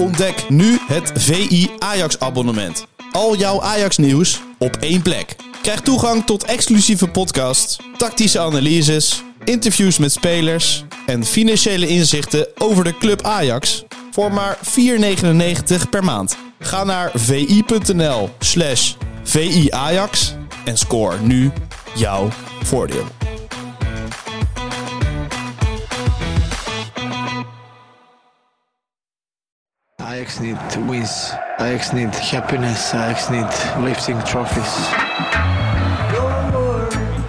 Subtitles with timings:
[0.00, 2.86] Ontdek nu het VI Ajax abonnement.
[3.12, 5.36] Al jouw Ajax nieuws op één plek.
[5.62, 12.98] Krijg toegang tot exclusieve podcasts, tactische analyses, interviews met spelers en financiële inzichten over de
[12.98, 16.36] club Ajax voor maar 4,99 per maand.
[16.58, 21.50] Ga naar vi.nl slash viajax en score nu
[21.94, 22.28] jouw
[22.62, 23.04] voordeel.
[30.10, 30.58] Ajax need
[30.88, 31.30] wins.
[31.58, 32.92] Ajax need happiness.
[32.94, 34.72] Ajax need lifting trophies.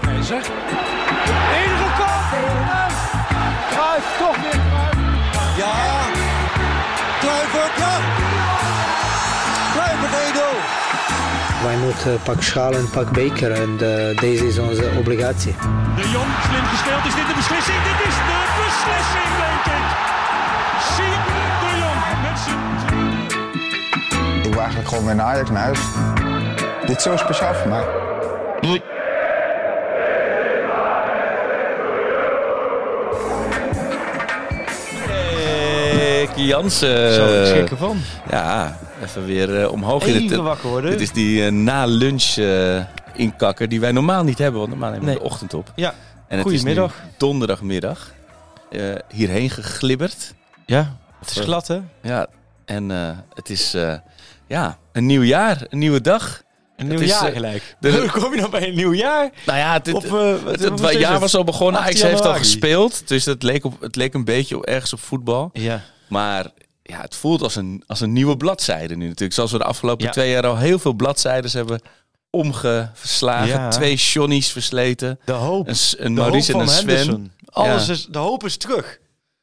[0.02, 0.44] Keizer.
[1.60, 2.14] Enige kop.
[3.72, 4.98] Kruif, toch weer Kruif.
[5.58, 5.74] Ja.
[7.20, 7.96] Kluivert, ja.
[9.74, 11.64] Kluivert 1-0.
[11.64, 15.56] Wij moeten pak schaal en pak beker en eh, deze is onze obligatie.
[15.96, 17.06] De Jong, slim gespeeld.
[17.06, 17.78] Is dit de beslissing?
[17.84, 18.71] Dit is de beslissing,
[24.92, 25.80] gewoon weer naar Ajax naar huis.
[26.86, 27.84] Dit is zo speciaal voor mij.
[35.92, 37.14] Rick Jansen.
[37.14, 37.98] Zo, ik schrik ervan.
[38.30, 40.40] Ja, even weer eh, omhoog in Even het...
[40.42, 40.92] wakker worden.
[40.92, 45.06] Dit is die eh, na-lunch eh, inkakker die wij normaal niet hebben, want normaal nemen
[45.06, 45.20] we Nee.
[45.20, 45.72] de ochtend op.
[45.76, 45.94] Ja,
[46.28, 46.92] En het Goedemiddag.
[46.96, 48.12] is nu donderdagmiddag.
[48.72, 50.34] eh, hierheen geglibberd.
[50.66, 50.96] ja.
[51.20, 51.80] Het is glad, hè?
[52.02, 52.28] Ja,
[52.66, 53.94] en eh, het is eh,
[54.48, 56.44] ja, een nieuw jaar, een nieuwe dag.
[56.76, 57.76] Een nieuw jaar eh, gelijk.
[57.80, 59.30] de- Hoe kom je nou bij een nieuw jaar?
[59.46, 61.82] Nou ja, het, Op, het, eh, wat- het, wat het jaar was al begonnen.
[61.82, 64.94] 18 Ajax heeft al gespeeld, dus het leek, op, het leek een beetje op, ergens
[64.94, 65.50] op voetbal.
[65.54, 65.84] Ja.
[66.10, 66.48] Maar
[66.84, 69.34] ja, het voelt als een, als een nieuwe bladzijde nu natuurlijk.
[69.34, 70.12] Zoals we de afgelopen Ja.
[70.12, 71.82] twee jaar al heel veel bladzijden hebben
[72.30, 73.48] omgeslagen.
[73.48, 73.68] Ja.
[73.70, 75.20] Twee Johnny's versleten.
[75.26, 75.68] De hoop.
[75.68, 76.88] Een, een hoop Maurice en een Sven.
[76.88, 77.32] Henderson.
[77.46, 77.92] Alles Ja.
[77.94, 79.00] is, de hoop is terug.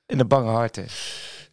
[0.07, 0.87] In de bange harten.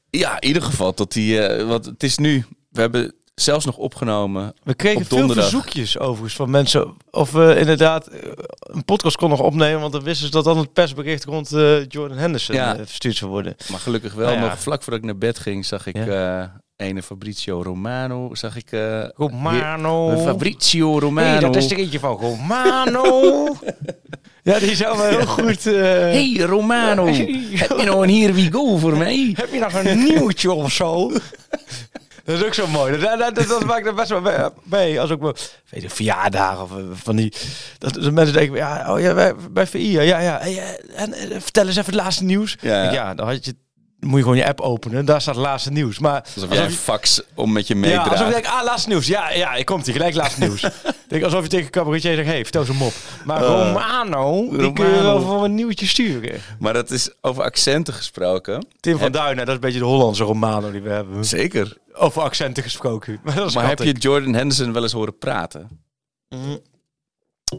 [0.10, 1.42] Ja, in ieder geval tot die...
[1.42, 2.46] eh, want het is nu...
[2.70, 4.54] We hebben zelfs nog opgenomen.
[4.64, 6.98] We kregen Op veel verzoekjes overigens van mensen.
[7.12, 8.20] Of we inderdaad eh,
[8.60, 9.80] een podcast kon nog opnemen.
[9.82, 12.76] Want dan wisten ze dat dan het persbericht rond eh, Jordan Henderson Ja.
[12.78, 13.56] eh, verstuurd zou worden.
[13.72, 14.46] Maar gelukkig wel Nou ja.
[14.48, 15.66] nog vlak voordat ik naar bed ging...
[15.66, 16.44] zag ik eh
[16.78, 18.36] ene Fabrizio Romano.
[18.36, 18.70] Zag ik...
[19.16, 20.18] Romano.
[20.18, 21.40] Fabrizio Romano.
[21.40, 23.44] Dat is er eentje van Romano.
[24.44, 25.64] ja, die zou wel heel goed...
[25.64, 29.34] Hey Romano, heb je nou een Here We Go voor mij?
[29.36, 31.12] Heb je nog een nieuwtje of zo?
[32.26, 32.98] Dat is ook zo mooi.
[32.98, 35.00] Dat, dat, dat, dat maakt er best wel bij.
[35.00, 35.22] Als ook
[35.70, 37.34] weet je, verjaardagen of eh, van die.
[37.78, 40.40] Dat, dat mensen denken, ja, oh ja, bij, bij VI, ja, ja.
[40.40, 40.58] eh,
[40.96, 42.58] en, eh, vertel eens even het laatste nieuws.
[42.62, 42.92] Ja.
[42.92, 43.56] Ja, dan had je,
[44.06, 45.06] moet je gewoon je app openen.
[45.06, 46.00] Daar staat laatste nieuws.
[46.00, 48.10] Maar Alsof jij je- fax om met je ja, meedraagt.
[48.10, 49.08] alsof je denkt, ah, laatste nieuws.
[49.08, 50.62] Ja, ja, ik komt hier gelijk laatste nieuws.
[51.08, 52.94] denk alsof je tegen een cabaretier zegt, hey, vertel eens een mop.
[53.26, 56.42] Maar Romano, die kun je wel voor een nieuwtje sturen.
[56.60, 58.68] Maar dat is over accenten gesproken.
[58.80, 61.26] Tim van Duinen, dat is een beetje de Hollandse Romano die we hebben.
[61.26, 61.78] Zeker.
[61.94, 63.20] Over accenten gesproken.
[63.54, 65.84] Maar, heb je Jordan Henderson wel eens horen praten?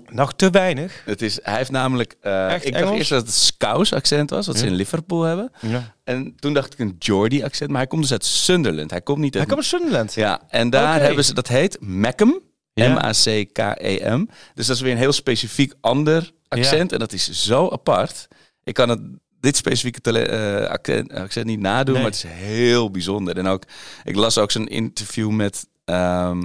[0.09, 1.03] Nog te weinig.
[1.05, 2.17] Het is, hij heeft namelijk...
[2.21, 2.99] Echt ik dacht Engels?
[2.99, 5.53] eerst dat het Scouse accent was, wat ze in Liverpool hebben.
[5.61, 5.95] Ja.
[6.05, 8.91] En toen dacht ik een Geordie accent, maar hij komt dus uit Sunderland.
[8.91, 9.53] Hij komt niet Hij uit...
[9.53, 10.15] komt uit Sunderland.
[10.15, 12.41] Ja, en daar hebben ze, dat heet Mackem.
[12.73, 12.89] Ja.
[12.93, 14.27] M-A-C-K-E-M.
[14.55, 16.93] Dus dat is weer een heel specifiek ander accent.
[16.93, 18.29] En dat is zo apart.
[18.65, 19.01] Ik kan het,
[19.41, 22.03] dit specifieke eh, accent, accent niet nadoen, Nee.
[22.03, 23.37] maar het is heel bijzonder.
[23.37, 23.63] En ook,
[24.05, 26.43] ik las ook zo'n interview met ehm,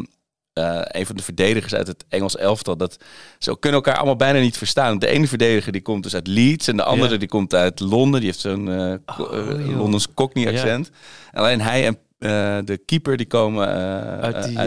[0.53, 2.78] eh, een van de verdedigers uit het Engels elftal.
[2.78, 2.97] Dat
[3.39, 5.00] ze kunnen elkaar allemaal bijna niet verstaan.
[5.00, 7.17] De ene verdediger die komt dus uit Leeds en de andere Ja.
[7.17, 8.19] die komt uit Londen.
[8.19, 9.78] Die heeft zo'n Oh, joh.
[9.78, 10.89] Londens Cockney accent.
[11.31, 11.97] Alleen hij en
[12.66, 13.67] de keeper die komen
[14.22, 14.57] Uit die,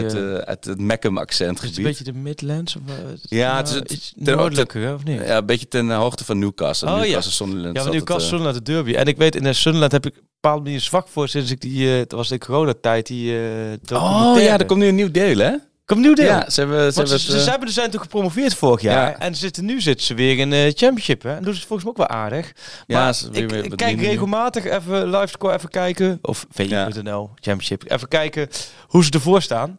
[0.45, 1.77] uit, het Mackem accent Is het gebied.
[1.77, 2.75] een beetje de Midlands?
[2.75, 2.81] Of,
[3.21, 5.21] Ja, het is nou, het- iets noordelijker, hè, of niet?
[5.25, 6.87] Ja, een beetje ten hoogte van Newcastle.
[6.89, 7.01] Oh, ja.
[7.01, 7.65] Newcastle, Sunderland.
[7.73, 8.93] Ja, is maar nu altijd, Kast eh, Sunderland de derby.
[8.93, 11.87] En ik weet, in de Sunderland heb ik bepaalde manier zwak voor sinds ik die,
[11.87, 13.31] het was de coronatijd, die
[13.93, 15.51] Oh ja, er komt nu een nieuw deel, hè?
[15.85, 16.25] Komt nieuw deel.
[16.25, 19.09] Ja, ze hebben, ze hebben ze, eh, hebben, zijn toen gepromoveerd vorig jaar.
[19.09, 19.19] Ja.
[19.19, 21.23] En ze zitten, nu zitten ze weer in de championship.
[21.23, 21.35] Hè?
[21.35, 22.51] En doen ze het volgens mij ook wel aardig.
[22.87, 26.19] Ja, Maar ik, kijk regelmatig even livescore even kijken.
[26.21, 27.91] Of VI.nl, championship.
[27.91, 28.49] Even kijken
[28.87, 29.77] hoe ze ervoor staan.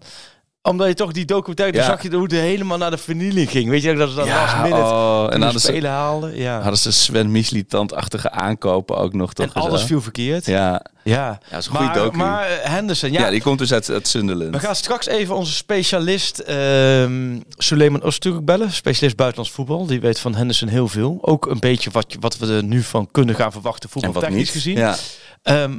[0.67, 1.85] Omdat je toch die documentaire, Ja.
[1.85, 3.69] zag je hoe het helemaal naar de vernieling ging.
[3.69, 6.37] Weet je, dat ze dat Ja, last minute oh, en en hadden ze, spelen haalden.
[6.37, 6.61] Ja.
[6.61, 9.47] hadden ze Sven Misli-tandachtige aankopen ook nog, toch?
[9.47, 9.87] en alles zo?
[9.87, 10.47] viel verkeerd.
[10.47, 12.17] Ja, Ja, ja is een goede maar, docu.
[12.17, 13.21] maar eh, Henderson, ja.
[13.21, 14.51] ja, die komt dus uit, uit Sunderland.
[14.55, 18.73] we gaan straks even onze specialist ehm Suleiman Öztürk bellen.
[18.73, 19.87] Specialist buitenlands voetbal.
[19.87, 21.19] Die weet van Henderson heel veel.
[21.21, 24.51] Ook een beetje wat, wat we er nu van kunnen gaan verwachten, en wat voetbaltechnisch
[24.51, 24.77] gezien.
[24.77, 24.97] Ja.
[25.43, 25.79] Ehm,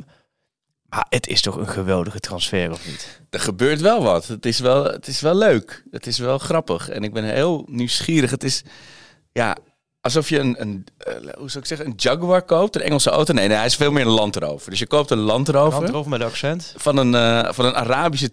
[0.89, 3.21] maar het is toch een geweldige transfer, of niet?
[3.29, 4.27] Er gebeurt wel wat.
[4.27, 5.83] Het is wel, het is wel leuk.
[5.91, 6.89] Het is wel grappig.
[6.89, 8.31] En ik ben heel nieuwsgierig.
[8.31, 8.63] Het is,
[9.31, 9.57] ja,
[10.01, 13.33] alsof je een, een eh, hoe zou ik zeggen, een Jaguar koopt, een Engelse auto.
[13.33, 14.69] Nee, nee, hij is veel meer een Land Rover.
[14.69, 16.73] Dus je koopt een Land Rover Hand erover met accent.
[16.77, 18.31] van een, eh, van een Arabische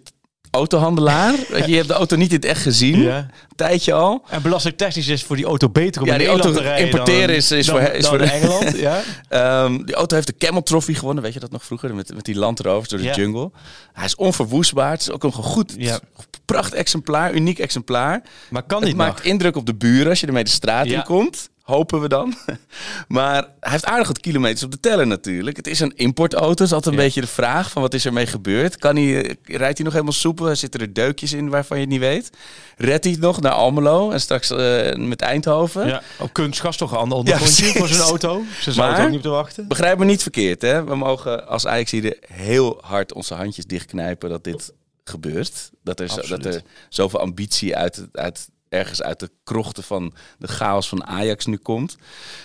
[0.55, 1.33] autohandelaar.
[1.33, 3.17] Je, je hebt de auto niet in het echt gezien, Ja.
[3.17, 4.23] een tijdje al.
[4.29, 6.85] En belastingtechnisch is voor die auto beter om Ja, in die Nederland auto te rijden
[6.91, 8.77] importeren dan- is- is dan- voor- is dan voor de- Engeland.
[8.77, 9.01] Ja.
[9.29, 11.95] Ehm, die auto heeft de Camel Trophy gewonnen, weet je dat nog vroeger?
[11.95, 13.13] Met, met die Land Rovers door de Ja.
[13.15, 13.51] jungle.
[13.93, 14.91] Hij is onverwoestbaar.
[14.91, 15.99] Het is ook een goed, Ja.
[16.45, 18.21] pracht exemplaar, uniek exemplaar.
[18.49, 19.25] Maar kan Het niet maakt nog.
[19.25, 20.97] indruk op de buren als je ermee de straat Ja.
[20.97, 21.49] in komt.
[21.65, 22.33] Hopen we dan.
[23.07, 25.57] Maar hij heeft aardig wat kilometers op de teller natuurlijk.
[25.57, 26.47] Het is een importauto.
[26.53, 27.05] Dat is altijd een Ja.
[27.05, 28.77] beetje de vraag van wat is ermee gebeurd.
[28.77, 30.55] Kan hij, rijdt hij nog helemaal soepel?
[30.55, 32.29] Zitten er deukjes in waarvan je het niet weet?
[32.77, 35.87] Redt hij het nog naar Almelo en straks eh, met Eindhoven?
[35.87, 36.01] Ja.
[36.19, 37.77] Op kunstgas toch een ander ondergrondje precies.
[37.79, 38.41] voor zijn auto.
[38.61, 39.67] Ze er ook niet op te wachten.
[39.67, 40.83] Begrijp me niet verkeerd, hè?
[40.83, 41.91] We mogen als ajax
[42.27, 44.73] heel hard onze handjes dichtknijpen dat dit
[45.03, 45.69] gebeurt.
[45.83, 50.13] Dat er, zo- dat er zoveel ambitie uit, het- uit, ergens uit de krochten van
[50.37, 51.95] de chaos van Ajax nu komt.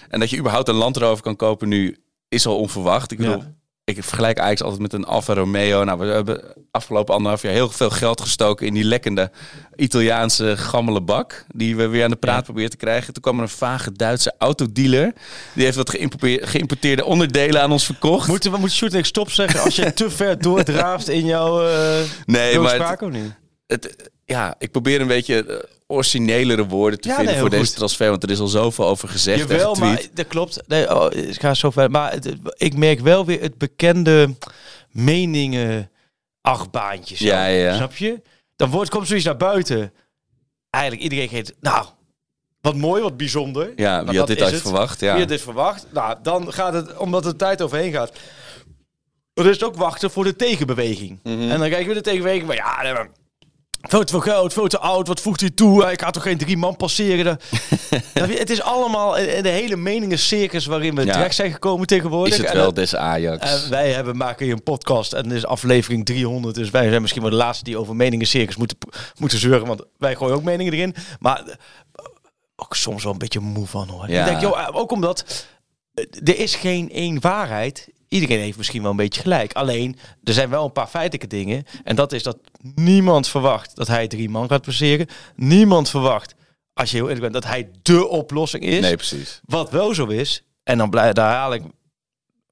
[0.09, 1.97] En dat je überhaupt een Land Rover kan kopen nu
[2.29, 3.11] is al onverwacht.
[3.13, 3.53] Ik bedoel, Ja.
[3.85, 5.85] ik vergelijk Ajax altijd met een Alfa Romeo.
[5.85, 9.31] Nou, we hebben afgelopen anderhalf jaar heel veel geld gestoken in die lekkende
[9.77, 11.45] Italiaanse gammele bak.
[11.55, 12.43] Die we weer aan de praat Ja.
[12.43, 13.13] proberen te krijgen.
[13.13, 15.13] Toen kwam er een vage Duitse autodealer.
[15.55, 15.91] Die heeft wat
[16.41, 18.29] geïmporteerde, onderdelen aan ons verkocht.
[18.29, 18.59] Moeten we
[18.93, 23.03] en ik stop zeggen als je te ver doordraaft in jouw uh, nee, maar het-
[23.03, 23.35] of niet?
[23.67, 25.57] het, ja, ik probeer een beetje eh,
[25.91, 27.75] originelere woorden te Ja, vinden nee, voor deze goed.
[27.77, 28.11] transfer.
[28.11, 30.61] Want er is al zoveel over gezegd Jawel, en maar dat klopt.
[30.67, 31.91] Nee, oh, ik ga zo ver.
[31.91, 34.35] Maar het- ik merk wel weer het bekende
[34.91, 35.91] meningen
[36.41, 37.19] achtbaantjes.
[37.19, 37.25] zo.
[37.25, 37.77] Ja, ja, ja.
[37.77, 38.23] Snap je?
[38.57, 39.93] Dan wordt, komt zoiets naar buiten.
[40.71, 41.87] Eigenlijk iedereen geeft, nou,
[42.61, 43.73] wat mooi, wat bijzonder.
[43.77, 45.01] Ja, Nou, wie had dat dit uit verwacht?
[45.01, 45.11] Ja.
[45.11, 45.87] Wie had dit verwacht?
[45.93, 48.13] Nou, dan gaat het, omdat de tijd overheen gaat.
[49.35, 51.19] Dan is het ook wachten voor de tegenbeweging.
[51.23, 51.41] Mhm.
[51.51, 52.47] En dan kijken we de tegenbeweging.
[52.47, 53.03] Maar ja,
[53.81, 55.07] veel te veel geld, veel te oud.
[55.09, 55.91] Wat voegt hij toe?
[55.91, 57.39] Ik ga toch geen drie man passeren?
[58.13, 61.13] Het is allemaal in de hele meningencircus waarin we Ja.
[61.13, 62.35] terecht zijn gekomen tegenwoordig.
[62.35, 63.65] Is het wel des Ajax?
[63.65, 66.55] en wij hebben, maken hier een podcast en dit is aflevering 300.
[66.55, 68.79] Dus wij zijn misschien wel de laatste die over meningencircus moeten,
[69.19, 69.67] moeten zeuren.
[69.67, 70.95] Want wij gooien ook meningen erin.
[71.19, 72.05] Maar eh,
[72.57, 74.11] ook soms wel een beetje moe van hoor.
[74.11, 74.21] Ja.
[74.21, 75.47] Ik denk, joh, ook omdat
[75.95, 77.89] eh, er is geen één waarheid.
[78.11, 79.53] Iedereen heeft misschien wel een beetje gelijk.
[79.53, 81.65] Alleen, er zijn wel een paar feitelijke dingen.
[81.85, 82.39] En dat is dat
[82.75, 85.07] niemand verwacht dat hij drie man gaat passeren.
[85.37, 86.35] Niemand verwacht,
[86.73, 88.81] als je heel eerlijk bent, dat hij dé oplossing is.
[88.81, 89.41] nee, precies.
[89.45, 91.63] Wat wel zo is, en dan blij, daar haal ik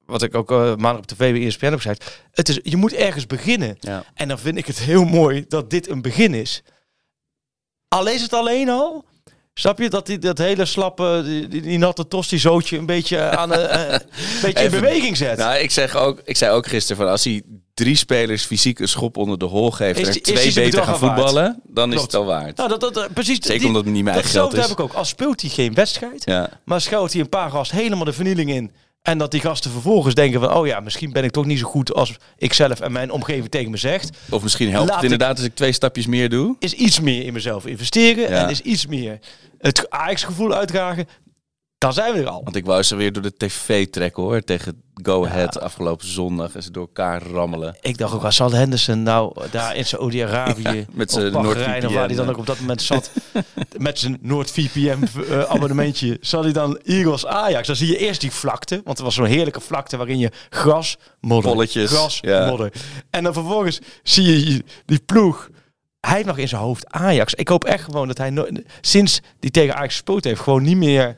[0.05, 2.21] wat ik ook eh, maandag op tv bij ESPN heb gezegd.
[2.31, 3.77] Het is, je moet ergens beginnen.
[3.79, 4.03] Ja.
[4.13, 6.63] En dan vind ik het heel mooi dat dit een begin is.
[7.87, 9.05] Al is het alleen al.
[9.59, 13.53] Snap je dat die, dat hele slappe, die, die, die natte tosti-zootje een beetje, aan,
[13.53, 14.01] eh, een
[14.41, 15.37] beetje in beweging zet?
[15.37, 17.41] Nou, ik, zeg ook, ik zei ook gisteren van als hij
[17.73, 20.83] drie spelers fysiek een schop onder de hol geeft Is en die- is twee beter
[20.83, 22.57] gaan voetballen, dan is het al waard.
[22.57, 23.39] nou, dat, dat, eh, precies.
[23.39, 24.61] Zeker omdat het niet mijn eigen geld is.
[24.61, 24.93] heb ik ook.
[24.93, 26.49] Als speelt hij geen wedstrijd, Ja.
[26.65, 28.71] Maar schoot hij een paar gasten helemaal de vernieling in.
[29.01, 30.53] En dat die gasten vervolgens denken van...
[30.53, 33.49] oh ja, misschien ben ik toch niet zo goed als ik zelf en mijn omgeving
[33.49, 34.17] tegen me zegt.
[34.29, 36.55] Of misschien helpt Laat het inderdaad als ik twee stapjes meer doe.
[36.59, 38.29] Is iets meer in mezelf investeren.
[38.29, 38.43] Ja.
[38.43, 39.19] En is iets meer
[39.59, 41.07] het Ajax-gevoel uitdragen.
[41.79, 42.43] Dan zijn we er al.
[42.43, 44.41] Want ik wou ze weer door de tv trekken hoor.
[44.41, 46.55] Tegen Go Ahead afgelopen zondag.
[46.55, 47.77] En ze door elkaar rammelen.
[47.81, 50.85] Ik dacht ook, waar zal Henderson nou daar in Saoedi-Arabië...
[50.91, 53.11] met of zijn Bahrein, of waar hij dan ook op dat moment zat...
[53.77, 56.17] met zijn NoordVPN-abonnementje...
[56.21, 57.67] zal hij dan Eagles Ajax.
[57.67, 58.81] Dan zie je eerst die vlakte.
[58.83, 62.49] Want er was zo'n heerlijke vlakte waarin je gras, modder, Polletjes, gras, ja.
[62.49, 62.71] modder.
[63.09, 65.49] En dan vervolgens zie je die ploeg...
[65.99, 67.33] Hij heeft nog in zijn hoofd Ajax.
[67.33, 68.47] Ik hoop echt gewoon dat hij no-
[68.81, 70.41] sinds die tegen Ajax gespeeld heeft...
[70.41, 71.15] gewoon niet meer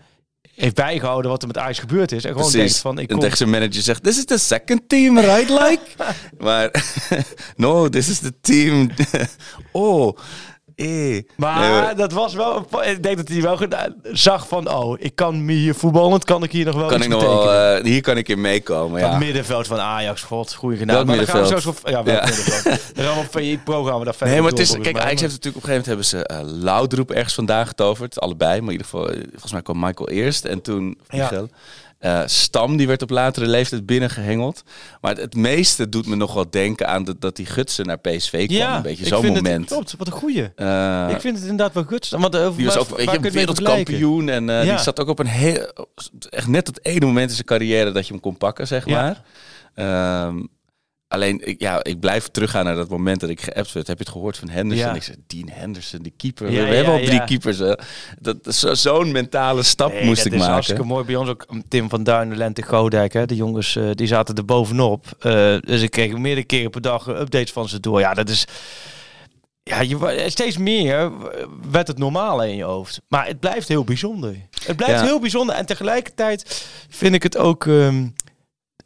[0.56, 2.24] heeft bijgehouden wat er met Ajax gebeurd is.
[2.24, 2.98] En gewoon denkt van...
[2.98, 5.50] Ik en kom, tegen zijn manager zegt, this is the second team, right?
[5.50, 5.82] Like?
[6.38, 6.84] maar,
[7.56, 8.90] no, this is the team.
[9.72, 10.18] oh,
[10.82, 11.24] eh.
[11.38, 12.66] Maar Nee, dat was wel.
[12.72, 13.58] een Ik denk dat hij wel
[14.12, 14.70] zag van.
[14.74, 16.24] Oh, ik kan me hier voetballend.
[16.26, 19.02] Kan ik hier nog wel kan ik nog wel, eh, hier kan ik in meekomen,
[19.02, 19.18] Dat ja.
[19.18, 21.06] middenveld van Ajax, god, goeie gedaan.
[21.06, 21.76] Maar dan gaan we middenveld?
[21.84, 21.90] zo.
[21.92, 22.26] Ja, welk Ja.
[22.26, 22.96] middenveld.
[22.96, 24.98] Dan gaan we op VI-programma daar verder Nee, maar het is, kijk.
[25.00, 28.20] Ajax heeft natuurlijk op een gegeven moment hebben ze uh, Laudroep ergens vandaan getoverd.
[28.20, 31.30] Allebei, maar in ieder geval, eh, volgens mij kwam Michael eerst en toen Ja.
[32.02, 34.64] Eh, Stam, die werd op latere leeftijd binnengehengeld.
[35.02, 37.98] Maar het, het meeste doet me nog wel denken aan dat, dat die Gutsen naar
[38.00, 38.58] PSV kwam.
[38.58, 39.66] Ja, een beetje ik zo'n vind het- moment.
[39.68, 40.52] klopt, wat een goeie.
[40.56, 42.10] Eh, ik vind het inderdaad wel goed.
[42.10, 44.30] Want, uh, die was ook weet je, wereldkampioen.
[44.30, 44.62] En Ja.
[44.64, 45.74] die zat ook op een heel...
[46.30, 49.02] Echt net het ene moment in zijn carrière dat je hem kon pakken, zeg Ja.
[49.02, 49.22] maar.
[51.12, 53.88] Alleen, ik, ja, ik blijf teruggaan naar dat moment dat ik geappt werd.
[53.88, 54.88] Heb je het gehoord van Henderson?
[54.88, 54.94] Ja.
[54.96, 56.52] Ik zei, Dean Henderson, die keeper.
[56.52, 57.58] Ja, we hebben al drie keepers.
[57.58, 57.74] hè.
[58.20, 60.54] Dat, dat- zo- Zo'n mentale stap Nee, moest dat ik is maken.
[60.54, 61.06] hartstikke mooi.
[61.06, 63.14] Bij ons ook Tim van Duinen, Lente Godijk.
[63.14, 63.26] Hè.
[63.26, 65.06] De jongens eh, die zaten er bovenop.
[65.20, 68.00] Eh, dus ik kreeg meerdere keren per dag updates van ze door.
[68.00, 68.46] Ja, dat is...
[69.64, 71.12] ja, je, steeds meer
[71.72, 73.02] werd het normale in je hoofd.
[73.08, 74.36] Maar het blijft heel bijzonder.
[74.66, 75.56] Het blijft heel bijzonder.
[75.56, 78.08] En tegelijkertijd vind ik het ook ehm,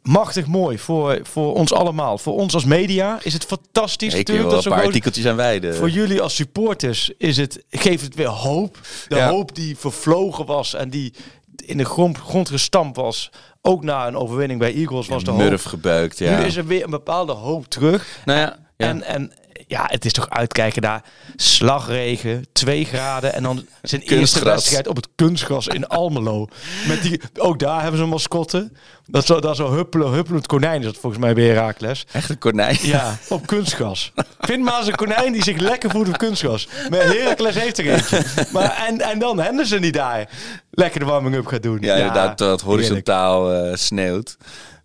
[0.06, 2.18] machtig mooi voor, voor ons allemaal.
[2.18, 4.12] Voor ons als media is het fantastisch.
[4.12, 5.74] Ik natuurlijk dat een paar artikeltjes aan wijden.
[5.74, 8.78] voor jullie als supporters is het, geeft het weer hoop.
[9.08, 9.28] De Ja.
[9.28, 11.12] hoop die vervlogen was en die
[11.56, 13.30] in de grond, grond gestampt was.
[13.62, 15.40] Ook na een overwinning bij Eagles was de hoop.
[15.40, 16.38] Murf gebeukt, ja.
[16.38, 18.06] Nu is er weer een bepaalde hoop terug.
[18.24, 18.86] Nou ja, ja.
[18.88, 19.32] En, en
[19.66, 21.02] ja, het is toch uitkijken naar
[21.36, 23.34] slagregen, 2 graden.
[23.34, 26.48] En dan zijn eerste wedstrijd op het kunstgras in Almelo.
[26.88, 28.70] Met die, ook daar hebben ze een mascotte.
[29.06, 32.06] Dat is zo, dat zo huppelen, huppelend konijn is dat volgens mij bij Herakles.
[32.12, 32.78] echt een konijn.
[32.82, 34.12] Ja, op kunstgras.
[34.38, 36.68] Vind maar eens een konijn die zich lekker voelt op kunstgras.
[36.90, 38.22] Maar Heracles heeft er eentje.
[38.52, 40.28] Maar, en, en dan Henderson die daar
[40.70, 41.78] lekker de warming-up gaat doen.
[41.80, 44.36] Ja, inderdaad, dat horizontaal eh, sneeuwt.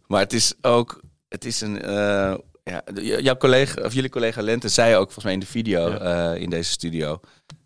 [0.07, 2.33] Maar het is ook, het is een, eh,
[2.63, 2.81] ja,
[3.19, 6.49] jouw collega, of jullie collega Lente zei ook volgens mij in de video eh, in
[6.49, 7.19] deze studio.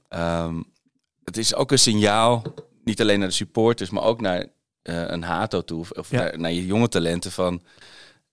[0.07, 0.61] ehm,
[1.23, 2.43] het is ook een signaal,
[2.83, 4.45] niet alleen naar de supporters, maar ook naar
[4.81, 6.17] eh, een Hato toe, of, of Ja.
[6.21, 7.61] naar, naar je jonge talenten van.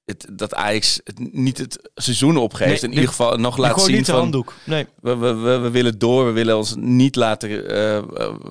[0.05, 2.81] Het, dat Ajax het, niet het seizoen opgeeft.
[2.83, 4.55] Nee, in ieder geval nog laat zien niet van handdoek.
[4.65, 4.87] Nee.
[5.01, 6.27] we, we, we, we willen door.
[6.27, 7.49] We willen ons niet laten.
[7.69, 8.03] eh,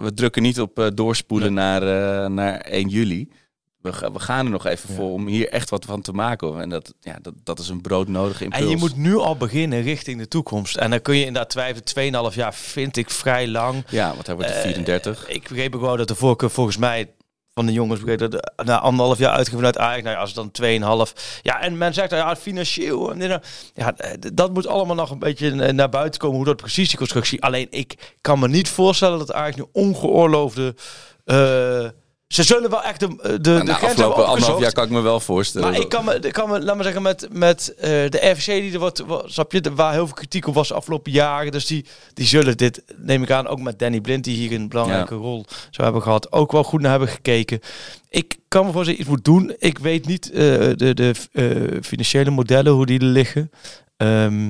[0.02, 1.82] we drukken niet op doorspoelen naar,
[2.32, 3.30] naar 1 juli.
[3.82, 4.96] We, we gaan er nog even Ja.
[4.96, 6.48] voor om hier echt wat van te maken.
[6.48, 6.60] hoor.
[6.60, 8.62] En dat, ja, dat, dat is een broodnodige impuls.
[8.64, 10.76] En je moet nu al beginnen richting de toekomst.
[10.78, 12.30] En dan kun je inderdaad twijfelen.
[12.32, 13.84] 2,5 jaar vind ik vrij lang.
[13.90, 15.28] Ja, want hij wordt Eh, 34.
[15.28, 17.12] Ik begreep ook wel dat de voorkeur volgens mij
[17.54, 20.04] van de jongens begreep dat na anderhalf jaar uitgeven uit Ajax.
[20.04, 21.40] Nou ja, als het dan 2,5.
[21.42, 23.12] Ja, en men zegt ja, financieel.
[23.12, 23.42] En dit, nou.
[23.74, 23.94] ja,
[24.34, 27.42] dat moet allemaal nog een beetje naar buiten komen hoe dat precies die constructie.
[27.44, 30.76] Alleen ik kan me niet voorstellen dat Ajax nu ongeoorloofde.
[31.26, 31.86] eh,
[32.32, 34.90] ze zullen wel echt de, de, de de grens hebben afgelopen anderhalf jaar kan ik
[34.90, 35.72] me wel voorstellen.
[35.72, 38.46] Maar ik kan me, ik kan me, laat maar zeggen, met, met eh, de RFC,
[38.46, 41.52] die er wordt, wa- snap je, waar heel veel kritiek op was de afgelopen jaren.
[41.52, 44.70] Dus die, die zullen dit, neem ik aan, ook met Danny Blind, die hier een
[44.70, 47.60] belangrijke rol zou hebben gehad, ook wel goed naar hebben gekeken.
[48.10, 49.56] Ik kan me voorstellen, iets moet doen.
[49.60, 50.38] Ik weet niet eh,
[50.76, 53.52] de, de eh, financiële modellen, hoe die er liggen.
[53.98, 54.46] Ehm,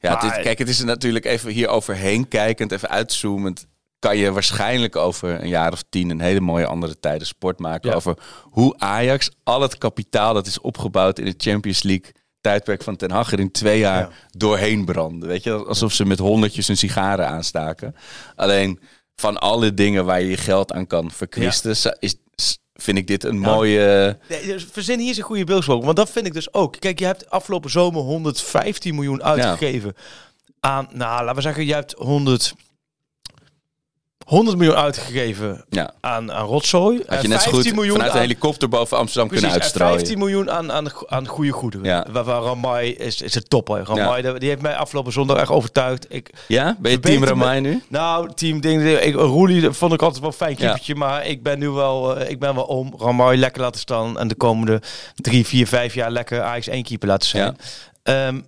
[0.00, 3.66] Ja, kijk, het is er natuurlijk even hier overheen kijkend, even uitzoomend.
[4.02, 7.90] Kan je waarschijnlijk over een jaar of tien een hele mooie andere tijden sport maken.
[7.90, 7.96] Ja.
[7.96, 12.96] Over hoe Ajax al het kapitaal dat is opgebouwd in de Champions League tijdperk van
[12.96, 14.10] Ten Hag er in twee jaar Ja.
[14.30, 15.28] doorheen branden.
[15.28, 17.94] Weet je, alsof ze met honderdjes hun sigaren aanstaken.
[18.36, 18.80] Alleen
[19.16, 22.16] van alle dingen waar je je geld aan kan verkwisten, is,
[22.74, 24.18] vind ik dit een mooie...
[24.28, 25.82] Nee, verzin hier eens een goede beeldspraak.
[25.84, 26.76] Want dat vind ik dus ook.
[26.78, 29.94] Kijk, je hebt afgelopen zomer 115 miljoen uitgegeven
[30.60, 32.54] aan, nou, laten we zeggen, je hebt 100,
[34.32, 37.02] 100 miljoen uitgegeven Ja, aan, aan rotzooi.
[37.06, 39.98] had je net zo 15 goed miljoen vanuit helikopter boven Amsterdam precies, kunnen en uitstrooien.
[39.98, 41.86] 15 miljoen aan, aan, aan goede goederen.
[41.86, 42.06] Ja.
[42.12, 43.68] Waarvan Ramai is, is het top.
[43.68, 43.82] Hè.
[43.82, 46.06] Ramai, die heeft mij afgelopen zondag echt overtuigd.
[46.08, 47.82] Ik, Ja, ben je team me- Ramai nu?
[47.88, 51.58] nou, team ding, ik, Roelie vond ik altijd wel een fijn keepertje, maar ik ben
[51.58, 54.82] nu wel, eh, ik ben wel om Ramai lekker laten staan en de komende
[55.16, 57.56] drie, vier, vijf jaar lekker Ajax één keeper laten zijn.
[58.02, 58.40] Ehm,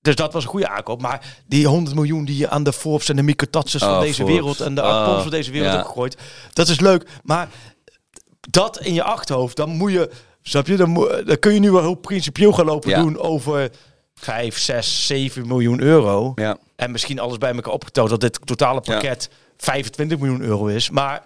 [0.00, 1.00] dus dat was een goede aankoop.
[1.00, 4.14] Maar die 100 miljoen die je aan de Forbes en de Mikotatses van Oh, deze
[4.14, 4.34] Forbes.
[4.34, 5.76] wereld en de Oh, Arpons van deze wereld ja.
[5.76, 6.16] hebt gegooid,
[6.52, 7.08] dat is leuk.
[7.22, 7.48] Maar
[8.50, 10.10] dat in je achterhoofd, dan moet je,
[10.42, 13.00] snap je, dan, moet- dan kun je nu wel heel principieel gaan lopen Ja.
[13.00, 13.70] doen over
[14.14, 16.32] 5, 6, 7 miljoen euro.
[16.34, 16.56] Ja.
[16.76, 20.90] En misschien alles bij elkaar opgeteld dat dit totale pakket 25 miljoen euro is.
[20.90, 21.22] Maar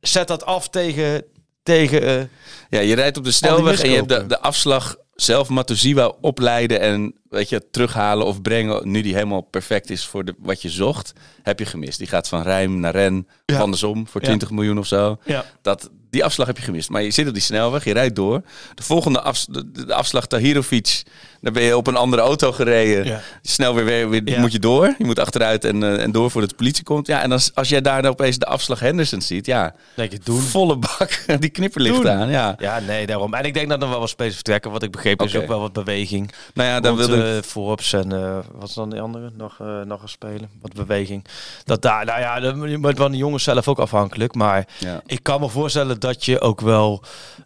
[0.00, 1.24] zet dat af tegen...
[1.62, 2.24] tegen eh,
[2.70, 6.80] Ja, je rijdt op de snelweg en je hebt de, de afslag zelf Matusiwa opleiden
[6.80, 8.90] en weet je, terughalen of brengen.
[8.90, 11.98] Nu die helemaal perfect is voor de, wat je zocht, heb je gemist.
[11.98, 13.58] Die gaat van Rijm naar Ren, Ja.
[13.58, 14.26] andersom voor Ja.
[14.26, 15.16] 20 miljoen of zo.
[15.24, 15.44] ja.
[15.62, 16.90] Dat, die afslag heb je gemist.
[16.90, 18.42] Maar je zit op die snelweg, je rijdt door.
[18.74, 21.02] De volgende afs- de, de afslag Tahirovic,
[21.44, 23.04] dan ben je op een andere auto gereden.
[23.04, 23.20] Ja.
[23.42, 24.40] Snel weer, weer, weer Ja.
[24.40, 24.94] moet je door.
[24.98, 27.06] Je moet achteruit en, eh, en door voordat de politie komt.
[27.06, 30.18] Ja, en als, als jij daar dan opeens de afslag Henderson ziet, ja, Denk je,
[30.24, 30.40] doen.
[30.40, 32.08] volle bak, die knipperlicht Doen.
[32.10, 32.28] aan.
[32.30, 32.54] Ja.
[32.58, 33.34] Ja, nee, daarom.
[33.34, 34.70] En ik denk dat er wel wat spelers vertrekken.
[34.70, 36.32] Wat ik begreep is ook wel wat beweging.
[36.54, 39.30] Nou ja, dan wilde ik eh, Forbes en eh, wat is dan die andere?
[39.36, 40.48] Nog, nog een spelen.
[40.62, 41.24] Wat beweging.
[41.64, 44.34] Dat daar, nou ja, dat moet van de jongens zelf ook afhankelijk.
[44.34, 45.02] Maar Ja.
[45.06, 47.02] ik kan me voorstellen dat je ook wel.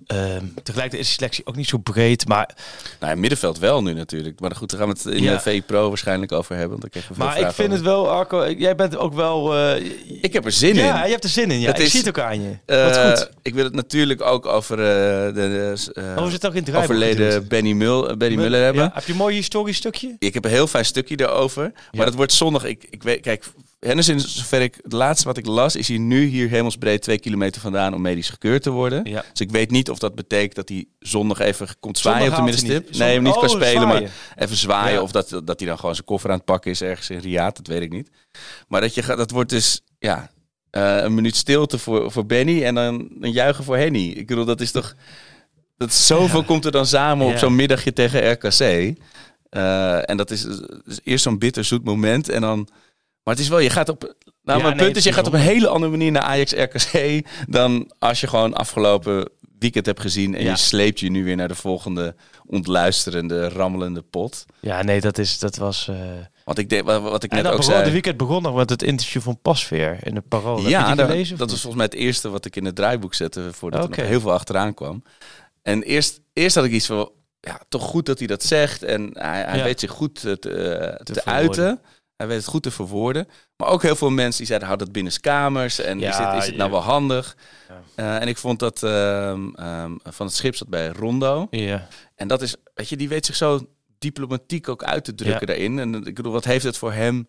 [0.07, 2.29] ehm tegelijkertijd is de selectie ook niet zo breed.
[2.29, 2.49] Maar,
[3.01, 4.41] Nou, middenveld wel nu natuurlijk.
[4.41, 5.33] Maar goed, daar gaan we het in Ja.
[5.35, 6.79] de VI Pro waarschijnlijk over hebben.
[6.81, 8.51] Want maar ik vind het wel, Arco.
[8.51, 9.55] Jij bent ook wel.
[9.57, 9.85] eh,
[10.23, 11.05] Ik heb er zin ja, in.
[11.05, 11.61] je hebt er zin in.
[11.61, 12.51] Ja, Het ik is, zie het ook aan je.
[12.67, 13.31] Eh, Wat goed.
[13.43, 15.73] Ik wil het natuurlijk ook over eh, de,
[16.17, 17.49] Oh, zitten ook in het overleden.
[17.49, 18.83] Benny, Mul, Benny Mul- Muller hebben.
[18.83, 20.17] Ja, heb je een mooi historisch stukje?
[20.19, 21.63] Ik heb een heel fijn stukje daarover.
[21.63, 22.05] Maar Ja.
[22.05, 22.65] dat wordt zondag.
[22.65, 23.45] Ik, ik weet, kijk,
[23.81, 27.61] Henderson, zover ik het laatste wat ik las, is hij nu hier hemelsbreed twee kilometer
[27.61, 29.05] vandaan om medisch gekeurd te worden.
[29.05, 29.25] Ja.
[29.33, 32.45] Dus ik weet niet of dat betekent dat hij zondag even komt zwaaien Zondag op
[32.47, 32.85] de middenstip.
[32.99, 34.03] Nee, Zondag- niet Oh, spelen, zwaaien.
[34.03, 34.93] maar even zwaaien.
[34.95, 35.03] Ja.
[35.03, 37.57] Of dat, dat hij dan gewoon zijn koffer aan het pakken is ergens in Riyadh,
[37.57, 38.11] dat weet ik niet.
[38.69, 40.31] Maar dat, je, dat wordt dus, ja,
[40.71, 44.09] eh, een minuut stilte voor, voor Benny en dan een juichen voor Henny.
[44.09, 44.95] Ik bedoel, dat is toch...
[45.77, 48.61] Dat zoveel komt er dan samen op zo'n middagje tegen RKC.
[49.51, 50.45] Eh, en dat is,
[50.87, 52.29] is eerst zo'n bitter zoet moment.
[52.29, 52.69] En dan,
[53.25, 54.03] maar het is wel, je gaat op.
[54.43, 56.53] Nou, Ja, mijn nee, punt is, je gaat op een hele andere manier naar Ajax
[56.53, 57.21] RKC.
[57.49, 60.35] dan als je gewoon afgelopen weekend hebt gezien.
[60.35, 60.51] en Ja.
[60.51, 62.15] je sleept je nu weer naar de volgende
[62.47, 64.45] ontluisterende, rammelende pot.
[64.61, 65.89] Ja, nee, dat, is, dat was...
[65.89, 65.97] eh,
[66.45, 67.85] Want ik denk, wat, wat ik En net dat ook begon, zei.
[67.87, 70.61] de weekend begon nog met het interview van Pasveer in de Parool.
[70.69, 72.75] Ja, die daar- gelezen, of dat was volgens mij het eerste wat ik in het
[72.75, 73.93] draaiboek zette voordat Oké.
[73.93, 75.03] er nog heel veel achteraan kwam.
[75.63, 77.11] En eerst, eerst had ik iets van,
[77.41, 78.83] ja, toch goed dat hij dat zegt.
[78.83, 79.65] En hij, hij Ja.
[79.65, 81.81] weet zich goed te, te, te uiten.
[82.19, 83.29] Hij weet het goed te verwoorden.
[83.57, 85.79] Maar ook heel veel mensen die zeiden, houd dat binnen kamers.
[85.79, 87.37] En Ja, is, dit, is het nou wel handig?
[87.69, 87.83] Ja.
[87.95, 91.47] Eh, en ik vond dat ehm, ehm, van het schip zat bij Rondo.
[91.51, 91.89] Ja.
[92.15, 95.79] En dat is, weet je, die weet zich zo diplomatiek ook uit te drukken daarin.
[95.79, 97.29] En ik bedoel, wat heeft het voor hem?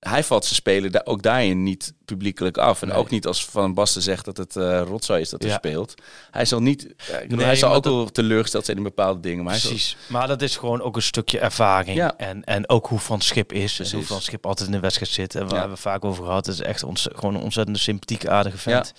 [0.00, 2.82] Hij valt zijn spelen daar ook daarin niet publiekelijk af.
[2.82, 2.96] En Nee.
[2.96, 5.56] ook niet als Van Basten zegt dat het eh rotzooi is dat hij Ja.
[5.56, 5.94] speelt.
[6.30, 8.82] Hij zal niet, ja, ik bedoel, Nee, hij zal ook dat- wel teleurgesteld zijn in
[8.82, 9.44] bepaalde dingen.
[9.44, 9.96] Maar zal- Precies.
[10.06, 11.96] Maar dat is gewoon ook een stukje ervaring.
[11.96, 12.16] Ja.
[12.16, 13.74] En, en ook hoe Van Schip is.
[13.74, 13.92] Precies.
[13.94, 15.34] hoe Van Schip altijd in de wedstrijd zit.
[15.34, 16.46] En waar hebben we vaak over gehad.
[16.46, 18.92] Het is echt ons, gewoon een ontzettend sympathieke, aardige vent.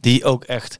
[0.00, 0.76] Die ook echt...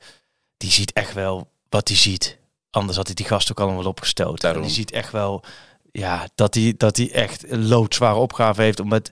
[0.57, 2.39] Die ziet echt wel wat hij ziet.
[2.71, 4.61] Anders had hij die gast ook allemaal wel opgestoten.
[4.63, 5.45] Die ziet echt wel...
[5.93, 9.11] Ja, dat hij, dat hij echt een loodzware opgave heeft om met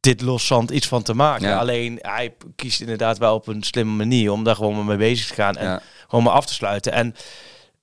[0.00, 1.48] dit loszand iets van te maken.
[1.48, 1.58] Ja.
[1.58, 5.34] Alleen hij kiest inderdaad wel op een slimme manier om daar gewoon mee bezig te
[5.34, 5.56] gaan.
[5.56, 5.82] En Ja.
[6.08, 6.92] gewoon maar af te sluiten.
[6.92, 7.14] En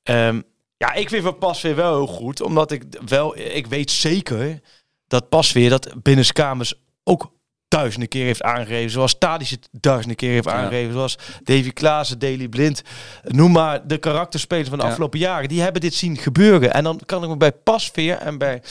[0.03, 0.41] ehm,
[0.77, 2.41] ja, ik vind van Pas weer wel heel goed.
[2.41, 4.61] Omdat ik wel, ik weet zeker
[5.07, 7.31] dat Pas weer dat binnenskamers ook
[7.67, 8.89] duizenden keer heeft aangegeven.
[8.91, 10.53] Zoals Tadic het duizenden keer heeft Ja.
[10.53, 10.93] aangegeven.
[10.93, 12.81] Zoals Davy Klaassen, Daily Blind.
[13.23, 14.89] Noem maar de karakterspelers van de Ja.
[14.89, 15.49] afgelopen jaren.
[15.49, 16.73] Die hebben dit zien gebeuren.
[16.73, 18.61] En dan kan ik me bij Pasveer en bij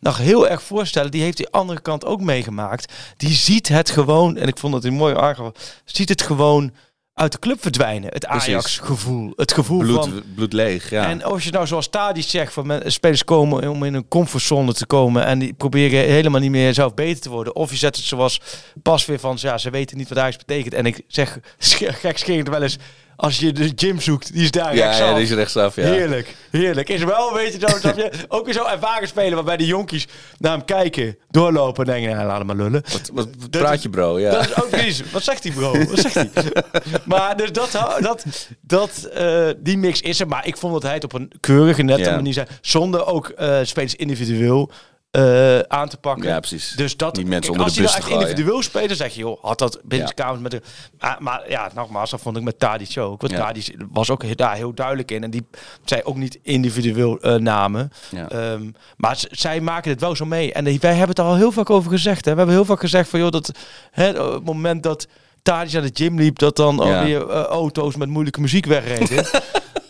[0.00, 1.10] nog heel erg voorstellen.
[1.10, 2.92] Die heeft die andere kant ook meegemaakt.
[3.16, 5.50] Die ziet het gewoon, en ik vond het een mooi aangaf,
[5.84, 6.72] ziet het gewoon
[7.14, 8.10] uit de club verdwijnen.
[8.12, 8.26] Het.
[8.26, 9.32] Ajax-gevoel.
[9.36, 10.22] Het gevoel bloed, van...
[10.34, 11.08] bloed leeg, ja.
[11.08, 14.86] En als je nou zoals Tadic zegt, van spelers komen om in een comfortzone te
[14.86, 17.56] komen en die proberen helemaal niet meer zelf beter te worden.
[17.56, 18.40] Of je zet het zoals
[18.82, 20.74] pas weer van, ja, ze weten niet wat Ajax betekent.
[20.74, 21.38] En ik zeg
[22.04, 22.78] gekscherend wel eens,
[23.16, 25.08] als je de gym zoekt, die is daar ja, rechtsaf.
[25.08, 25.82] ja, die is rechtsaf, ja.
[25.82, 26.88] Heerlijk, heerlijk.
[26.88, 28.10] Is wel een beetje zo, snap je?
[28.28, 30.06] Ook weer zo ervaren spelen waarbij de jonkies
[30.38, 32.82] naar hem kijken, doorlopen en denken, nou, laat hem maar lullen.
[33.12, 34.18] Wat, wat praat je, bro?
[34.20, 34.30] Ja.
[34.30, 35.10] Dat is ook precies.
[35.10, 35.72] Wat zegt hij, bro?
[35.84, 36.30] Wat zegt hij?
[37.04, 37.70] maar dus dat,
[38.00, 38.24] dat,
[38.60, 40.28] dat, eh, die mix is er.
[40.28, 42.14] Maar ik vond dat hij het op een keurige, nette Ja.
[42.14, 42.46] manier zei.
[42.60, 44.70] Zonder ook eh spelers individueel
[45.12, 46.28] eh, aan te pakken.
[46.28, 46.72] Ja, precies.
[46.76, 48.96] Dus dat, Niet mensen kijk, onder als de je nou te echt individueel speelt, dan
[48.96, 50.62] zeg je, joh, had dat binnenkamers met de...
[51.00, 53.20] Maar, maar ja, nogmaals, dat vond ik met Tadic ook.
[53.20, 53.38] Want Ja.
[53.38, 55.22] Tadic was ook daar heel duidelijk in.
[55.22, 55.46] En die
[55.84, 57.90] zei ook niet individueel eh, namen.
[58.10, 58.28] Ja.
[58.28, 60.52] Ehm, maar zij maken het wel zo mee.
[60.52, 62.24] En wij hebben het er al heel vaak over gezegd.
[62.24, 62.30] Hè.
[62.30, 63.50] We hebben heel vaak gezegd van, joh, dat
[63.90, 65.06] hè, op het moment dat
[65.42, 66.98] Tadic naar de gym liep, dat dan Ja.
[66.98, 69.24] alweer eh, auto's met moeilijke muziek wegreden.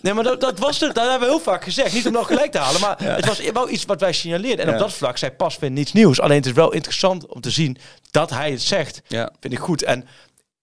[0.02, 0.94] Nee, maar dat, dat was het.
[0.94, 1.94] Dat hebben we heel vaak gezegd.
[1.94, 4.66] Niet om nou gelijk te halen, maar het was wel iets wat wij signaleerden.
[4.66, 6.20] En op dat vlak zei Pasveer niets nieuws.
[6.20, 7.76] Alleen het is wel interessant om te zien
[8.10, 9.02] dat hij het zegt.
[9.08, 9.32] Ja.
[9.40, 9.82] Vind ik goed.
[9.82, 10.06] En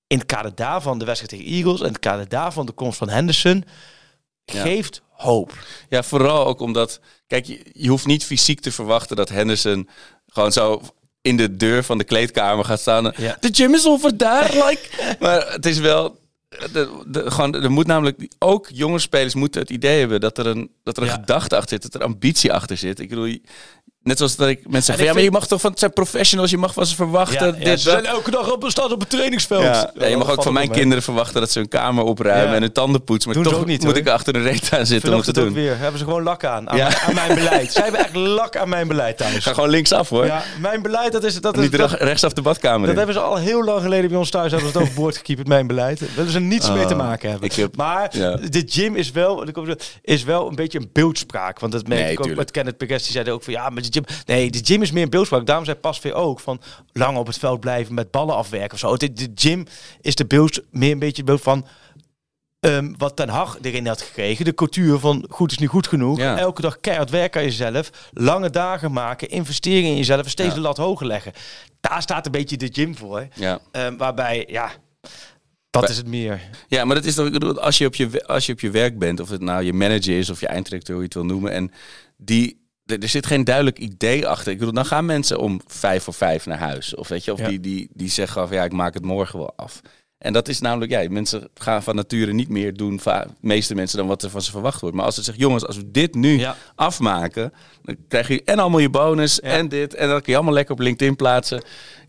[0.08, 2.98] in het kader daarvan de wedstrijd tegen Eagles en in het kader daarvan de komst
[2.98, 3.66] van Henderson
[4.46, 4.62] Ja.
[4.62, 5.54] geeft hoop.
[5.90, 7.00] Ja, vooral ook omdat...
[7.28, 9.90] Kijk, je, je hoeft niet fysiek te verwachten dat Henderson
[10.28, 10.82] gewoon zo
[11.22, 13.14] in de deur van de kleedkamer gaat staan.
[13.18, 13.38] Ja.
[13.40, 14.90] De gym is over daar, like.
[15.20, 16.19] maar het is wel...
[16.50, 20.46] De, de, gewoon, er moet namelijk ook jonge spelers moeten het idee hebben dat er
[20.46, 21.16] een, dat er een Ja.
[21.16, 23.00] gedachte achter zit, dat er ambitie achter zit.
[23.00, 23.38] Ik bedoel,
[24.04, 25.94] net zoals dat ik mensen zeggen, ik ja, maar je mag toch van het zijn
[25.94, 27.54] professionals, je mag van ze verwachten.
[27.54, 27.80] dit, ze dat.
[27.80, 29.62] zijn elke dag op, staan op het trainingsveld.
[29.64, 30.78] Ja, ja, je mag ook van mijn mee.
[30.78, 32.56] kinderen verwachten dat ze hun kamer opruimen Ja.
[32.56, 33.32] en hun tanden poetsen.
[33.34, 34.02] Maar Doen toch niet, moet hoor.
[34.02, 35.54] ik achter een reet aan zitten om het te ook doen.
[35.56, 35.78] weer.
[35.78, 36.70] Hebben ze gewoon lak aan.
[36.70, 36.88] Aan, Ja.
[36.88, 37.72] mijn, aan mijn beleid.
[37.72, 39.44] Zij hebben echt lak aan mijn beleid thuis.
[39.44, 40.26] Ga gewoon linksaf hoor.
[40.26, 41.42] Ja, mijn beleid, dat is...
[41.42, 42.98] Dat is Niet dat, recht- rechtsaf de badkamer dat in.
[42.98, 45.68] hebben ze al heel lang geleden bij ons thuis hebben ze het overboord gekiept, mijn
[45.68, 46.00] beleid.
[46.00, 47.50] Daar willen ze niets mee te maken hebben.
[47.50, 48.36] ik heb- maar ja.
[48.36, 49.44] de gym is wel,
[50.02, 51.60] is wel een beetje een beeldspraak.
[51.60, 53.04] Want dat merk ik ook met Kenneth Pegues.
[53.04, 53.82] Die zei ook van, ja, maar
[54.26, 55.46] Nee, de gym is meer een beeldspraak.
[55.46, 56.62] Daarom zei Pasveer ook van
[56.94, 58.98] lang op het veld blijven met ballen afwerken of zo.
[58.98, 59.66] De, de gym
[60.02, 61.66] is de beeld, meer een beetje het beeld van...
[62.60, 64.46] ehm, wat Ten Hag erin had gekregen.
[64.46, 66.18] De cultuur van goed is niet goed genoeg.
[66.18, 66.38] Ja.
[66.38, 67.90] Elke dag keihard werken aan jezelf.
[68.14, 69.30] Lange dagen maken.
[69.30, 70.30] Investeren in jezelf.
[70.30, 70.56] Steeds Ja.
[70.56, 71.32] de lat hoger leggen.
[71.80, 73.28] Daar staat een beetje de gym voor.
[73.36, 73.60] Ja.
[73.72, 74.72] Ehm, waarbij, ja,
[75.70, 76.42] dat Bij- is het meer.
[76.68, 79.20] ja, maar dat is toch, als je, op je, als je op je werk bent,
[79.20, 81.72] of het nou je manager is of je einddirecteur, hoe je het wil noemen, en
[82.18, 82.59] die,
[82.90, 84.52] er, zit geen duidelijk idee achter.
[84.52, 86.96] Ik bedoel, dan gaan mensen om vijf voor vijf naar huis.
[86.96, 87.48] Of weet je, of Ja.
[87.48, 89.82] die, die, die zeggen van ja, ik maak het morgen wel af.
[90.18, 93.98] En dat is namelijk, ja, mensen gaan van nature niet meer doen, de meeste mensen,
[93.98, 94.96] dan wat er van ze verwacht wordt.
[94.96, 96.56] Maar als ze zeggen, jongens, als we dit nu Ja.
[96.76, 99.94] afmaken, dan krijg je en allemaal je bonus en dit.
[99.96, 101.62] En dan kun je allemaal lekker op LinkedIn plaatsen.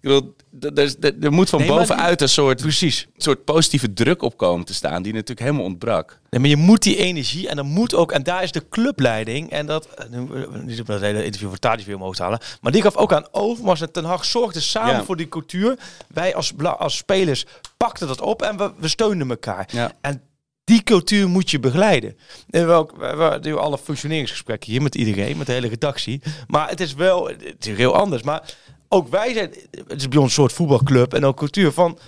[0.03, 3.07] Ik bedoel, er, is- er, moet van Nee, maar die- bovenuit een soort, Precies.
[3.17, 6.19] soort positieve druk op komen te staan, die natuurlijk helemaal ontbrak.
[6.31, 9.51] Nee, maar je moet die energie en dan moet ook, en daar is de clubleiding,
[9.51, 12.23] en dat, eh, nu, eh, niet op dat hele interview voor Tadic weer omhoog te
[12.23, 15.05] halen, maar die gaf ook aan Overmars en Ten Hag zorgden samen Ja.
[15.05, 15.79] voor die cultuur.
[16.09, 17.45] Wij als, als spelers
[17.77, 19.69] pakten dat op en we, we steunden elkaar.
[19.73, 19.93] Ja.
[20.01, 20.23] En
[20.65, 22.17] die cultuur moet je begeleiden.
[22.51, 26.23] En we, ook, we, we doen alle functioneringsgesprekken hier met iedereen, met de hele redactie.
[26.47, 28.23] Maar het is wel, het is heel anders.
[28.23, 28.55] Maar
[28.93, 29.55] ook wij zijn,
[29.87, 31.99] het is bij ons een soort voetbalclub en ook cultuur van...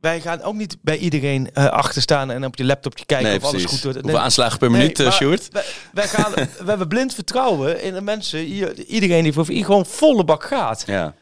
[0.00, 3.36] Wij gaan ook niet bij iedereen eh, achter staan en op je laptopje kijken Nee,
[3.36, 3.94] of alles goed doet.
[3.94, 5.48] Hoeveel aanslagen per minuut, eh, Sjoerd?
[5.52, 6.32] Wij, wij gaan,
[6.64, 8.44] we hebben blind vertrouwen in de mensen.
[8.86, 10.84] Iedereen die voor gewoon volle bak gaat.
[10.86, 11.14] Ja.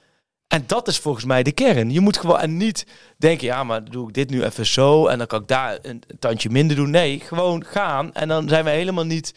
[0.49, 1.91] En dat is volgens mij de kern.
[1.91, 2.87] Je moet gewoon en niet
[3.17, 6.03] denken, ja, maar doe ik dit nu even zo en dan kan ik daar een,
[6.07, 6.91] een tandje minder doen.
[6.91, 8.15] Nee, gewoon gaan.
[8.15, 9.35] En dan zijn we helemaal niet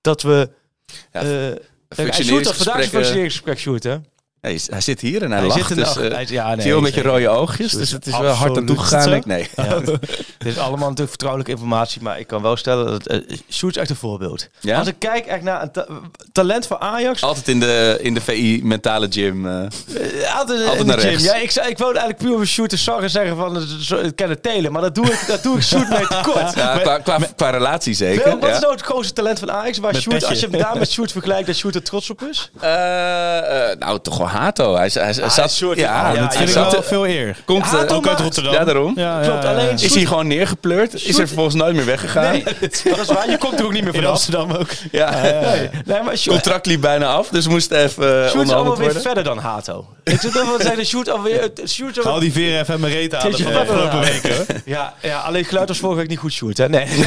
[0.00, 0.50] dat we.
[1.12, 3.96] Ja, Kijk, hij Sjoerd vandaag een functioneringsgesprekken- functioneringsgesprek, Sjoerd, hè?
[4.40, 5.66] Hij, is- hij zit hier en hij, Hij lacht.
[5.66, 7.10] zit dus, eh, hij- ja, nee, zie wel een beetje zeker.
[7.10, 8.54] rode oogjes, dus het is wel hard Absoluut.
[8.56, 9.10] naartoe Is gegaan.
[9.12, 9.62] het Ik, zo?
[9.62, 9.68] nee.
[9.68, 9.80] Ja.
[10.38, 13.80] Dit is allemaal natuurlijk vertrouwelijke informatie, maar ik kan wel stellen dat uh, Sjoerd is
[13.80, 14.48] echt een voorbeeld.
[14.60, 14.78] Ja?
[14.78, 15.86] Als ik kijk echt naar een ta-
[16.32, 19.46] talent van Ajax, Altijd in de, in de VI mentale gym.
[19.48, 19.52] eh.
[19.54, 19.68] Altijd,
[20.36, 21.08] Altijd in de naar gym.
[21.08, 21.24] rechts.
[21.24, 24.40] Ja, ik, zou- ik wilde eigenlijk puur over shoot en Sarre zeggen van het kennen
[24.40, 26.54] telen, maar dat doe ik, dat doe ik shoot mee tekort.
[26.54, 28.24] ja, Maar- qua, qua, qua relatie zeker.
[28.24, 28.54] Wel, wat ja.
[28.54, 29.78] is nou het grootste talent van Ajax?
[29.78, 32.22] Waar Met Sjoerd, als je hem daar met Sjoerd vergelijkt, dat Sjoerd er trots op
[32.30, 32.50] is?
[32.60, 34.74] Eh, eh, nou, toch wel Hato.
[34.76, 35.52] Hij, hij, hij zat...
[35.52, 37.36] Sjoerd- ja, ja, hij dat vind ik zat- wel veel eer.
[37.44, 38.52] Komt, Hato eh, Ook uit Rotterdam.
[38.52, 38.92] Ja, daarom.
[38.96, 39.56] Ja, Klopt, ja, ja.
[39.56, 40.94] alleen- Is hij gewoon neergepleurd?
[40.94, 42.32] Is er vervolgens nooit meer weggegaan?
[42.32, 43.30] Nee, dat is waar.
[43.30, 44.10] Je komt er ook niet meer In vanaf.
[44.14, 44.68] Amsterdam ook.
[44.90, 45.10] Ja.
[45.20, 48.76] Nee, nee, maar Sjoerd, Contract liep bijna af, dus moest even uh, Sjoerd is allemaal
[48.76, 49.86] weer verder dan Hato.
[50.04, 51.50] Ik zou wel zeggen, Sjoerd alweer...
[51.68, 54.46] Sjoerd is Al alweer- die veren even mijn reet van de verder afgelopen weken.
[54.64, 56.58] Ja, ja, alleen geluid was vorige week niet goed, Sjoerd.
[56.58, 56.68] Hè?
[56.68, 56.86] Nee.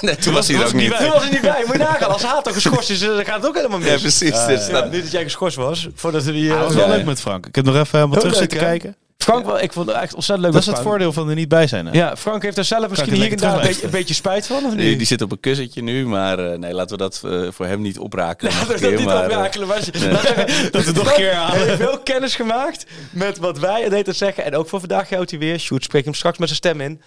[0.00, 0.96] Nee, toen was hij er ook niet.
[0.96, 1.62] Toen was hij niet bij.
[1.66, 2.12] Moet je nagaan.
[2.12, 3.88] Als Hato geschorst is, dan gaat het ook helemaal mis.
[3.88, 4.44] Ja, precies.
[4.46, 6.52] dus Ja, dat- niet dat jij geschorst was, voordat we die...
[6.70, 6.98] Eh, was wel Ja.
[6.98, 7.46] leuk met Frank.
[7.46, 8.78] Ik heb nog even helemaal Heel terug leuk, zitten hè?
[8.78, 8.96] kijken.
[9.16, 10.88] Frank, wel, ik vond het echt ontzettend leuk Dat is het Frank.
[10.90, 11.86] voordeel van er niet bij zijn.
[11.86, 11.92] Hè?
[11.92, 14.64] Ja, Frank heeft er zelf misschien hier en daar een beetje, een beetje spijt van,
[14.64, 14.98] of die, niet?
[14.98, 17.80] die zit op een kussentje nu, maar eh, nee, laten we dat eh, voor hem
[17.80, 18.52] niet oprakelen.
[18.54, 19.84] nog een dat niet maar, eh, oprakelen, maar laat
[20.22, 21.56] zeggen, Dat we het nog een keer halen.
[21.58, 24.44] Hij heeft wel kennis gemaakt met wat wij deed te zeggen.
[24.44, 25.58] En ook voor vandaag geldt hij weer.
[25.58, 27.02] Sjoerd spreekt hem straks met zijn stem in.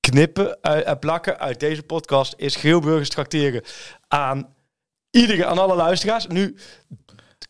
[0.00, 3.62] Knippen en plakken uit deze podcast is Geelburgers trakteren
[4.08, 4.54] aan
[5.10, 6.26] iedereen, aan alle luisteraars.
[6.26, 6.56] Nu,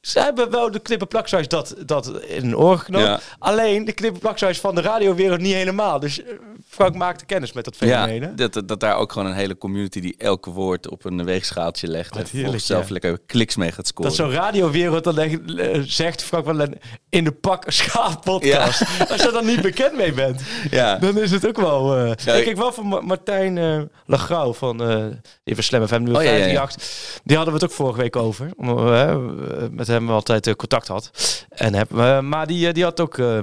[0.03, 3.09] ze hebben wel de knippen plaksuis dat, dat in hun oren genomen.
[3.09, 3.21] Ja.
[3.39, 6.01] Alleen de knippen plaksuis van de radiowereld niet helemaal.
[6.01, 6.33] Dus eh,
[6.73, 8.23] Frank maakte kennis met dat fenomeen.
[8.23, 11.87] Ja, dat, dat daar ook gewoon een hele community die elke woord op een weegschaaltje
[11.87, 12.11] legt.
[12.11, 12.93] en heerlijk, vervolgens zelf ja.
[12.93, 14.11] lekker kliks mee gaat scoren.
[14.11, 18.83] Dat zo'n radiowereld dan echt, eh, zegt, Frank van Len, in de pak schaaf podcast.
[19.11, 20.97] Als je er dan niet bekend mee bent, ja.
[20.99, 21.97] dan is het ook wel...
[21.97, 25.05] eh Ja, ik kijk wel van Ma- Martijn eh Lagrauw van eh
[25.45, 26.67] even Slam FM, nu Oh, ja, ja, ja.
[26.67, 27.21] 538.
[27.25, 28.51] Die hadden we het ook vorige week over.
[28.57, 31.11] Omdat we eh, met hem altijd eh, contact had.
[31.49, 33.39] En heb, eh, maar die, eh, die had ook eh,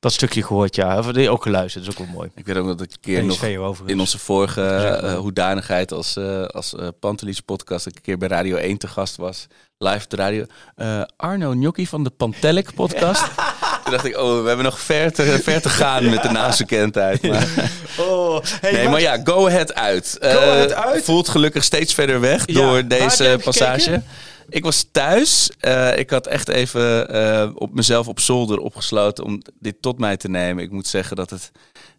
[0.00, 0.98] dat stukje gehoord, ja.
[0.98, 2.30] Of die ook geluisterd, dat is ook wel mooi.
[2.34, 5.92] Ik weet ook nog dat ik een keer nog PSV in onze vorige eh, hoedanigheid
[5.92, 9.46] als, eh als eh Pantelis podcast een keer bij Radio 1 te gast was.
[9.78, 10.44] Live op de radio.
[10.74, 13.24] Eh, Arno Gnocchi van de Pantelic podcast.
[13.82, 17.22] Toen dacht ik, oh, we hebben nog ver te, ver te gaan met de naamsbekendheid.
[17.22, 17.46] Maar,
[17.98, 20.16] Oh, hey, nee, maar ja, go ahead uit.
[20.20, 21.04] Go ahead uit?
[21.04, 23.80] Voelt gelukkig steeds verder weg Ja, door deze passage.
[23.80, 24.04] gekeken?
[24.48, 25.50] Ik was thuis.
[25.58, 30.16] Eh, ik had echt even eh, op mezelf op zolder opgesloten om dit tot mij
[30.16, 30.64] te nemen.
[30.64, 31.50] Ik moet zeggen dat het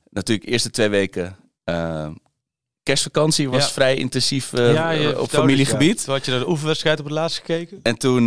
[0.09, 2.09] natuurlijk eerste twee weken eh,
[2.83, 3.71] kerstvakantie was Ja.
[3.71, 5.97] vrij intensief Ja, je op familiegebied.
[5.99, 6.03] ja.
[6.05, 7.79] Toen had je naar de oefenwedstrijd op het laatst gekeken.
[7.83, 8.25] En toen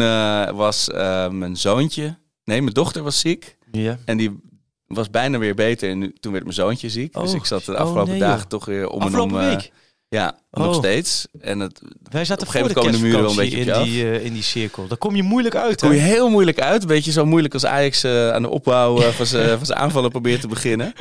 [0.57, 0.89] was
[1.31, 3.57] mijn zoontje, nee, mijn dochter was ziek.
[3.73, 3.99] Ja.
[4.05, 4.41] En die
[4.87, 5.91] was bijna weer beter.
[5.91, 7.13] En nu, toen werd mijn zoontje ziek.
[7.13, 9.57] dus Oh, ik zat de oh, afgelopen nee, dagen toch weer om Afgelopen en om.
[9.57, 9.73] week.
[10.11, 10.64] Ja, Oh.
[10.64, 11.27] nog steeds.
[11.40, 13.85] En het Wij zaten Op een gegeven moment komen de muren wel een beetje in
[13.85, 14.87] die, eh, in die cirkel.
[14.87, 15.81] Daar kom je moeilijk uit.
[15.81, 15.94] kom hè?
[15.94, 16.83] je heel moeilijk uit.
[16.83, 19.79] Een beetje zo moeilijk als Ajax eh, aan de opbouw eh, van zijn van zijn
[19.79, 20.92] aanvallen probeert te beginnen.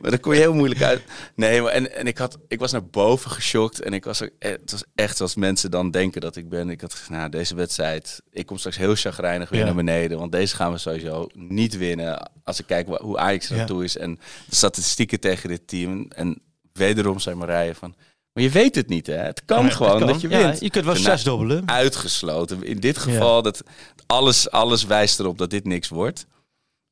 [0.00, 1.02] Maar daar kom je heel moeilijk uit.
[1.34, 3.80] Nee, maar en, en ik, had, ik was naar boven geschokt.
[3.82, 6.70] En ik was eh, het was echt zoals mensen dan denken dat ik ben.
[6.70, 9.66] Ik had gezegd, nou, deze wedstrijd, ik kom straks heel chagrijnig weer Ja.
[9.66, 10.18] naar beneden.
[10.18, 12.30] Want deze gaan we sowieso niet winnen.
[12.44, 13.56] Als ik kijk hoe Ajax er Ja.
[13.58, 13.96] naartoe is.
[13.96, 14.18] En
[14.48, 16.06] de statistieken tegen dit team.
[16.08, 16.42] En
[16.72, 17.94] wederom zijn Marije van...
[18.32, 19.14] Maar je weet het niet, hè?
[19.14, 20.08] Het kan gewoon het kan.
[20.12, 20.60] dat je Ja, wint.
[20.60, 21.68] je kunt wel Daarna- zes dobbelen.
[21.68, 22.62] uitgesloten.
[22.64, 23.62] In dit geval, dat
[24.06, 26.26] alles, alles wijst erop dat dit niks wordt.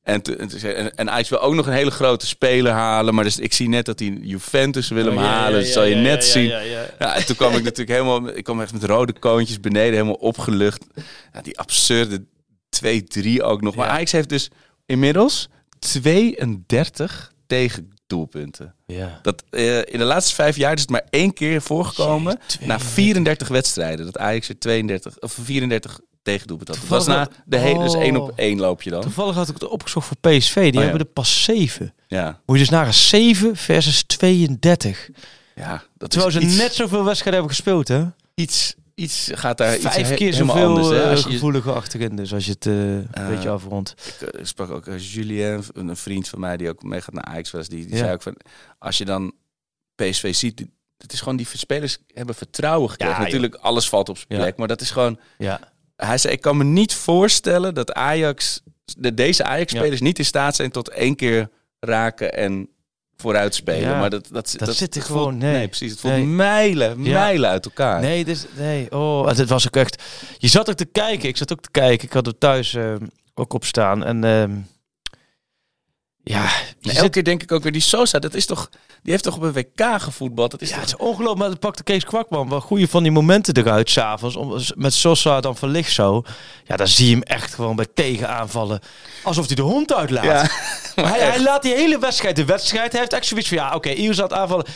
[0.03, 3.15] En, en, en, Ajax wil ook nog een hele grote speler halen.
[3.15, 5.61] Maar dus, ik zie net dat die Juventus wil hem Oh, halen.
[5.61, 6.45] dat zal je net zien.
[6.99, 8.29] ja, en toen kwam ik natuurlijk helemaal...
[8.37, 10.87] Ik kwam echt met rode koontjes beneden, helemaal opgelucht.
[11.33, 12.25] Ja, die absurde
[12.71, 13.75] 2-3 ook nog.
[13.75, 13.93] Maar Ja.
[13.93, 14.51] Ajax heeft dus
[14.87, 15.49] inmiddels
[15.79, 17.33] 32
[18.09, 18.75] tegendoelpunten.
[18.87, 19.19] Ja.
[19.23, 22.39] Dat, eh, in de laatste vijf jaar is het maar één keer voorgekomen.
[22.59, 24.05] Jee, na 34 wedstrijden.
[24.05, 26.89] Dat Ajax er 32 of 34 tegendoelpunten had.
[26.89, 28.23] Dat was na de hele, dus één Oh.
[28.23, 29.01] op één loop je dan.
[29.01, 30.55] Toevallig had ik het opgezocht voor PSV.
[30.55, 30.81] Die Oh, ja.
[30.81, 31.95] hebben er pas 7.
[32.07, 35.11] Ja, Moet je dus naar 7 versus 32.
[35.55, 38.05] ja dat Terwijl is ze iets, net zoveel wedstrijden hebben gespeeld, hè?
[38.35, 40.89] iets, iets gaat daar iets Vijf he- keer zoveel anders.
[40.89, 41.03] Hè?
[41.03, 42.17] eh, Als je, gevoelige achterin.
[42.17, 43.95] Dus als je het eh, een beetje afrondt.
[44.21, 47.69] ik eh, sprak ook Julien, een vriend van mij die ook meegaat naar Ajax was,
[47.69, 47.99] die, die Ja.
[47.99, 48.37] zei ook van,
[48.79, 49.33] als je dan
[49.95, 53.15] PSV ziet, die- het is gewoon die spelers hebben vertrouwen gekregen.
[53.15, 53.27] Ja, joh.
[53.33, 54.39] Natuurlijk, alles valt op zijn Ja.
[54.39, 55.19] plek, maar dat is gewoon.
[55.39, 55.61] Ja.
[55.97, 58.61] Hij zei, ik kan me niet voorstellen dat Ajax,
[58.99, 62.69] de, deze Ajax-spelers niet in staat zijn tot één keer raken en
[63.23, 63.89] vooruit spelen.
[63.91, 63.99] Ja.
[63.99, 65.67] Maar dat, dat, Dat zit er gewoon- voelt- nee.
[65.69, 65.91] precies.
[65.91, 66.25] Het voelt Nee.
[66.25, 67.19] mijlen, Ja.
[67.19, 68.01] mijlen uit elkaar.
[68.01, 68.91] Nee, dus, nee.
[68.93, 70.03] Oh, het was ook echt...
[70.39, 71.29] Je zat ook te kijken.
[71.29, 72.07] Ik zat ook te kijken.
[72.07, 72.95] Ik had er thuis eh,
[73.35, 74.05] ook op staan.
[74.05, 74.51] En ehm,
[76.23, 76.49] ja,
[76.81, 78.69] zit- elke keer denk ik ook weer, die Sosa, dat is toch,
[79.09, 80.51] die heeft toch op een WK gevoetbald?
[80.51, 81.39] Dat is Ja, toch het is ongelooflijk.
[81.39, 84.37] Maar het pakte Kees Kwakman wel goede van die momenten eruit s'avonds.
[84.37, 86.23] om- Met Sosa dan verlicht zo.
[86.65, 88.81] Ja, dan zie je hem echt gewoon bij tegenaanvallen.
[89.23, 90.25] Alsof hij de hond uitlaat.
[90.25, 90.51] Ja,
[91.03, 93.75] Maar hij, hij laat die hele wedstrijd, de wedstrijd, hij heeft echt zoiets van, ja,
[93.75, 94.67] oké, Ius aan het aanvallen.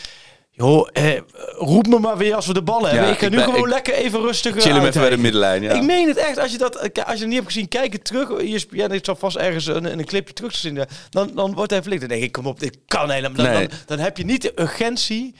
[0.54, 1.18] Joh, eh,
[1.58, 3.10] roep me maar weer als we de ballen hebben.
[3.10, 5.16] Ik ga ik nu ben- gewoon ik lekker even rustig chill hem even bij de
[5.16, 5.62] middenlijn.
[5.62, 5.72] Ja.
[5.72, 6.38] Ik meen het echt.
[6.38, 8.30] Als je dat, als je het niet hebt gezien, kijk het terug.
[8.30, 10.84] ESPN heeft zal vast ergens een, een clipje terug te zien.
[11.10, 12.00] Dan, dan wordt hij verlicht.
[12.00, 13.44] Dan denk ik, kom op, dit kan helemaal.
[13.44, 13.68] Dan, Nee.
[13.68, 15.34] dan, dan heb je niet de urgentie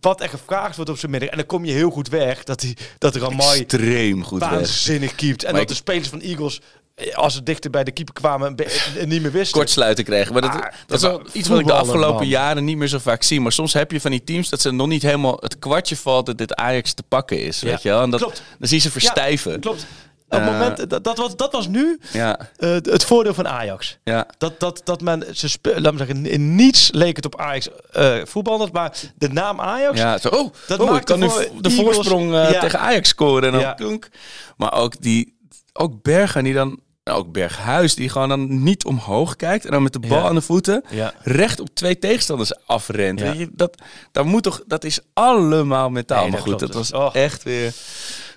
[0.00, 1.28] wat er gevraagd wordt op zijn middag.
[1.30, 4.50] En dan kom je heel goed weg dat, die, dat Ramai Extreem goed weg.
[4.50, 5.42] waanzinnig keept.
[5.44, 6.64] En Maar dat ik- de spelers van Eagles, eh,
[7.14, 9.58] als ze dichter bij de keeper kwamen, eh, niet meer wisten.
[9.58, 10.32] kortsluiten kregen.
[10.32, 12.26] Maar dat, Maar dat is wel iets wat ik de afgelopen man.
[12.28, 13.40] jaren niet meer zo vaak zie.
[13.40, 16.26] Maar soms heb je van die teams dat ze nog niet helemaal het kwartje valt
[16.26, 17.62] dat dit Ajax te pakken is.
[17.62, 18.02] Weet je wel?
[18.02, 18.42] En dat, klopt.
[18.58, 19.60] Dan zie je ze verstijven.
[19.60, 19.86] Klopt.
[20.28, 23.48] Op het Eh, moment, dat, dat, was, dat was nu Ja, eh, het voordeel van
[23.48, 23.98] Ajax.
[24.04, 24.26] ja.
[24.38, 27.68] Dat, dat, dat men, ze spe- laat me zeggen, in niets leek het op Ajax
[27.92, 31.28] eh voetballers, maar de naam Ajax, ja zo, oh, Dat oh kan nu
[31.60, 32.60] de voorsprong Ja.
[32.60, 33.44] tegen Ajax scoren.
[33.44, 33.98] En dan Ja.
[34.56, 35.36] Maar ook die,
[35.72, 36.80] ook Bergen die dan,
[37.10, 40.24] nou, ook Berghuis die gewoon dan niet omhoog kijkt en dan met de bal Ja.
[40.28, 41.14] aan de voeten Ja.
[41.22, 43.20] recht op twee tegenstanders afrent.
[43.20, 43.34] Ja.
[43.52, 43.74] Dat,
[44.12, 46.22] dat moet toch, dat is allemaal mentaal.
[46.22, 46.90] Nee, maar goed, dat dus.
[46.90, 47.72] was echt weer.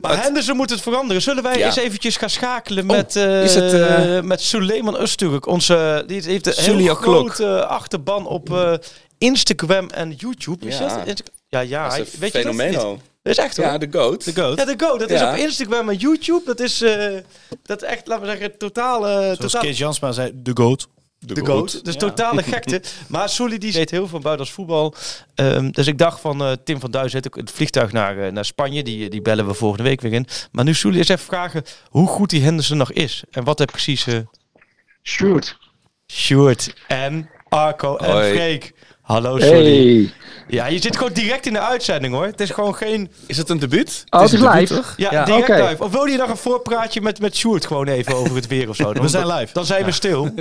[0.02, 1.22] Maar Henderson moet het veranderen.
[1.22, 5.40] Zullen wij eens eventjes gaan schakelen Oh, met, is het, eh, met Suleiman Öztürk.
[5.48, 7.34] Onze, die heeft een heel O'Clock.
[7.34, 8.74] grote achterban op eh,
[9.18, 10.66] Instagram en YouTube.
[10.68, 11.04] Is Ja.
[11.06, 11.24] dat?
[11.48, 11.90] Ja, ja.
[11.90, 12.98] Dat is een weet je dat?
[13.24, 13.66] Dat is echt hoor.
[13.66, 14.26] Ja, de GOAT.
[14.26, 14.58] De goat.
[14.58, 14.98] Ja, de Go.
[14.98, 16.42] Dat is op Instagram en YouTube.
[16.46, 17.18] Dat is, eh,
[17.64, 19.12] dat is echt, laten we zeggen, totale...
[19.22, 20.88] Zoals totaal, Kees Jansma zei, de goat.
[21.20, 21.86] de goat.
[21.86, 22.82] Dus totale gekte.
[23.08, 24.96] Maar Sully die weet heel veel buitenlands voetbal.
[25.36, 28.32] Ehm, dus ik dacht van eh, Tim van Duis zit ook het vliegtuig naar, eh,
[28.32, 28.84] naar Spanje.
[28.84, 30.28] Die, die bellen we volgende week weer in.
[30.52, 33.24] Maar nu Sully eens even vragen hoe goed die Henderson nog is.
[33.32, 34.08] En wat hij precies...
[34.08, 34.18] eh
[35.04, 35.58] Shoot.
[36.12, 38.36] Sjoerd en Arco en.
[38.36, 38.74] Freek.
[39.04, 39.38] Hallo.
[39.38, 40.14] Hey.
[40.48, 42.26] Ja, je zit gewoon direct in de uitzending hoor.
[42.26, 43.12] Het is gewoon geen...
[43.26, 44.04] Is het een debuut?
[44.10, 44.84] Oh, het is debuut, live.
[44.98, 45.84] Ja, Ja, direct live.
[45.84, 48.76] Of wil je nog een voorpraatje met, met Sjoerd gewoon even over het weer of
[48.76, 48.84] zo?
[48.94, 49.54] Dan, We zijn live.
[49.54, 50.30] Dan zijn we stil.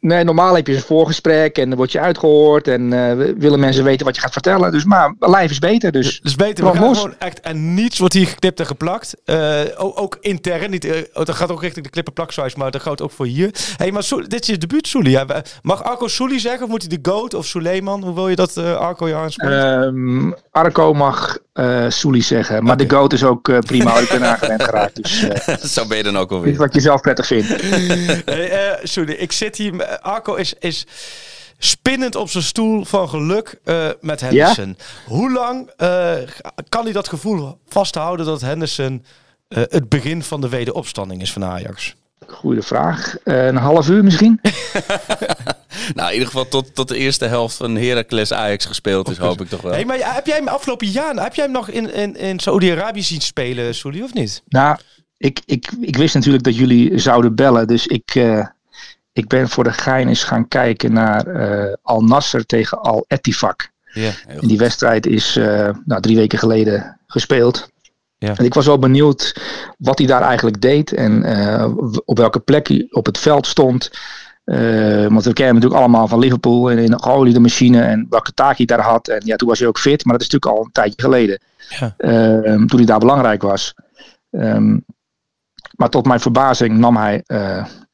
[0.00, 3.84] Nee, normaal heb je een voorgesprek en dan word je uitgehoord en eh, willen mensen
[3.84, 4.72] weten wat je gaat vertellen.
[4.72, 5.92] Dus maar live is beter.
[5.92, 6.98] Dus Dus beter, we gaan los.
[6.98, 7.40] gewoon echt...
[7.40, 9.14] En niets wordt hier geknipt en geplakt.
[9.24, 10.70] Eh, ook, ook intern.
[10.70, 12.12] Niet, eh, oh, dat gaat ook richting de klippen
[12.56, 13.50] maar dat geldt ook voor hier.
[13.76, 15.10] hey, maar Soel- dit is je debuut, Soeli.
[15.10, 15.26] Ja,
[15.62, 16.62] mag Arco Soeli zeggen?
[16.62, 18.02] Of moet hij de GOAT of Suleiman?
[18.02, 19.52] Hoe wil je dat eh, Arco je aanspreekt?
[19.62, 23.98] ehm, Arco mag eh Soelie zeggen, maar de goat is ook eh, prima.
[23.98, 25.02] Ik ben aangewend geraakt.
[25.02, 26.56] Dus eh Zo ben je dan ook alweer.
[26.56, 27.48] wat je zelf prettig vindt.
[28.24, 29.74] Hey, eh, ik zit hier...
[29.74, 30.54] met- Arco is...
[30.58, 30.86] is
[31.62, 34.76] Spinnend op zijn stoel van geluk eh, met Henderson.
[35.06, 36.12] Hoe lang eh,
[36.68, 39.04] kan hij dat gevoel vasthouden dat Henderson
[39.48, 41.94] eh, het begin van de wederopstanding is van Ajax?
[42.26, 43.16] Goeie vraag.
[43.24, 44.40] Eh, een half uur misschien?
[45.94, 49.40] Nou, in ieder geval tot, tot de eerste helft van Heracles Ajax gespeeld is, hoop
[49.40, 49.72] ik toch wel.
[49.72, 53.02] Hey, maar heb jij hem afgelopen jaar, heb jij hem nog in, in, in Saudi-Arabië
[53.02, 54.42] zien spelen, Sully, of niet?
[54.48, 54.76] Nou,
[55.16, 57.66] ik, ik, ik wist natuurlijk dat jullie zouden bellen.
[57.66, 58.46] Dus ik, eh,
[59.12, 63.70] ik ben voor de gein eens gaan kijken naar eh, Al Nasser tegen Al Ettifak.
[63.92, 64.10] Ja.
[64.26, 67.70] En die wedstrijd is eh, nou, drie weken geleden gespeeld.
[68.18, 68.36] Ja.
[68.36, 69.40] En ik was wel benieuwd
[69.78, 71.72] wat hij daar eigenlijk deed en eh,
[72.04, 73.90] op welke plek hij op het veld stond.
[74.44, 78.32] Want we kennen hem natuurlijk allemaal van Liverpool en in een geoliede machine en welke
[78.32, 79.08] taak hij daar had.
[79.08, 81.40] En ja, toen was hij ook fit, maar dat is natuurlijk al een tijdje geleden.
[81.68, 81.94] Ja.
[82.66, 83.74] Toen hij daar belangrijk was.
[84.30, 84.78] Ehm,
[85.76, 87.24] maar tot mijn verbazing nam hij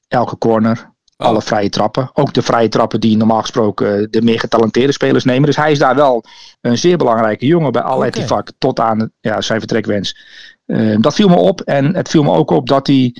[0.08, 1.26] elke corner, Oh.
[1.26, 2.10] Alle vrije trappen.
[2.12, 5.46] Ook de vrije trappen die normaal gesproken eh, de meer getalenteerde spelers nemen.
[5.46, 6.24] Dus hij is daar wel
[6.60, 8.06] een zeer belangrijke jongen bij Al Oké.
[8.06, 10.16] Ettifaq tot aan ja, zijn vertrekwens.
[10.66, 11.60] Eh, dat viel me op.
[11.60, 13.16] En het viel me ook op dat hij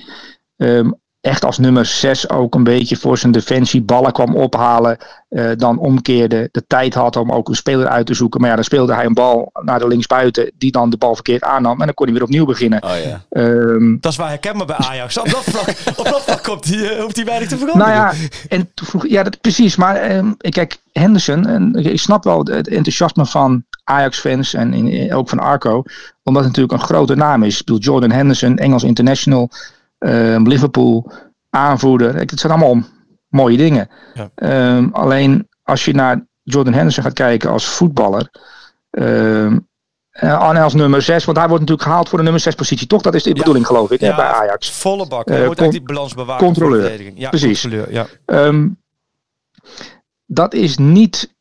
[0.55, 0.91] ehm,
[1.27, 4.97] echt als nummer 6 ook een beetje voor zijn defensie ballen kwam ophalen.
[5.29, 8.39] eh, dan omkeerde, de tijd had om ook een speler uit te zoeken.
[8.39, 11.41] Maar ja, dan speelde hij een bal naar de linksbuiten, die dan de bal verkeerd
[11.43, 11.79] aannam.
[11.79, 12.83] En dan kon hij weer opnieuw beginnen.
[12.83, 13.21] Oh ja.
[13.29, 15.17] Ehm, Dat is waar herkenbaar bij Ajax.
[15.19, 17.93] Op dat vlak, op dat vlak komt hij, eh, hoeft hij weinig te veranderen.
[17.93, 19.75] nou ja, en toen vroeg, ja, dat, precies.
[19.75, 25.29] Maar ehm, kijk, Henderson, en ik snap wel het enthousiasme van Ajax-fans en in- ook
[25.29, 25.83] van Arco,
[26.23, 27.59] omdat het natuurlijk een grote naam is.
[27.59, 29.49] Ik bedoel, Jordan Henderson, Engels international,
[29.97, 31.11] ehm, Liverpool,
[31.49, 32.15] aanvoerder.
[32.15, 32.83] Het zijn allemaal
[33.27, 33.89] mooie dingen.
[34.13, 34.29] Ja.
[34.35, 38.29] Ehm, alleen als je naar Jordan Henderson gaat kijken als voetballer.
[38.89, 39.45] eh,
[40.11, 42.87] en als nummer 6, want hij wordt natuurlijk gehaald voor de nummer 6 positie.
[42.87, 43.01] Toch?
[43.01, 44.71] Dat is de bedoeling, geloof ik, hè, bij Ajax.
[44.71, 45.27] Volle bak.
[45.27, 46.45] Eh, Hij wordt echt die balans bewaken.
[46.45, 46.71] controleur.
[46.73, 47.19] voor de verdediging.
[47.19, 47.61] Ja, Precies.
[47.61, 48.05] controleur, ja.
[50.25, 51.35] Dat is niet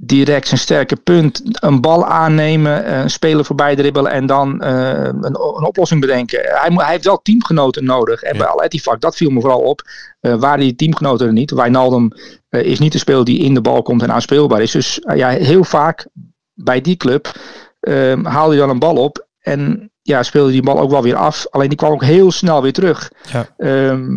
[0.00, 1.42] direct zijn sterke punt.
[1.44, 6.40] Een bal aannemen, eh, een speler voorbij dribbelen en dan eh, een, een oplossing bedenken.
[6.42, 8.22] Hij, hij heeft wel teamgenoten nodig.
[8.22, 8.38] En Ja.
[8.38, 9.82] bij Al Ettifaq, dat viel me vooral op,
[10.20, 11.50] eh waren die teamgenoten er niet.
[11.50, 12.12] Wijnaldum
[12.48, 14.70] eh, is niet de speler die in de bal komt en aanspeelbaar is.
[14.70, 16.06] Dus ja, heel vaak
[16.54, 17.32] bij die club
[17.80, 21.16] ehm haalde hij dan een bal op en ja, speelde die bal ook wel weer
[21.16, 21.46] af.
[21.50, 23.12] Alleen die kwam ook heel snel weer terug.
[23.32, 23.48] Ja.
[23.56, 24.16] Ehm,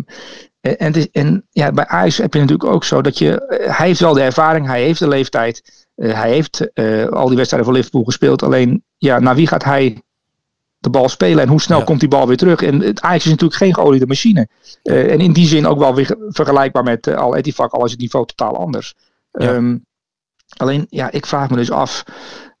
[0.62, 3.46] en, en, het is- en ja, bij Ajax heb je natuurlijk ook zo dat je.
[3.46, 5.86] eh, hij heeft wel de ervaring, hij heeft de leeftijd.
[5.94, 8.42] eh, hij heeft eh, al die wedstrijden voor Liverpool gespeeld.
[8.42, 10.02] Alleen, ja, naar wie gaat hij
[10.78, 11.84] de bal spelen en hoe snel Ja.
[11.84, 12.62] komt die bal weer terug?
[12.62, 14.48] En het Ajax is natuurlijk geen geoliede machine.
[14.82, 18.26] En in die zin ook wel weer vergelijkbaar met Al Ettifaq, al is het niveau
[18.26, 18.94] totaal anders.
[19.32, 19.52] Ja.
[19.54, 19.76] Ehm,
[20.56, 22.04] alleen, ja, ik vraag me dus af.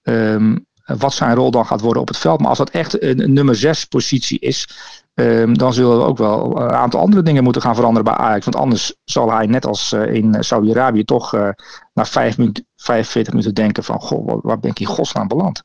[0.02, 2.40] ehm, wat zijn rol dan gaat worden op het veld.
[2.40, 4.68] Maar als dat echt een, een nummer 6 positie is,
[5.14, 8.44] ehm, dan zullen we ook wel een aantal andere dingen moeten gaan veranderen bij Ajax.
[8.44, 11.48] Want anders zal hij net als eh, in Saudi-Arabië toch eh,
[11.94, 15.62] na 5 minuten, 45 minuten denken van, goh, waar, ben ik in godsnaam beland?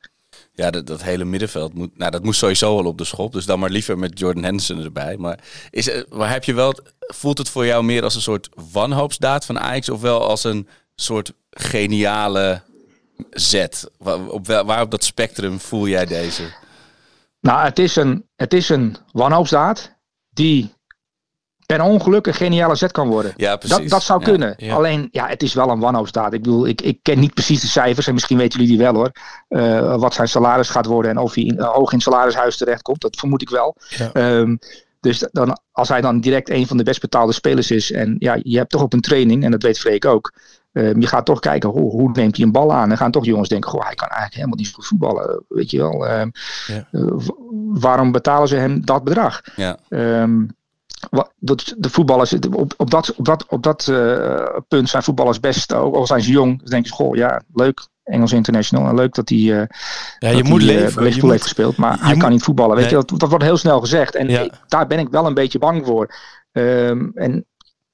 [0.54, 3.34] Ja, dat, dat hele middenveld moet, nou, dat moest sowieso wel op de schop.
[3.34, 5.18] Dus dan maar liever met Jordan Henderson erbij.
[5.18, 9.46] Maar, is, maar heb je wel, voelt het voor jou meer als een soort wanhoopsdaad
[9.46, 9.90] van Ajax?
[9.90, 12.62] Of wel als een soort geniale
[13.30, 13.90] zet?
[13.98, 16.44] Waar op, waar op dat spectrum voel jij deze?
[17.48, 19.96] Nou, het is een, het is een wanhoopsdaad
[20.30, 20.74] die
[21.66, 23.34] per ongeluk een geniale zet kan worden.
[23.38, 23.78] Ja, precies.
[23.78, 24.54] Dat, dat zou Ja, kunnen.
[24.58, 24.76] ja.
[24.76, 26.34] Alleen, ja, het is wel een wanhoopsdaad.
[26.34, 28.08] Ik bedoel, ik, ik ken niet precies de cijfers.
[28.08, 29.12] En misschien weten jullie die wel hoor.
[29.48, 32.58] Eh, wat zijn salaris gaat worden en of hij in, eh, hoog in het salarishuis
[32.58, 33.02] terechtkomt.
[33.02, 33.76] Dat vermoed ik wel.
[33.90, 34.12] Ja.
[34.12, 34.56] Ehm,
[35.00, 37.92] dus dan, als hij dan direct een van de best betaalde spelers is.
[37.92, 40.34] En ja, je hebt toch op een training, en dat weet Freek ook.
[40.78, 42.92] Ehm, je gaat toch kijken, hoe, hoe neemt hij een bal aan?
[42.92, 45.44] En gaan toch jongens denken, goh, hij kan eigenlijk helemaal niet zo goed voetballen.
[45.48, 46.08] Weet je wel.
[46.08, 46.30] Ehm,
[46.68, 46.88] Ja.
[46.92, 47.02] eh,
[47.74, 49.42] waarom betalen ze hem dat bedrag?
[49.56, 49.78] Ja.
[49.90, 50.46] Ehm,
[51.10, 55.40] wa- dat- de voetballers, op, op dat, op dat, op dat eh, punt zijn voetballers
[55.40, 58.96] best, ook al zijn ze jong, dan denken ze, goh, ja, leuk, Engels international, en
[58.96, 59.68] leuk dat hij, eh Ja,
[60.20, 61.04] dat je moet hij, eh, leven.
[61.16, 62.76] je moet- heeft gespeeld, maar hij moet- kan niet voetballen.
[62.76, 63.00] Weet Nee.
[63.00, 64.16] je, dat, dat wordt heel snel gezegd.
[64.16, 64.40] En Ja.
[64.40, 66.16] ik- daar ben ik wel een beetje bang voor.
[66.52, 67.46] En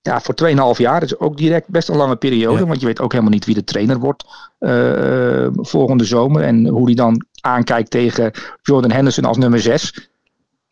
[0.04, 0.36] ja, voor
[0.76, 2.66] 2,5 jaar, dat is ook direct best een lange periode, Ja.
[2.68, 4.26] want je weet ook helemaal niet wie de trainer wordt
[4.60, 10.10] eh, volgende zomer en hoe die dan aankijkt tegen Jordan Henderson als nummer 6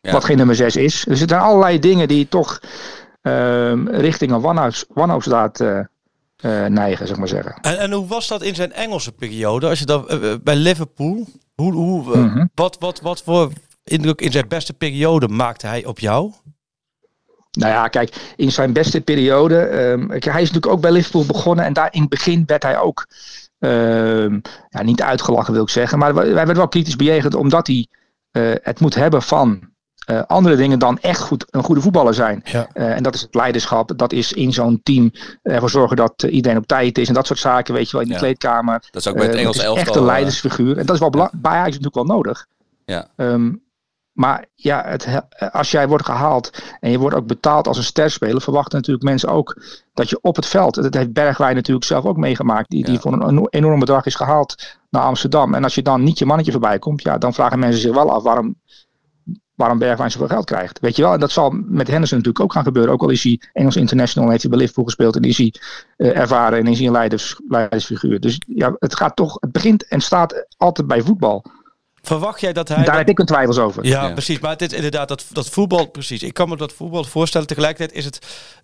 [0.00, 0.12] Ja.
[0.12, 1.04] wat geen nummer 6 is.
[1.08, 2.60] Dus er zijn allerlei dingen die toch
[3.22, 7.54] ehm, richting een wanhoops, wanhoopsdaad eh, eh, neigen, zeg maar zeggen.
[7.60, 9.68] En, en hoe was dat in zijn Engelse periode?
[9.68, 10.06] Als je dan
[10.42, 12.46] bij Liverpool, hoe, hoe, Mhm.
[12.54, 13.50] wat, wat, wat voor
[13.84, 16.32] indruk in zijn beste periode maakte hij op jou?
[17.58, 21.64] Nou ja, kijk, in zijn beste periode, ehm, hij is natuurlijk ook bij Liverpool begonnen
[21.64, 23.06] en daar in het begin werd hij ook
[23.58, 24.38] ehm,
[24.68, 27.86] ja, niet uitgelachen wil ik zeggen, maar wij werden wel kritisch bejegend omdat hij
[28.30, 29.70] eh, het moet hebben van
[30.06, 32.40] eh, andere dingen dan echt goed, een goede voetballer zijn.
[32.44, 32.68] Ja.
[32.72, 33.92] Eh, en dat is het leiderschap.
[33.96, 35.10] Dat is in zo'n team
[35.42, 37.08] ervoor zorgen dat iedereen op tijd is.
[37.08, 38.20] En dat soort zaken, weet je wel, in de Ja.
[38.20, 38.88] kleedkamer.
[38.90, 39.84] Dat is ook bij het Engels is elftal.
[39.86, 40.78] echt een eh, leidersfiguur.
[40.78, 42.46] En dat is wel bela- bij Ajax natuurlijk wel nodig.
[42.84, 43.08] Ja.
[43.16, 43.52] Ehm,
[44.12, 47.84] maar ja, het, he- als jij wordt gehaald en je wordt ook betaald als een
[47.84, 49.62] sterspeler, verwachten natuurlijk mensen ook
[49.94, 53.12] dat je op het veld, dat heeft Bergwijn natuurlijk zelf ook meegemaakt, die, die voor
[53.12, 55.54] een eno- enorm bedrag is gehaald naar Amsterdam.
[55.54, 58.10] En als je dan niet je mannetje voorbij komt, ja, dan vragen mensen zich wel
[58.10, 58.56] af waarom,
[59.54, 60.80] waarom Bergwijn zoveel geld krijgt.
[60.80, 62.92] Weet je wel, en dat zal met Henderson natuurlijk ook gaan gebeuren.
[62.92, 65.54] Ook al is hij Engels international, heeft hij bij Liverpool gespeeld en is hij
[65.96, 68.20] eh, ervaren en is hij een leiders, leidersfiguur.
[68.20, 71.44] Dus ja, het gaat toch, het begint en staat altijd bij voetbal.
[72.02, 72.76] Verwacht jij dat hij...
[72.76, 73.84] Daar dat- heb ik een twijfels over.
[73.84, 74.12] Ja, Ja.
[74.12, 74.38] precies.
[74.38, 76.22] Maar het is inderdaad dat, dat voetbal, precies.
[76.22, 77.46] Ik kan me dat voetbal voorstellen.
[77.46, 78.18] Tegelijkertijd is het,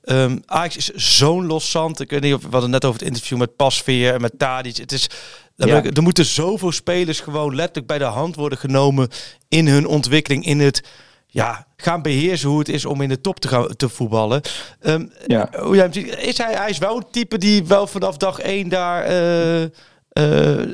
[0.05, 2.01] ehm Ajax is zo'n los zand.
[2.01, 4.77] Ik weet niet of we hadden net over het interview met Pasveer en met Tadic.
[4.77, 5.07] Het is,
[5.55, 5.85] Ja.
[5.85, 9.09] er moeten zoveel spelers gewoon letterlijk bij de hand worden genomen
[9.49, 10.82] in hun ontwikkeling, in het
[11.26, 14.41] ja, gaan beheersen hoe het is om in de top te gaan te voetballen.
[14.80, 15.49] Ehm, Ja.
[15.61, 18.39] hoe jij hem ziet, is hij, hij is wel een type die wel vanaf dag
[18.39, 20.68] één daar eh, eh,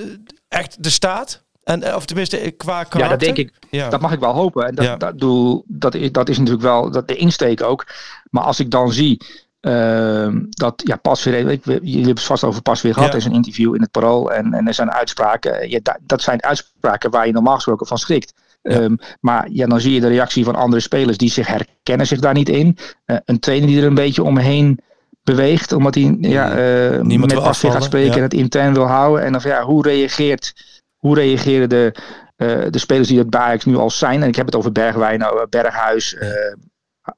[0.48, 1.42] echt de staat.
[1.64, 3.00] En, eh, of tenminste eh, qua karakter.
[3.00, 3.52] Ja, dat denk ik.
[3.70, 3.88] Ja.
[3.88, 4.66] Dat mag ik wel hopen.
[4.66, 4.96] En dat, Ja.
[4.96, 7.86] dat, doel, dat, is, dat is natuurlijk wel dat, de insteek ook.
[8.30, 9.20] Maar als ik dan zie
[9.60, 13.14] ehm, dat ja, pas weer, ik, jullie hebben het vast over pas weer gehad Ja.
[13.14, 14.32] in zijn interview in het Parool.
[14.32, 15.70] En, en er zijn uitspraken.
[15.70, 18.32] Ja, da- dat zijn uitspraken waar je normaal gesproken van schrikt.
[18.62, 22.20] Ehm, maar ja, dan zie je de reactie van andere spelers die zich herkennen zich
[22.20, 22.76] daar niet in.
[23.04, 24.80] Eh, een trainer die er een beetje omheen
[25.22, 26.48] beweegt, omdat hij ja,
[27.02, 29.24] Niemand met wil pas weer gaat spreken en het intern wil houden.
[29.24, 30.52] En dan van ja, hoe reageert,
[31.04, 31.94] hoe reageren de,
[32.36, 34.22] eh, de spelers die het bij Ajax nu al zijn?
[34.22, 36.28] En ik heb het over Bergwijn, nou, Berghuis, eh,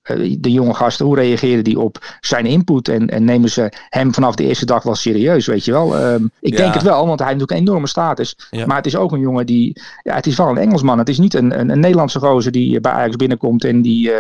[0.02, 1.06] eh, de jonge gasten.
[1.06, 2.88] Hoe reageren die op zijn input?
[2.88, 5.96] En, en nemen ze hem vanaf de eerste dag wel serieus, weet je wel?
[5.96, 6.56] Ehm, ik Ja.
[6.56, 8.36] denk het wel, want hij heeft natuurlijk een enorme status.
[8.50, 8.66] Ja.
[8.66, 10.98] Maar het is ook een jongen die, ja, het is wel een Engelsman.
[10.98, 14.12] Het is niet een, een, een Nederlandse gozer die bij Ajax binnenkomt en die...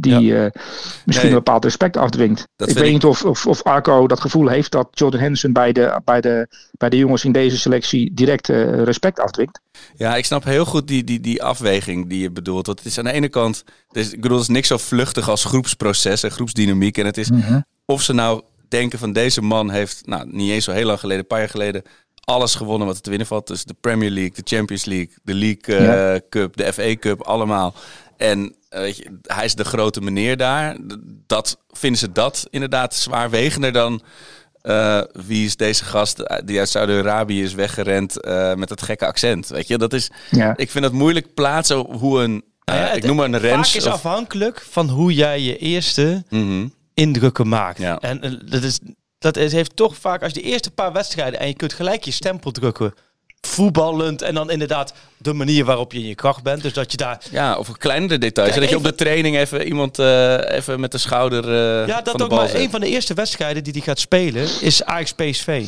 [0.00, 0.50] die eh,
[1.04, 1.24] misschien Nee.
[1.24, 2.48] een bepaald respect afdwingt.
[2.56, 5.52] Dat ik weet ik- niet of, of, of Arco dat gevoel heeft dat Jordan Henderson
[5.52, 9.60] bij de, bij de, bij de jongens in deze selectie direct eh, respect afdwingt.
[9.96, 12.66] Ja, ik snap heel goed die, die, die afweging die je bedoelt.
[12.66, 14.76] Want het is aan de ene kant, het is, ik bedoel, het is niks zo
[14.76, 16.98] vluchtig als groepsproces en groepsdynamiek.
[16.98, 17.30] En het is
[17.84, 21.20] of ze nou denken van deze man heeft, nou niet eens zo heel lang geleden,
[21.22, 21.82] een paar jaar geleden,
[22.24, 23.46] alles gewonnen wat er te winnen valt.
[23.46, 26.20] Dus de Premier League, de Champions League, de League eh, Ja.
[26.28, 27.74] Cup, de FA Cup, allemaal.
[28.16, 30.76] En weet je, hij is de grote meneer daar.
[31.26, 34.02] Dat vinden ze dat inderdaad zwaarwegender dan
[34.62, 39.06] eh, wie is deze gast eh, die uit Saudi-Arabië is weggerend eh, met dat gekke
[39.06, 39.48] accent.
[39.48, 40.10] Weet je, dat is.
[40.30, 40.56] Ja.
[40.56, 42.42] Ik vind het moeilijk plaatsen hoe een.
[42.64, 43.66] eh, Nou ja, ik het- noem maar een Rens.
[43.68, 46.66] Vaak is of- afhankelijk van hoe jij je eerste Mhm.
[46.94, 47.78] indrukken maakt.
[47.78, 47.98] Ja.
[47.98, 48.78] En eh, dat, is,
[49.18, 52.04] dat is, heeft toch vaak, als je de eerste paar wedstrijden en je kunt gelijk
[52.04, 52.94] je stempel drukken,
[53.40, 56.62] voetballend en dan inderdaad de manier waarop je in je kracht bent.
[56.62, 58.48] Dus dat je daar Ja, of kleinere details.
[58.48, 62.00] Kijk, dat je op de training even iemand eh, even met de schouder eh, Ja,
[62.00, 62.60] dat ook maar zet.
[62.60, 65.66] een van de eerste wedstrijden die hij gaat spelen is Ajax PSV.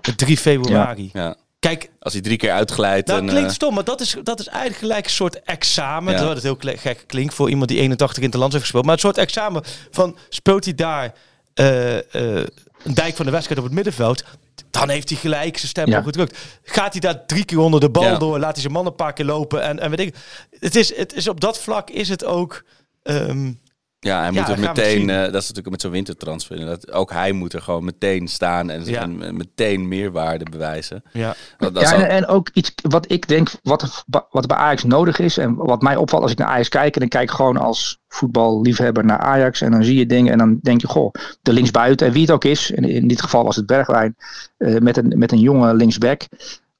[0.00, 1.10] De 3 februari.
[1.12, 1.36] Ja.
[1.58, 3.06] Kijk, Als hij drie keer uitglijdt.
[3.08, 6.12] nou en, klinkt eh, stom, maar dat is, dat is eigenlijk gelijk een soort examen.
[6.12, 6.18] Ja.
[6.18, 8.84] Terwijl het heel gek klinkt voor iemand die 81 in het land heeft gespeeld.
[8.84, 11.14] Maar een soort examen van speelt hij daar
[11.54, 12.46] eh, eh,
[12.84, 14.24] een dijk van de wedstrijd op het middenveld.
[14.70, 16.02] Dan heeft hij gelijk zijn stempel Ja.
[16.02, 16.38] gedrukt.
[16.62, 18.18] Gaat hij daar drie keer onder de bal Ja.
[18.18, 19.62] door, laat hij zijn man een paar keer lopen.
[19.62, 20.14] En, en weet ik.
[20.58, 22.64] Het is, het is op dat vlak is het ook.
[23.02, 23.52] ehm,
[24.00, 25.10] ja, hij Ja, moet er meteen.
[25.10, 26.66] eh, dat is natuurlijk met zo'n wintertransfer.
[26.66, 29.00] Dat, ook hij moet er gewoon meteen staan en, Ja.
[29.02, 31.02] en meteen meerwaarde bewijzen.
[31.12, 31.34] ja.
[31.58, 34.56] Dat, dat is ja, al- en, en ook iets wat ik denk, wat, wat bij
[34.56, 35.38] Ajax nodig is.
[35.38, 36.96] En wat mij opvalt als ik naar Ajax kijk.
[36.96, 39.60] En ik kijk gewoon als voetballiefhebber naar Ajax.
[39.60, 40.32] En dan zie je dingen.
[40.32, 42.06] En dan denk je, goh, de linksbuiten.
[42.06, 42.72] En wie het ook is.
[42.72, 44.16] En in dit geval was het Bergwijn.
[44.58, 46.22] eh, met, een, met een jonge linksback.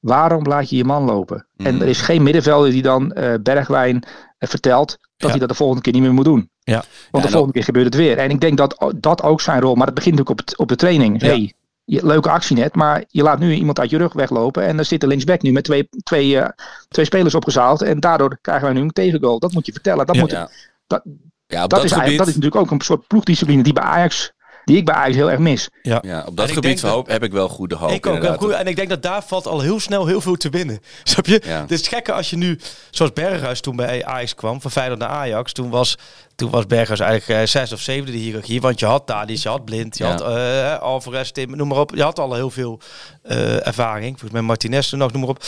[0.00, 1.46] Waarom laat je je man lopen?
[1.56, 1.82] En Mhm.
[1.82, 4.02] er is geen middenvelder die dan eh, Bergwijn
[4.38, 4.88] vertelt.
[4.88, 5.28] Dat Ja.
[5.28, 6.50] hij dat de volgende keer niet meer moet doen.
[6.68, 6.84] Ja.
[7.10, 8.18] Want de volgende keer gebeurt het weer.
[8.18, 9.74] En ik denk dat dat ook zijn rol.
[9.74, 11.20] Maar dat begint natuurlijk op, het, op de training.
[11.20, 11.28] Ja.
[11.28, 11.52] Hey,
[11.84, 14.66] je, leuke actie net, maar je laat nu iemand uit je rug weglopen.
[14.66, 16.48] En dan zit de linksback nu met twee, twee, eh,
[16.88, 17.82] twee spelers opgezaald.
[17.82, 19.38] En daardoor krijgen wij nu een tegengoal.
[19.38, 20.06] Dat moet je vertellen.
[20.06, 20.20] Dat, Ja.
[20.20, 20.50] moet, ja.
[20.86, 21.02] dat,
[21.46, 24.32] Ja, dat, dat, is, gebied, dat is natuurlijk ook een soort ploegdiscipline die bij Ajax.
[24.68, 25.68] Die ik bij Ajax heel erg mis.
[25.82, 25.98] Ja.
[26.06, 27.90] ja, op dat gebied dat- hoop, heb ik wel goede hoop.
[27.90, 28.24] Ik ook.
[28.38, 30.78] Goed, en ik denk dat daar valt al heel snel heel veel te winnen.
[31.04, 31.40] Snap je?
[31.44, 31.60] Ja.
[31.60, 32.58] Het is gekke als je nu,
[32.90, 35.52] zoals Berghuis toen bij Ajax kwam, van Feyenoord naar Ajax.
[35.52, 35.96] Toen was,
[36.34, 38.60] toen was Berghuis eigenlijk eh, zes of zevende de hiërarchie.
[38.60, 40.10] Want je had Tadic, je had Blind, je Ja.
[40.10, 41.94] had eh Alvarez, Tim, noem maar op.
[41.94, 42.80] Je had al heel veel
[43.22, 44.08] eh, ervaring.
[44.10, 45.42] Volgens mij Martinez nog, noem maar op.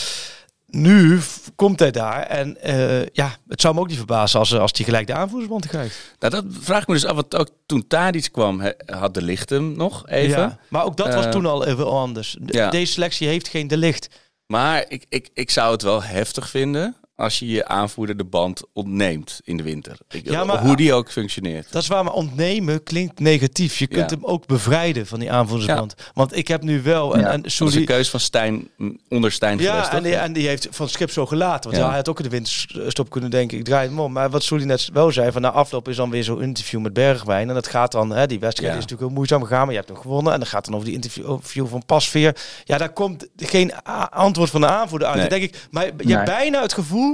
[0.71, 1.21] Nu
[1.57, 4.85] komt hij daar en eh, ja, het zou me ook niet verbazen als, als hij
[4.85, 6.15] gelijk de aanvoerdersband krijgt.
[6.19, 7.15] Nou, dat vraag ik me dus af.
[7.15, 10.41] Want ook toen Tadic kwam, he- had de licht hem nog even.
[10.41, 12.37] Ja, maar ook dat was Eh, toen al even anders.
[12.41, 12.71] De- ja.
[12.71, 14.09] Deze selectie heeft geen de licht.
[14.47, 18.63] Maar ik, ik, ik zou het wel heftig vinden als je je aanvoerder de band
[18.73, 19.97] ontneemt in de winter.
[20.11, 21.73] Ik, Ja, maar- hoe die ook functioneert.
[21.73, 23.79] Dat is waar, maar ontnemen klinkt negatief.
[23.79, 24.17] Je kunt Ja.
[24.17, 25.95] hem ook bevrijden van die aanvoerdersband.
[26.15, 27.15] Want ik heb nu wel...
[27.15, 27.27] En, Ja.
[27.31, 30.15] en Dat is Soeli- een keus van Stijn, mm, onder Stijn ja, geweest, en die,
[30.17, 31.71] en die heeft van Schip zo gelaten.
[31.71, 34.13] Want hij had ook in de winterstop kunnen denken, ik draai hem om.
[34.13, 36.93] Maar wat Soeli net wel zei, van na afloop is dan weer zo'n interview met
[36.93, 37.49] Bergwijn.
[37.49, 38.79] En dat gaat dan, hè, die wedstrijd Ja.
[38.79, 40.33] is natuurlijk heel moeizaam gegaan, maar je hebt hem gewonnen.
[40.33, 42.37] En dan gaat dan over die interview van Pasveer.
[42.65, 45.17] Ja, daar komt geen antwoord van de aanvoerder uit.
[45.19, 45.29] Nee.
[45.29, 46.15] Dan denk ik, maar je Nee.
[46.15, 47.10] hebt bijna het gevoel...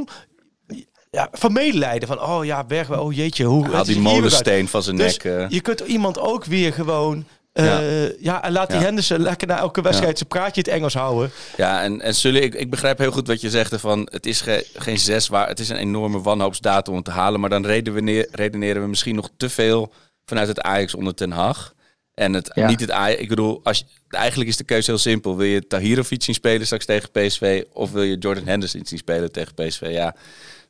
[1.11, 2.09] Ja, van medelijden.
[2.09, 3.45] Van, oh ja, Bergwijn, oh jeetje.
[3.45, 5.33] Hoe, Haal die molensteen van zijn Dus nek.
[5.35, 5.49] eh.
[5.49, 7.25] je kunt iemand ook weer gewoon...
[7.53, 8.43] eh, ja.
[8.43, 8.85] en laat die Ja.
[8.85, 11.31] Henderson lekker na elke wedstrijd zijn praatje het Engels houden.
[11.57, 14.09] Ja, en, en Sully, ik, ik begrijp heel goed wat je zegt ervan.
[14.11, 15.49] Het is ge- geen zes waar.
[15.49, 17.41] Het is een enorme wanhoopsdatum om te halen.
[17.41, 19.93] Maar dan redeneren, redeneren we misschien nog te veel
[20.25, 21.75] vanuit het Ajax onder Ten Hag.
[22.17, 22.67] En het, Ja.
[22.69, 23.21] niet het Ajax.
[23.21, 25.37] Ik bedoel, als eigenlijk is de keuze heel simpel.
[25.37, 27.63] Wil je Tahirovic zien spelen straks tegen PSV?
[27.73, 29.87] Of wil je Jordan Henderson zien spelen tegen PSV?
[29.91, 30.17] Ja,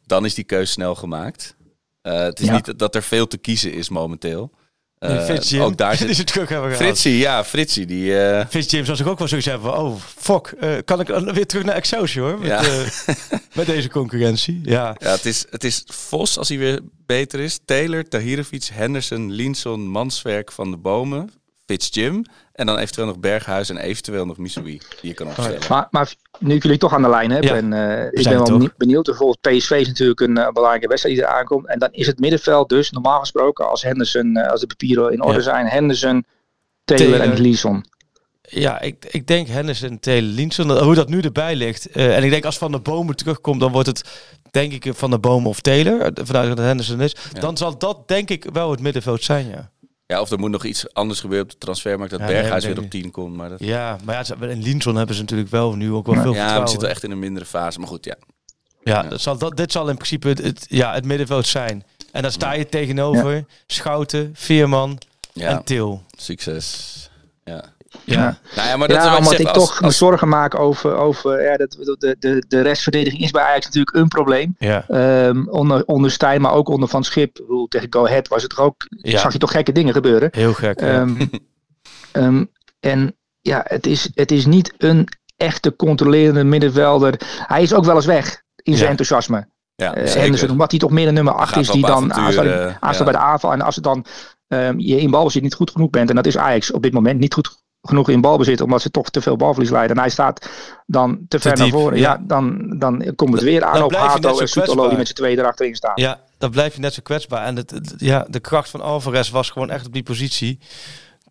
[0.06, 1.56] dan is die keuze snel gemaakt.
[2.02, 2.52] Eh, het is Ja.
[2.54, 4.50] niet dat er veel te kiezen is momenteel.
[4.98, 6.86] Eh, Nee, Jim, ook daar die zit ze terug hebben gehaald.
[6.86, 8.18] Fritsie, ja, Fritsie, die...
[8.20, 11.08] eh, Fitz James was ik ook wel zoiets hebben van, oh fuck, eh, kan ik
[11.08, 12.62] weer terug naar Excelsior met, Ja.
[12.64, 12.80] eh,
[13.54, 14.60] met deze concurrentie?
[14.64, 17.58] Ja, Ja, het is, het is Vos als hij weer beter is.
[17.64, 21.30] Taylor, Tahirovic, Henderson, Linson, Manswerk van de Bomen,
[21.66, 22.24] Fitz Jim.
[22.56, 25.60] En dan eventueel nog Berghuis en eventueel nog Missouri die je kan opstellen.
[25.68, 28.32] Maar, maar nu ik jullie toch aan de lijn heb, Ja, en eh, ik ben
[28.32, 28.76] wel toch.
[28.76, 29.04] benieuwd.
[29.04, 31.66] Bijvoorbeeld PSV is natuurlijk een eh, belangrijke wedstrijd die er aankomt.
[31.66, 35.22] En dan is het middenveld dus normaal gesproken als Henderson, eh, als de papieren in
[35.22, 35.42] orde Ja.
[35.42, 36.24] zijn, Henderson,
[36.84, 37.30] Taylor, Taylor.
[37.30, 37.84] en Gleason.
[38.42, 41.90] ja ik, ik denk Henderson, Taylor, Linson, hoe dat nu erbij ligt.
[41.90, 45.10] Eh, en ik denk als Van de Bomen terugkomt, dan wordt het denk ik Van
[45.10, 47.14] de Bomen of Taylor, vanuit dat het Henderson is.
[47.40, 49.70] Dan zal dat denk ik wel het middenveld zijn, ja.
[50.06, 52.10] Ja, of er moet nog iets anders gebeuren op de transfermarkt.
[52.12, 53.36] Dat Ja, Berghuis nee, weer op 10 komt.
[53.36, 56.22] Maar dat, Ja, maar ja, in Linson hebben ze natuurlijk wel nu ook wel veel
[56.24, 56.68] ja, we vertrouwen.
[56.68, 57.78] zitten echt in een mindere fase.
[57.78, 58.16] Maar goed, ja.
[58.82, 59.08] Ja, Ja.
[59.08, 61.84] Dat zal, dat, dit zal in principe het, het- ja, het middenveld zijn.
[62.12, 64.98] En dan sta je tegenover Schouten, Veerman
[65.32, 65.48] ja.
[65.48, 66.02] en Til.
[66.18, 66.94] Succes.
[67.44, 67.64] Ja.
[68.04, 68.38] Ja.
[68.56, 70.28] Nou ja, maar dat is ja, wat ik omdat zeg, ik als- toch me zorgen
[70.28, 74.54] maak over, over ja, dat, de, de, de restverdediging is bij Ajax natuurlijk een probleem.
[74.58, 74.84] Ja.
[74.88, 77.34] Ehm, onder, onder Stijn, maar ook onder Van Schip.
[77.34, 79.18] Bedoel, Tegen Go Ahead was het toch ook, Ja.
[79.18, 80.28] zag je toch gekke dingen gebeuren.
[80.32, 80.80] Heel gek.
[80.80, 81.26] Ehm,
[82.12, 82.44] ehm,
[82.80, 87.20] en ja, het is, het is niet een echte controlerende middenvelder.
[87.46, 88.88] Hij is ook wel eens weg in zijn Ja.
[88.90, 89.48] enthousiasme.
[89.74, 90.20] ja, Eh, zeker.
[90.20, 92.44] Henderson, omdat hij toch meer een nummer 8 gaat is die dan aanstaat,
[92.98, 93.52] eh, bij de aanval.
[93.52, 94.04] En als het dan
[94.48, 97.18] ehm, je in balbezit niet goed genoeg bent, en dat is Ajax op dit moment
[97.20, 99.96] niet goed genoeg in balbezit, omdat ze toch te veel balverlies leiden.
[99.96, 100.48] En hij staat
[100.86, 101.98] dan te ver naar voren.
[101.98, 102.10] ja.
[102.10, 105.14] Ja, dan, dan komt het weer aan Dan op Hato en Soetolo die met z'n
[105.14, 105.92] tweeën erachterin staan.
[105.94, 107.44] ja, dan blijf je net zo kwetsbaar.
[107.46, 110.58] En het, het- ja, de kracht van Alvarez was gewoon echt op die positie.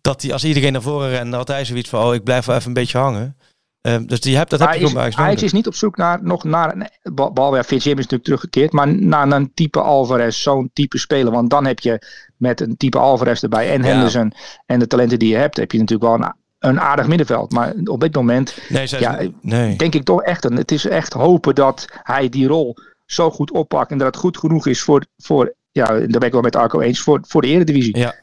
[0.00, 2.54] Dat hij, als iedereen naar voren rende, had hij zoiets van, oh, ik blijf wel
[2.56, 3.36] even een beetje hangen.
[3.80, 5.44] Ehm, dus die hebt, dat heb je is, gewoon bij Ajax Ajax nodig.
[5.46, 8.24] is niet op zoek naar nog naar een bal, bal ja, Fitz Jim is natuurlijk
[8.24, 11.32] teruggekeerd, maar naar een type Alvarez, zo'n type speler.
[11.32, 13.88] Want dan heb je met een type Alvarez erbij en Ja.
[13.88, 14.32] Henderson
[14.66, 16.34] en de talenten die je hebt, heb je natuurlijk wel een,
[16.66, 17.52] een aardig middenveld.
[17.52, 19.76] Maar op dit moment Nee, zij, ja, nee.
[19.76, 23.50] denk ik toch echt, een, het is echt hopen dat hij die rol zo goed
[23.50, 26.56] oppakt en dat het goed genoeg is voor, voor ja, daar ben ik wel met
[26.56, 27.98] Arco eens, voor, voor de Eredivisie.
[27.98, 28.14] Ja.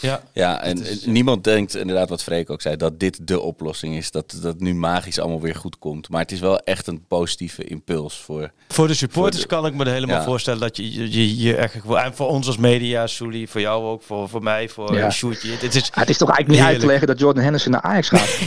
[0.00, 4.10] Ja, Ja, en niemand denkt inderdaad wat Freek ook zei, dat dit de oplossing is.
[4.10, 6.08] Dat dat nu magisch allemaal weer goed komt.
[6.08, 8.50] Maar het is wel echt een positieve impuls voor...
[8.68, 10.24] Voor de supporters Voor de- kan ik me er helemaal Ja.
[10.24, 13.84] voorstellen dat je je, je, je echt en voor ons als media, Sully, voor jou
[13.84, 15.10] ook, voor, voor mij, voor Ja.
[15.10, 15.50] Sjoerdje.
[15.50, 18.08] Het is het is toch eigenlijk niet uit te leggen dat Jordan Henderson naar Ajax
[18.08, 18.28] gaat.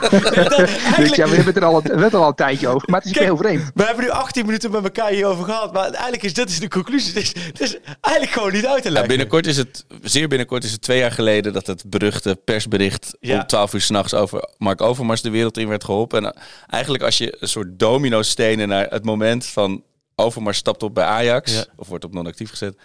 [0.00, 2.90] eigenlijk- Dus ja, we hebben het er al, we hebben er al een tijdje over,
[2.90, 3.70] maar het is Kijk, heel vreemd.
[3.74, 6.68] We hebben nu 18 minuten met elkaar hierover gehad, maar eigenlijk is dit is de
[6.68, 7.12] conclusie.
[7.14, 9.08] Het is, het is eigenlijk gewoon niet uit te Ja, leggen.
[9.08, 13.40] binnenkort is het, zeer binnenkort is het twee jaar geleden dat het beruchte persbericht Ja.
[13.40, 16.24] om 12 uur s'nachts over Mark Overmars de wereld in werd geholpen.
[16.24, 19.82] En eh, eigenlijk als je een soort domino stenen naar het moment van
[20.14, 21.64] Overmars stapt op bij Ajax, Ja.
[21.76, 22.76] of wordt op non-actief gezet.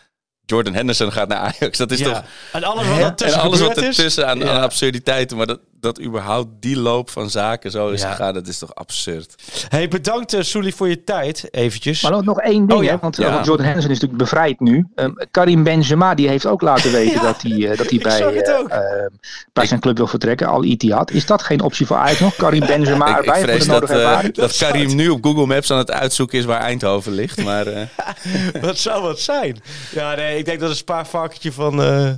[0.46, 1.78] Jordan Henderson gaat naar Ajax.
[1.78, 2.06] Dat is ja.
[2.14, 2.24] toch...
[2.52, 4.52] En alles wat er en alles ertussen aan, Ja.
[4.52, 5.38] aan absurditeiten.
[5.38, 8.10] Maar dat, dat überhaupt die loop van zaken zo is Ja.
[8.10, 9.36] gegaan, dat is toch absurd.
[9.70, 12.02] Hey, bedankt uh, Sully voor je tijd, eventjes.
[12.02, 12.92] Maar nog, nog één ding, Oh, ja.
[12.92, 13.32] hè, want, Ja.
[13.34, 14.88] want Jordan Henderson is natuurlijk bevrijd nu.
[14.96, 17.22] Ehm, Karim Benzema die heeft ook laten weten Ja.
[17.22, 19.10] dat hij, eh, dat hij bij, eh, ehm,
[19.54, 21.12] bij zijn club wil vertrekken, Al Ittihad.
[21.12, 22.36] Is dat geen optie voor Ajax nog?
[22.36, 24.34] Karim Benzema ik, ik erbij voor de dat, eh, ervaring?
[24.34, 27.44] dat Karim nu op Google Maps aan het uitzoeken is waar Eindhoven ligt.
[27.44, 27.82] Maar eh,
[28.62, 29.62] Wat zou wat zijn?
[29.96, 32.10] Ja, nee, ik denk dat het spaarvarkentje van eh,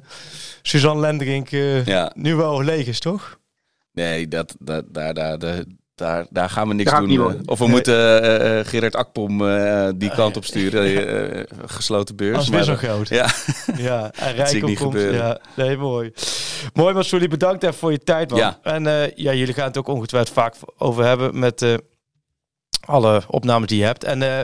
[0.61, 2.11] Suzanne Lenderink eh, Ja.
[2.15, 3.37] nu wel leeg is, toch?
[3.93, 5.63] Nee, dat, dat, daar, daar, daar,
[5.95, 7.31] daar, daar gaan we niks Daar doen.
[7.33, 7.39] eh.
[7.45, 7.73] Of we Nee.
[7.73, 11.45] moeten eh, eh, Gerard Akpom eh, die kant op sturen.
[11.65, 12.37] gesloten beurs.
[12.37, 13.07] Als maar, weer zo groot.
[13.09, 13.29] Ja,
[13.77, 14.93] Ja, en zie ik Rijko niet komt.
[14.93, 15.19] gebeuren.
[15.19, 16.11] Ja, nee, mooi.
[16.73, 18.39] Mooi, maar Sully, bedankt even voor je tijd, man.
[18.39, 18.59] Ja.
[18.63, 21.73] En eh, ja, jullie gaan het ook ongetwijfeld vaak over hebben met eh,
[22.85, 24.03] alle opnames die je hebt.
[24.03, 24.39] En eh,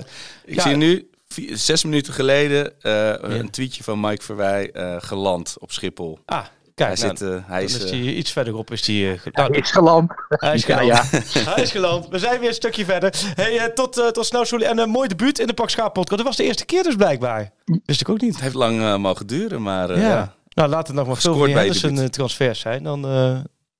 [0.46, 0.62] ik Ja.
[0.62, 1.10] zie nu
[1.54, 6.20] zes minuten geleden eh, een tweetje van Mike Verwij eh, geland op Schiphol.
[6.26, 6.46] ah,
[6.86, 8.72] kijk, hij, nou, zit, eh, hij is, is eh, iets verderop.
[8.72, 10.12] Is die, eh, Hij nou, is geland.
[10.30, 10.86] hij is geland.
[10.88, 11.04] ja.
[11.54, 12.08] Hij is geland.
[12.08, 13.14] We zijn weer een stukje verder.
[13.36, 14.64] Hey, eh, tot, eh, tot snel, Sully.
[14.64, 16.18] En een mooi debuut in de Pak Schaap podcast.
[16.18, 17.52] Dat was de eerste keer dus blijkbaar.
[17.86, 18.34] Wist ik ook niet.
[18.34, 20.08] het heeft lang eh, mogen duren, maar eh, ja.
[20.10, 20.34] ja.
[20.54, 22.84] Nou, laat het nog maar veel Henderson eh, transfers zijn.
[22.84, 23.38] Dan, eh,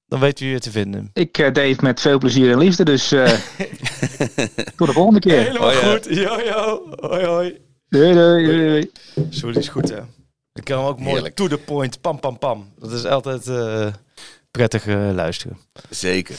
[0.08, 1.10] dan weten we je weer te vinden.
[1.14, 3.26] Ik eh, deed met veel plezier en liefde, dus eh,
[4.78, 5.40] tot de volgende keer.
[5.42, 5.92] Helemaal Oh, ja.
[5.92, 6.06] goed.
[6.06, 6.90] Yo, yo.
[7.00, 7.58] Hoi, hoi.
[7.90, 8.92] Doei, doei, doei, doei.
[9.30, 10.00] Sorry, is goed hè.
[10.60, 11.36] Ik kan hem ook mooi Heerlijk.
[11.36, 12.74] to the point, pam pam pam.
[12.80, 13.88] Dat is altijd eh,
[14.52, 15.58] prettig eh, luisteren.
[15.90, 16.36] zeker.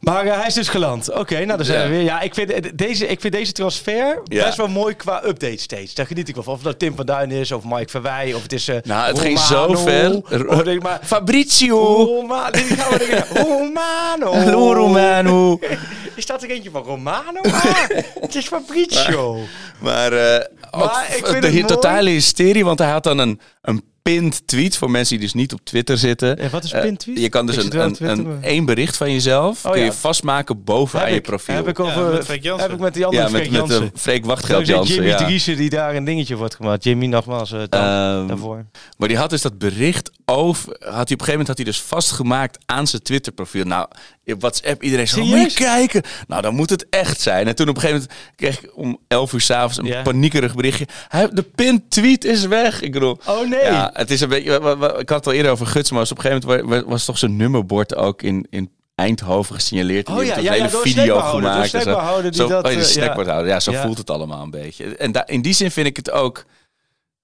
[0.00, 1.12] Maar eh, hij is dus geland.
[1.12, 1.84] Oké, nou dan zijn Ja.
[1.88, 2.02] we weer.
[2.04, 4.44] Ja, ik vind, deze, ik vind deze transfer Ja.
[4.44, 5.94] best wel mooi qua update steeds.
[5.94, 6.54] Daar geniet ik wel van.
[6.54, 8.68] Of nou Tim van Duin is, of Mike Verwij, of het is...
[8.68, 10.16] eh, Nou, het ging zo ver.
[10.48, 11.00] Of denk maar...
[11.02, 11.78] Fabrizio!
[12.04, 14.32] Roma, dit gaan we Romano.
[14.34, 15.58] Hallo Romano.
[16.16, 17.40] Is dat er eentje van Romano?
[17.40, 17.74] Ah,
[18.20, 19.38] het is Fabrizio.
[19.78, 20.46] Maar, eh
[20.78, 21.64] Maar ik vind de het mooi.
[21.64, 25.52] totale hysterie, want hij had dan een, een pinned tweet voor mensen die dus niet
[25.52, 26.42] op Twitter zitten.
[26.42, 27.18] Ja, wat is Eh, pinned tweet?
[27.20, 29.80] je kan dus Ik een, een, Twitter, een, maar- één bericht van jezelf Oh, kun
[29.80, 29.86] ja.
[29.86, 31.54] je vastmaken boven aan Heb je ik- profiel.
[31.54, 32.66] Heb ik, Ja, over, met Freek Jansen.
[32.66, 33.90] heb ik met die andere ja, met, Freek met de Jansen.
[34.00, 34.94] Freek Wachtgeld Jansen.
[34.94, 35.16] Jimmy Ja.
[35.16, 36.84] Driessen die daar een dingetje had gemaakt.
[36.84, 38.64] Jimmy nogmaals eh, dank Ehm, daarvoor.
[38.98, 40.68] Maar die had dus dat bericht over.
[40.68, 43.64] Had hij op een gegeven moment had hij dus vastgemaakt aan zijn Twitter profiel.
[43.64, 43.88] Nou,
[44.24, 45.16] op WhatsApp iedereen zo.
[45.16, 45.40] Serieus?
[45.42, 46.02] Moet je kijken?
[46.26, 47.46] Nou, dan moet het echt zijn.
[47.46, 50.02] En toen op een gegeven moment kreeg ik om 11 uur s'avonds een Ja.
[50.02, 50.86] paniekerig berichtje.
[51.08, 52.80] Hij, de pin tweet is weg.
[52.80, 53.18] Ik bedoel.
[53.26, 53.62] Oh nee.
[53.62, 54.54] Ja, het is een beetje.
[54.98, 57.04] Ik had het al eerder over Guts, maar op een gegeven moment wa- wa- was
[57.04, 58.46] toch zijn nummerbord ook in.
[58.50, 60.06] in Eindhoven gesignaleerd.
[60.06, 61.68] En Oh die ja, heeft ja, een ja, hele door video door gemaakt.
[61.68, 63.44] snackbarhouder die Zo- dat, oh, de eh, ja.
[63.44, 63.82] Ja, zo Ja.
[63.82, 64.96] voelt het allemaal een beetje.
[64.96, 66.44] En in die zin vind ik het ook.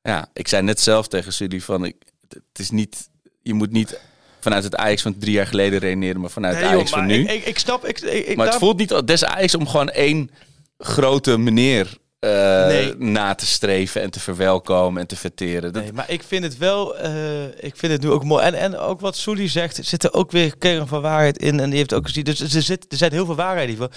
[0.02, 1.84] Ja, ik zei net zelf tegen jullie van.
[1.84, 1.94] Ik,
[2.48, 3.08] het is niet.
[3.42, 4.00] Je moet niet
[4.40, 7.14] vanuit het Ajax van drie jaar geleden redeneren, maar vanuit Nee, joh, Ajax van nu.
[7.14, 7.86] Ik, ik, ik snap.
[7.86, 10.30] Ik, ik, ik- maar het voelt niet als des Ajax om gewoon één
[10.78, 12.94] grote meneer Nee.
[12.98, 15.72] na te streven en te verwelkomen en te verteren.
[15.72, 18.44] Dat, Nee, maar ik vind het wel, eh, ik vind het nu ook mooi.
[18.44, 21.60] En, en ook wat Soelie zegt, zit er ook weer kern van waarheid in.
[21.60, 23.88] En die heeft ook gezien, dus er, zit, er zijn heel veel waarheid in.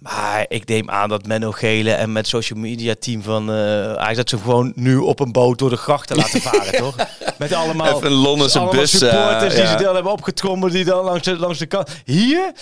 [0.00, 4.16] Maar ik neem aan dat Menno Gele en met social media team van eh Ajax,
[4.16, 6.96] dat ze gewoon nu op een boot door de grachten laten varen, toch?
[7.38, 11.04] Met allemaal, Even een Londense allemaal bus, supporters die ze dan hebben opgetrommeld, die dan
[11.04, 11.90] langs de, langs de kant.
[12.04, 12.52] Hier,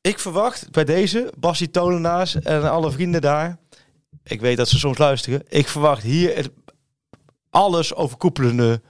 [0.00, 3.58] ik verwacht bij deze, Bassie Tolenaars en alle vrienden daar.
[4.28, 5.42] Ik weet dat ze soms luisteren.
[5.48, 6.50] Ik verwacht hier het
[7.50, 8.82] alles overkoepelende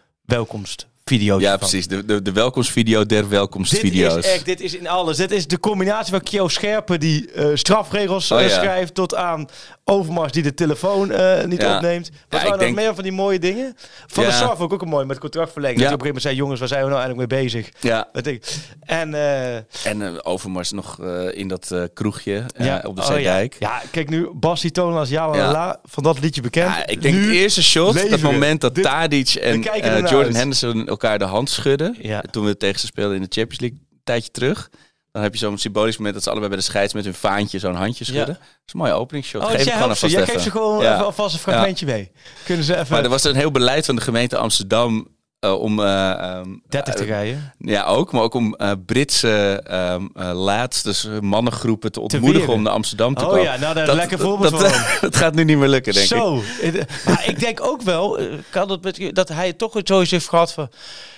[1.11, 1.43] welkomstvideo's.
[1.43, 1.59] ja, van.
[1.59, 1.87] precies.
[1.89, 4.17] De, de, de welkomstvideo der Dit welkomstvideo's.
[4.17, 5.17] is echt, dit is in alles.
[5.17, 8.55] Dit is de combinatie van Kio Scherpen die eh, strafregels Oh, eh, ja.
[8.55, 9.49] schrijft tot aan
[9.85, 11.75] Overmars die de telefoon eh, niet Ja.
[11.77, 12.11] opneemt.
[12.29, 13.77] Wat Ja, waren denk- meer van die mooie dingen?
[14.07, 14.31] Van Ja.
[14.31, 15.81] de Sar vond ik ook een mooi met contractverlenging.
[15.81, 15.89] Ja.
[15.91, 17.69] Dat je op een gegeven moment zei, jongens, waar zijn we nou eigenlijk mee bezig?
[17.81, 18.55] Ja, Dat denk ik.
[18.81, 23.09] En eh, en Overmars nog eh, in dat eh, kroegje eh, ja, op de oh,
[23.09, 23.57] Zeedijk.
[23.59, 23.69] ja.
[23.69, 24.29] ja, kijk nu,
[24.73, 25.53] tonen als ja, la, Ja.
[25.53, 26.75] la, van dat liedje bekend.
[26.75, 28.27] Ja, ik denk Nu het eerste shot, dat we.
[28.33, 30.37] moment dat Dit- Tadic en Jordan uit.
[30.37, 31.97] Henderson elkaar de hand schudden.
[32.01, 32.21] Ja.
[32.31, 34.71] Toen we tegen ze speelden in de Champions League een tijdje terug.
[35.13, 37.59] Dan heb je zo'n symbolisch moment dat ze allebei bij de scheids met hun vaantje
[37.59, 38.35] zo'n handje schudden.
[38.35, 39.43] Dat is een mooie openingsshot.
[39.43, 40.09] Oh, Geef jij gewoon ze.
[40.09, 40.93] Jij geeft ze gewoon Ja.
[40.95, 42.11] even alvast een fragmentje mee.
[42.45, 45.09] Kunnen ze even Maar er was een heel beleid van de gemeente Amsterdam
[45.41, 45.81] eh, om...
[45.81, 47.53] eh, ehm, 30 te eh, rijden?
[47.59, 48.13] Ja, ook.
[48.13, 53.15] Maar ook om eh, Britse ehm eh, laats, dus mannengroepen te ontmoedigen om naar Amsterdam
[53.15, 53.45] te Oh komen.
[53.45, 56.17] ja, nou, is een lekker voorbeeld dat, dat gaat nu niet meer lukken, denk ik.
[56.17, 56.43] Zo.
[57.07, 60.53] maar ik denk ook wel, eh, kan dat, met- dat hij toch zoiets heeft gehad
[60.53, 60.69] van,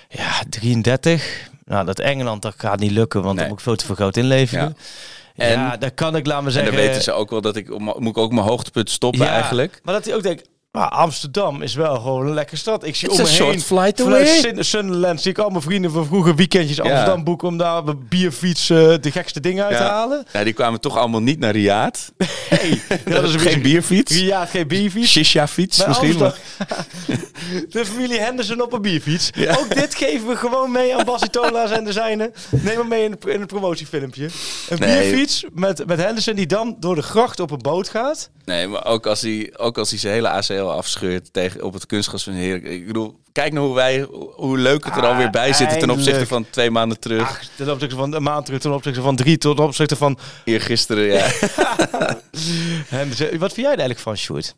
[0.09, 1.47] ja, 33.
[1.65, 3.39] Nou, dat Engeland, dat gaat niet lukken, want Nee.
[3.43, 4.77] dan moet ik veel te veel groot inleveren.
[5.35, 6.73] Ja, En- daar kan ik, laat En zeggen...
[6.73, 7.77] dan weten ze ook wel dat ik...
[7.79, 9.79] Moet ik ook mijn hoogtepunt stoppen ja, eigenlijk.
[9.83, 12.83] Maar dat hij ook denkt, maar Amsterdam is wel gewoon een lekkere stad.
[12.85, 16.05] Ik zie It's om me short heen, flight vanuit Sunderland, zie ik allemaal vrienden van
[16.05, 19.83] vroeger weekendjes Amsterdam boeken om daar op een bierfiets eh, de gekste dingen uit te
[19.83, 19.89] Ja.
[19.89, 20.25] halen.
[20.33, 22.11] Ja, die kwamen toch allemaal niet naar Riaad.
[22.49, 24.19] Hey, dat is een Geen bierfiets.
[24.19, 25.11] Ja, geen bierfiets.
[25.11, 26.17] Shisha-fiets Bij misschien.
[26.17, 26.35] Maar...
[27.69, 29.29] De familie Henderson op een bierfiets.
[29.59, 32.31] Ook dit geven we gewoon mee aan Bassie Tola's en de zijne.
[32.49, 34.29] Neem hem mee in het, in het promotiefilmpje.
[34.69, 35.09] Een Nee.
[35.09, 38.29] bierfiets met, met Henderson die dan door de gracht op een boot gaat.
[38.45, 41.85] Nee, maar ook als hij, ook als hij zijn hele ACL afscheurt tegen, op het
[41.85, 42.65] kunstgras van Heerlijk.
[42.65, 45.89] Ik bedoel, kijk nou hoe wij, hoe leuk het er Ah, alweer bij zit ten
[45.89, 47.21] opzichte van twee maanden terug.
[47.29, 51.03] Ach, ten opzichte van een maand terug, ten opzichte van drie, ten opzichte van Eergisteren,
[51.03, 51.27] ja.
[52.97, 53.27] Henderson.
[53.27, 54.55] Wat vind jij er eigenlijk van, Sjoerd?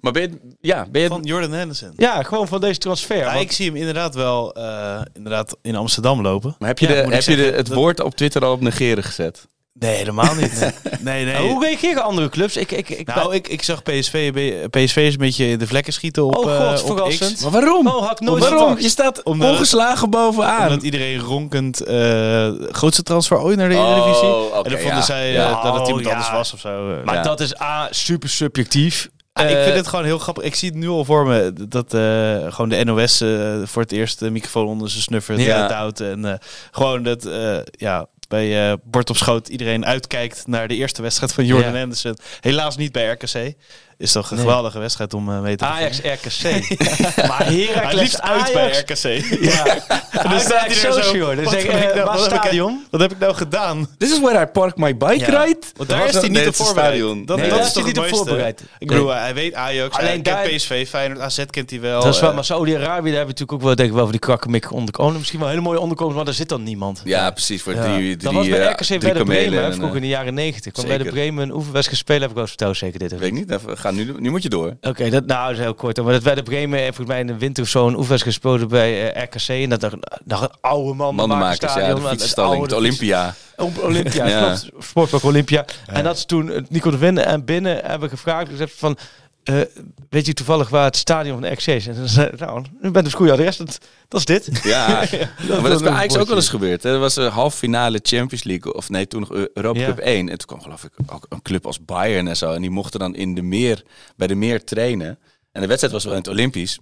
[0.00, 1.08] maar ben je, ja, ben je...
[1.08, 1.92] Van Jordan Henderson.
[1.96, 3.16] Ja, gewoon van deze transfer.
[3.16, 6.54] Ja, want- ik zie hem inderdaad wel eh, inderdaad in Amsterdam lopen.
[6.58, 8.60] maar heb je, Ja, de, heb je de, het dat- woord op Twitter al op
[8.60, 9.48] negeren gezet?
[9.78, 10.72] Nee, helemaal niet.
[11.00, 11.34] Nee, nee.
[11.34, 12.56] Nou, hoe reageren andere clubs?
[12.56, 14.32] Ik, ik, ik, Nou, ik, ik zag PSV,
[14.70, 17.34] PSV is een beetje in de vlekken schieten op, Oh, god, op verrassend.
[17.34, 17.42] X.
[17.42, 17.86] Maar waarom?
[17.86, 18.78] Oh, had ik nooit waarom?
[18.78, 20.62] Je staat Omdat- ongeslagen bovenaan.
[20.68, 24.28] Omdat iedereen ronkend eh, grootste transfer ooit naar de Oh, Eredivisie.
[24.28, 25.02] en dan vonden ja.
[25.02, 25.62] zij eh, Ja.
[25.62, 26.10] dat het Oh, iemand ja.
[26.10, 27.00] anders was of zo.
[27.04, 27.22] Maar Ja.
[27.22, 29.08] dat is A, super subjectief.
[29.34, 30.44] Ik vind het gewoon heel grappig.
[30.44, 33.28] Ik zie het nu al voor me dat eh, gewoon de NOS eh,
[33.64, 35.68] voor het eerst de microfoon onder zijn snuffer Ja.
[35.82, 36.00] duwt.
[36.00, 36.34] En eh,
[36.70, 41.32] gewoon dat eh, ja, bij eh bord op schoot iedereen uitkijkt naar de eerste wedstrijd
[41.32, 41.78] van Jordan Ja.
[41.78, 42.16] Henderson.
[42.40, 43.54] Helaas niet bij RKC.
[43.98, 45.98] Is toch een geweldige wedstrijd om eh, mee te Ajax.
[45.98, 46.42] RKC.
[47.28, 48.78] maar Heracles Hij liefst uit bij Ajax.
[49.04, 49.24] RKC.
[49.42, 49.66] Ja.
[50.10, 51.34] En dan staat hij er zo.
[51.34, 52.84] Dan Wat zeg ik, heb ik nou- waar wat heb ik- stadion?
[52.90, 53.88] Wat heb ik nou gedaan?
[53.98, 55.42] This is where I park my bike, Ja.
[55.44, 55.72] right?
[55.76, 57.00] Want daar is hij niet op voorbereid.
[57.00, 58.16] Dat, Nee, dat daar is toch niet op mooiste.
[58.16, 58.62] voorbereid.
[58.78, 62.02] Ik bedoel, hij weet Ajax, Alleen hij kent PSV, Feyenoord, AZ kent hij wel.
[62.02, 64.02] Dat is wel, eh, maar Saudi-Arabië, daar hebben we natuurlijk ook wel, denk ik wel,
[64.02, 65.16] voor die krakkemik onderkomen.
[65.18, 67.00] Misschien wel hele mooie onderkomens, maar daar zit dan niemand.
[67.04, 67.62] Ja, precies.
[67.62, 70.72] Voor drie, dat was bij eh, RKC bij de Bremen, vroeger in de jaren negentig.
[70.72, 71.04] Kwam bij de.
[71.04, 73.12] Bremen een oefenwedstrijd spelen, heb ik wel eens verteld, zeker dit.
[73.18, 74.76] Weet ik niet, even, ga nu, nu moet je door.
[74.80, 76.02] Oké, dat, nou, dat is heel kort.
[76.02, 78.68] Maar dat bij de Bremen, eh, volgens mij in de winter of zo, een gespeeld
[78.68, 79.48] bij eh, RKC.
[79.48, 83.34] En dat nog, nog een oude man Mannenmakers, ja, de fietsstalling, het Olympia.
[83.56, 84.40] Op Olympia, Ja.
[84.44, 84.68] klopt.
[84.78, 85.64] Sportpark Olympia.
[85.86, 88.48] En dat is toen eh, Nico de Winnen en binnen hebben gevraagd.
[88.48, 88.96] gezegd van,
[89.44, 89.60] eh,
[90.08, 91.86] weet je toevallig waar het stadion van de RKC is?
[91.86, 93.56] En dan zei nou, u bent op goede adres.
[93.56, 93.78] Dat,
[94.08, 94.60] dat is dit.
[94.62, 94.86] Ja,
[95.48, 96.82] maar dat is bij Ajax ook wel eens gebeurd.
[96.82, 96.92] Hè.
[96.92, 99.86] Er was een halve finale Champions League, of nee, toen nog Europa Ja.
[99.86, 100.28] Cup 1.
[100.28, 102.52] En toen kwam geloof ik ook een club als Bayern en zo.
[102.52, 103.82] En die mochten dan in de meer,
[104.16, 105.18] bij de meer trainen.
[105.52, 106.78] En de wedstrijd was wel in het Olympisch.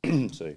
[0.38, 0.54] Sorry.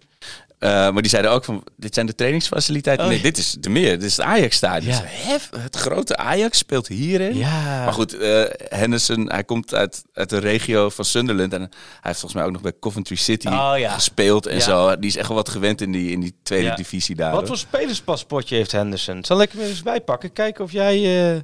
[0.59, 3.05] Eh, maar die zeiden ook van, dit zijn de trainingsfaciliteiten.
[3.05, 3.25] Oh, nee, ja.
[3.27, 4.91] dit is de meer, dit is het Ajax-stadion.
[4.93, 5.01] Ja.
[5.03, 7.37] Ik zei, "Hef, Het grote Ajax speelt hierin.
[7.37, 7.83] Ja.
[7.83, 11.53] Maar goed, eh, Henderson, hij komt uit, uit de regio van Sunderland.
[11.53, 11.69] En hij
[12.01, 14.99] heeft volgens mij ook nog bij Coventry City Oh, gespeeld en zo.
[14.99, 17.31] Die is echt wel wat gewend in die, in die tweede divisie daar.
[17.31, 19.25] Wat voor spelerspaspoortje heeft Henderson?
[19.25, 20.33] Zal ik hem eens bijpakken?
[20.33, 20.95] Kijken of jij...
[21.35, 21.41] eh,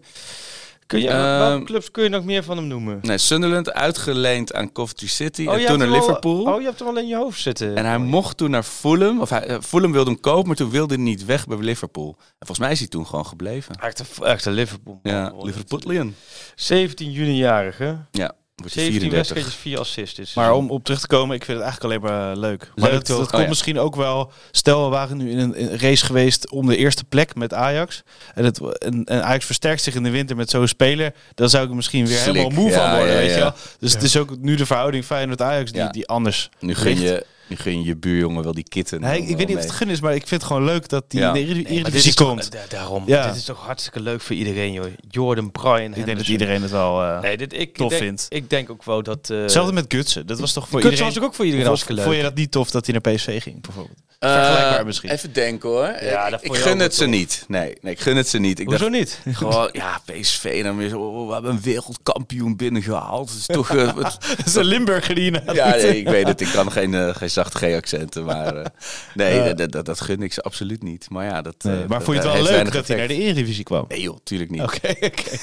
[0.88, 3.00] kun je, Ehm, welke clubs kun je nog meer van hem noemen?
[3.02, 5.46] Nee, Sunderland uitgeleend aan Coventry City.
[5.48, 6.44] Oh, en toen naar al- Liverpool.
[6.44, 7.76] oh, je hebt hem al in je hoofd zitten.
[7.76, 9.22] en hij mocht toen naar Fulham.
[9.22, 12.16] Of hij, eh, Fulham wilde hem kopen, maar toen wilde hij niet weg bij Liverpool.
[12.18, 13.76] En volgens mij is hij toen gewoon gebleven.
[13.76, 15.00] Echt een, echt een Liverpool.
[15.04, 15.14] man.
[15.14, 16.16] Ja, Liverpoolian.
[16.56, 17.98] 17 juni-jarige.
[18.12, 18.32] Ja,
[18.64, 19.34] wordt hij 17 34.
[19.36, 20.16] wedstrijdjes, 4 assists.
[20.16, 20.64] dit Maar seizoen.
[20.70, 22.72] om op terug te komen, ik vind het eigenlijk alleen maar eh, leuk.
[22.76, 23.18] Maar dat, toch?
[23.18, 23.50] dat Oh, komt ja.
[23.50, 24.32] misschien ook wel...
[24.52, 27.54] Stel, we waren nu in een, in een race geweest om de eerste plek met
[27.54, 28.04] Ajax.
[28.34, 31.14] En, het, en, en Ajax versterkt zich in de winter met zo'n speler.
[31.36, 33.36] Dan zou ik er misschien weer Slik, helemaal moe ja, van worden, ja, weet ja.
[33.36, 33.54] je wel.
[33.80, 35.90] Dus het is ook nu de verhouding Feyenoord-Ajax die, Ja.
[35.90, 37.02] die anders Nu gun, ligt.
[37.02, 37.26] je,
[37.58, 39.02] gun je je buurjongen wel die kitten.
[39.02, 40.90] Nee, ik, ik weet niet of het gun is, maar ik vind het gewoon leuk
[40.90, 41.34] dat die Ja.
[41.34, 42.52] in de Nee, toch- komt.
[42.52, 43.04] da- daarom.
[43.06, 43.28] Ja.
[43.28, 44.86] Dit is toch hartstikke leuk voor iedereen, joh.
[45.10, 48.26] Jordan, Brian, Ik denk dat iedereen het wel eh, Nee, dit, ik tof denk, vindt.
[48.30, 49.30] Ik denk ook wel dat...
[49.30, 50.28] eh Hetzelfde met Gutsen.
[50.28, 51.20] Dat was toch voor Kutsen iedereen...
[51.22, 52.04] was ook voor iedereen hartstikke leuk.
[52.06, 53.98] Vond je dat niet tof dat hij naar PSV ging, bijvoorbeeld?
[54.20, 55.10] Eh, Vergelijkbaar misschien.
[55.10, 55.96] Even denken hoor.
[56.02, 57.46] Ja, dat ik je gun het ze niet.
[57.48, 58.60] Nee, nee, ik gun het ze niet.
[58.60, 59.20] Ik Hoezo dacht, niet?
[59.38, 63.30] Gewoon, ja, PSV dan weer zo, oh, we hebben een wereldkampioen binnengehaald.
[63.30, 63.68] Het is toch...
[63.68, 66.42] Dat is een Limburger die ja, nee, ik weet het.
[66.42, 68.56] Ik kan geen, eh, geen zachte G-accenten, maar...
[68.56, 68.66] eh,
[69.14, 71.10] nee, dat, dat, dat gun ik ze absoluut niet.
[71.10, 71.56] Maar ja, dat...
[71.64, 73.86] Nee, eh, maar dat vond je het wel leuk dat hij naar de Eredivisie kwam?
[73.88, 74.62] Nee joh, tuurlijk niet.
[74.62, 75.38] Oké, oké.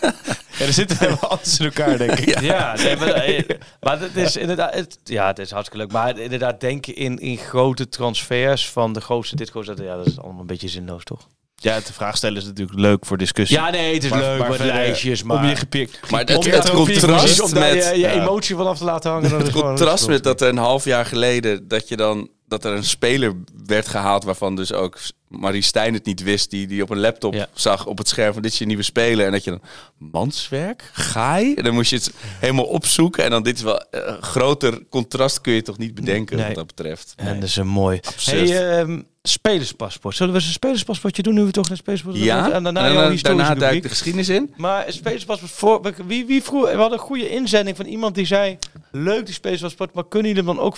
[0.58, 2.40] ja, er zitten helemaal anders in elkaar, denk ik.
[2.40, 5.92] Ja, nee, maar, eh, maar het is inderdaad, het, ja, het is hartstikke leuk.
[5.92, 10.18] Maar inderdaad, denken in, in grote transfers van de grootste, dit grootste, ja, dat is
[10.18, 11.28] allemaal een beetje zinloos, toch?
[11.62, 13.56] Ja, de vraag stellen is natuurlijk leuk voor discussie.
[13.56, 15.36] Ja, nee, het is leuk met verder, lijstjes, maar...
[15.36, 16.10] Om je gepikt.
[16.10, 17.84] Maar het, Om het je contrast om daar met...
[17.84, 19.30] je, je emotie vanaf te laten hangen.
[19.36, 22.84] Het contrast met dat er een half jaar geleden dat je dan dat er een
[22.84, 23.32] speler
[23.66, 24.98] werd gehaald waarvan dus ook
[25.28, 27.46] Marie Stijn het niet wist, die, die op een laptop Ja.
[27.54, 29.62] zag op het scherm van dit is je nieuwe speler en dat je dan
[29.98, 34.14] manswerk, gaai, en dan moest je het helemaal opzoeken en dan dit is wel eh,
[34.20, 36.46] groter contrast kun je toch niet bedenken Nee.
[36.46, 37.12] wat dat betreft.
[37.16, 37.98] En dat is een mooi.
[38.02, 38.48] Absurd.
[38.48, 40.16] Hey, ehm, spelerspaspoort.
[40.16, 42.94] Zullen we eens een spelerspaspoortje doen nu we toch een spelerspaspoort Ja, En daarna en
[42.94, 43.82] dan, historische daarna duik ik rubriek.
[43.82, 44.52] de geschiedenis in.
[44.56, 45.92] Maar een spelerspaspoort voor...
[46.06, 46.70] Wie, wie vroeg...
[46.70, 48.58] We hadden een goede inzending van iemand die zei...
[48.90, 50.76] Leuk die spelerspaspoort, maar kunnen jullie hem dan ook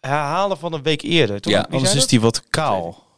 [0.00, 1.40] herhalen van een week eerder?
[1.40, 1.52] Toch?
[1.52, 3.08] Ja, Anders is die wat kaal.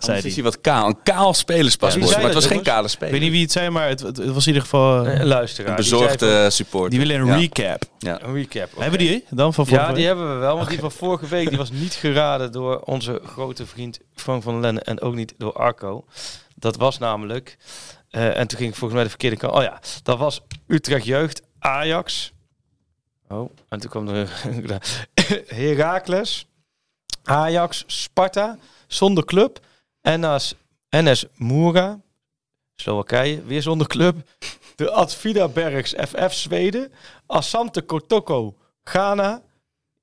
[0.00, 0.86] Anders is hij wat kaal.
[0.86, 3.12] Een kaal spelerspaspoort, Ja, maar het was geen kale Ik speler.
[3.12, 4.96] weet niet wie het zei, maar het, het, het was in ieder geval...
[4.96, 5.06] dat?
[5.06, 5.70] eh, Een luisteraar.
[5.70, 6.90] een bezorgde supporter.
[6.90, 7.36] die willen een Ja.
[7.36, 7.82] recap.
[7.98, 8.22] Ja.
[8.22, 8.70] Een recap.
[8.78, 10.56] Hebben die dan van vorige Ja, die hebben we wel.
[10.56, 14.60] Want die van vorige week die was niet geraden door onze grote vriend Frank van
[14.60, 16.04] Lenne en ook niet door Arco.
[16.54, 17.56] Dat was namelijk,
[18.10, 19.54] eh, en toen ging ik volgens mij de verkeerde kant.
[19.54, 22.32] Oh ja, dat was Utrecht Jeugd, Ajax.
[23.28, 24.28] Oh, en toen kwam er
[25.46, 26.46] Heracles,
[27.24, 29.58] Ajax, Sparta, zonder club.
[30.02, 30.54] NS,
[30.90, 32.00] NS Moera,
[32.76, 34.16] Slowakije, weer zonder club.
[34.76, 36.92] De Advida Bergs FF Zweden,
[37.26, 39.42] Asante Kotoko Ghana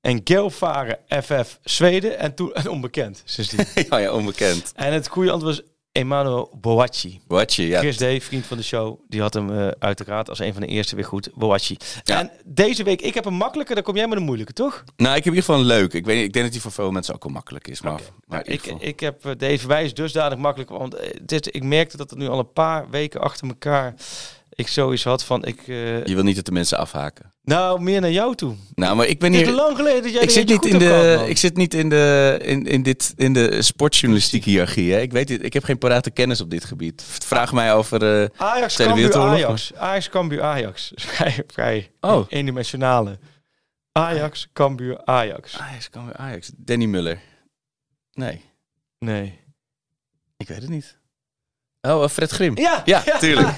[0.00, 3.66] en Gelfare FF Zweden en toen en onbekend sindsdien.
[3.90, 4.72] ja, ja, onbekend.
[4.76, 7.20] en het goede antwoord was Emmanuel Boachi.
[7.26, 7.78] Watje, ja.
[7.78, 10.68] Chris D, vriend van de show, die had hem eh, uiteraard als een van de
[10.68, 11.30] eerste weer goed.
[11.34, 11.76] Boachi.
[12.02, 12.18] Ja.
[12.18, 14.84] En deze week, ik heb een makkelijke, dan kom jij met een moeilijke, toch?
[14.96, 15.92] Nou, ik heb in ieder geval een leuk.
[15.92, 17.80] Ik, weet, ik denk dat die voor veel mensen ook wel makkelijk is.
[17.80, 21.62] Maar, maar in Ik, ik heb eh, deze wijs dusdanig makkelijk, want eh, dit, ik
[21.62, 23.94] merkte dat het nu al een paar weken achter elkaar
[24.58, 27.32] ik zoiets had van, ik, eh, Je wil niet dat de mensen afhaken.
[27.42, 28.54] nou, meer naar jou toe.
[28.74, 29.56] Nou, maar ik ben Het is hier.
[29.56, 32.66] lang geleden dat jij Ik zit, niet in de, ik zit niet in de, in,
[32.66, 34.92] in dit, in de sportjournalistiek hiërarchie.
[34.92, 35.00] Hè.
[35.00, 37.02] Ik weet dit, ik heb geen parate kennis op dit gebied.
[37.06, 38.22] Vraag mij over.
[38.22, 39.74] eh, Ajax, Cambuur, Ajax.
[39.74, 40.92] Ajax, Cambuur, Ajax.
[40.96, 42.24] Vrij, vrij Oh.
[42.28, 43.18] eendimensionale.
[43.92, 45.58] Ajax, Cambuur, Ajax.
[45.58, 46.50] Ajax weer Ajax.
[46.56, 47.20] Danny Muller.
[48.12, 48.44] Nee,
[48.98, 49.38] Nee.
[50.36, 50.97] ik weet het niet.
[51.80, 52.56] Oh, eh, Fred Grim.
[52.58, 53.48] Ja, Ja, tuurlijk.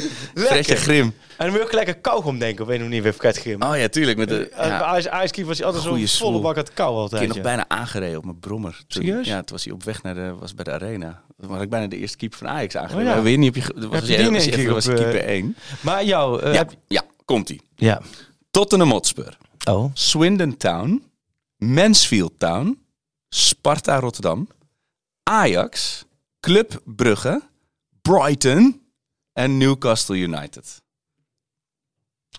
[0.34, 0.76] Fredje.
[0.76, 1.04] Grim.
[1.04, 3.36] En dan moet je ook lekker kauwgom denken op een of andere manier weer Fred
[3.38, 3.62] Grim.
[3.62, 4.18] Oh ja, tuurlijk.
[4.18, 4.66] Met de, Als
[5.04, 7.20] ja, Ice, Ice was hij altijd zo'n volle bak het kou ik altijd.
[7.20, 7.42] heb nog ja.
[7.42, 8.72] bijna aangereden op mijn brommer.
[8.72, 9.26] Toen, Serieus?
[9.26, 11.22] Ja, toen was hij op weg naar de, was bij de arena.
[11.40, 13.10] Toen had ik bijna de eerste keeper van Ajax aangereden.
[13.10, 13.22] Oh ja.
[13.22, 13.88] Weer niet op je...
[13.88, 14.18] Was Heb
[14.58, 15.56] je was was eh, keeper 1.
[15.80, 17.60] Maar jou, eh, Ja, heb- ja komt-ie.
[17.76, 18.00] ja.
[18.50, 19.36] Tottenham Hotspur.
[19.68, 19.90] Oh.
[19.94, 21.04] Swindon Town.
[21.56, 22.78] Mansfield Town.
[23.28, 24.48] Sparta Rotterdam.
[25.22, 26.04] Ajax.
[26.40, 27.42] Club Brugge.
[28.02, 28.82] Brighton.
[29.32, 30.82] En Newcastle United.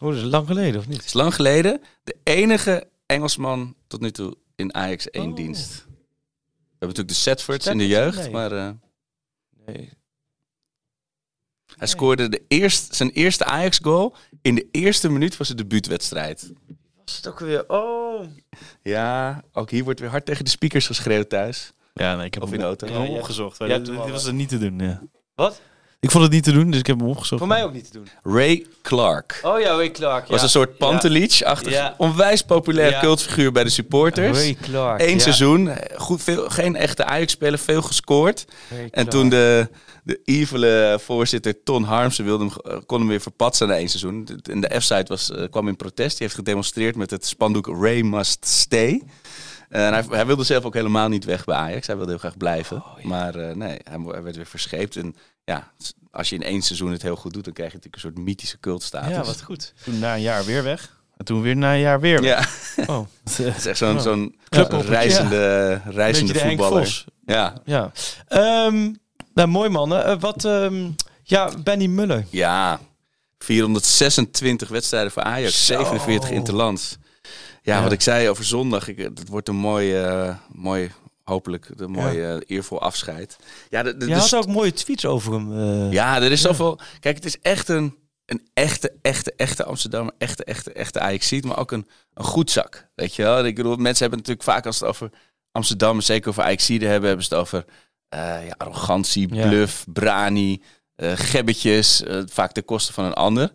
[0.02, 0.98] Oh, dat is lang geleden, of niet?
[0.98, 1.82] Het is lang geleden.
[2.04, 5.36] De enige Engelsman tot nu toe in Ajax 1 Oh.
[5.36, 5.70] dienst.
[5.76, 8.18] We hebben natuurlijk de Setfords in de jeugd.
[8.18, 8.30] nee.
[8.30, 8.70] Maar eh,
[9.66, 9.90] Nee.
[11.78, 16.52] hij scoorde de eerst, zijn eerste Ajax goal in de eerste minuut van zijn debuutwedstrijd.
[17.06, 17.70] Was het ook weer?
[17.70, 18.26] Oh.
[18.82, 21.74] Ja, ook hier wordt weer hard tegen de speakers geschreeuwd thuis.
[21.94, 22.88] Ja, nee, ik heb Of in de auto.
[22.88, 23.10] Ja, ja.
[23.10, 23.58] opgezocht.
[23.58, 25.02] Ja, dit, was het niet te doen, ja.
[25.42, 25.62] Wat?
[26.00, 27.40] Ik vond het niet te doen, dus ik heb hem opgezocht.
[27.40, 28.08] Voor mij ook niet te doen.
[28.24, 29.40] Ray Clark.
[29.44, 30.28] Oh ja, Ray Clark.
[30.28, 30.44] Was ja.
[30.44, 31.96] een soort Pantelic-achtig, Ja.
[31.98, 33.00] onwijs populair Ja.
[33.00, 34.38] cultfiguur bij de supporters.
[34.38, 35.02] Ray Clark.
[35.02, 35.20] Eén ja.
[35.20, 38.46] seizoen, goed, veel, geen echte Ajax-speler, veel gescoord.
[38.92, 39.70] En toen de,
[40.04, 44.28] de evile voorzitter Ton Harmsen wilde hem, eh, kon hem weer verpatsen na één seizoen.
[44.50, 46.10] En de F-site was, eh, kwam in protest.
[46.18, 49.04] Die heeft gedemonstreerd met het spandoek Ray must stay.
[49.72, 51.88] En hij, hij wilde zelf ook helemaal niet weg bij Ajax.
[51.88, 52.84] Hij wilde heel graag blijven.
[53.04, 54.96] Maar eh, nee, hij, werd weer verscheept.
[54.96, 55.72] En ja,
[56.12, 58.26] als je in één seizoen het heel goed doet, dan krijg je natuurlijk een soort
[58.26, 59.12] mythische cultstatus.
[59.16, 59.74] Ja, wat goed.
[59.84, 61.00] Toen na een jaar weer weg.
[61.18, 62.76] En toen weer na een jaar weer weg.
[62.76, 63.06] Ja, Oh.
[63.24, 64.02] het is echt zo'n Oh.
[64.02, 64.36] zo'n
[64.82, 67.04] reizende, reizende voetballer.
[67.26, 67.92] Ja, Ja.
[68.28, 68.94] Ehm,
[69.34, 70.06] nou, mooi mannen.
[70.06, 70.90] Eh, wat, ehm,
[71.24, 72.26] ja, Benny Muller.
[72.30, 72.80] Ja,
[73.38, 75.74] 426 wedstrijden voor Ajax, Zo.
[75.74, 76.98] 47 interlands.
[77.62, 80.92] Ja, wat ik zei over zondag, ik, het wordt een mooi, eh, mooi
[81.24, 83.38] hopelijk, een mooi eh, eervol afscheid.
[83.70, 85.54] Ja, de, de, Je de had ook mooie tweets over hem.
[85.60, 85.92] eh.
[85.92, 86.80] ja, er is zoveel.
[87.00, 87.96] Kijk, het is echt een,
[88.26, 92.88] een echte, echte, echte Amsterdammer, echte, echte, echte ajax maar ook een, een goed zak.
[92.96, 93.46] Weet je wel?
[93.46, 95.10] Ik bedoel, mensen hebben natuurlijk vaak als het over
[95.52, 97.66] Amsterdam, zeker over ajax hebben, hebben ze het over
[98.10, 99.48] ja, arrogantie, Ja.
[99.48, 100.62] bluff, brani,
[100.96, 103.52] eh gebbetjes, vaak ten koste van een ander.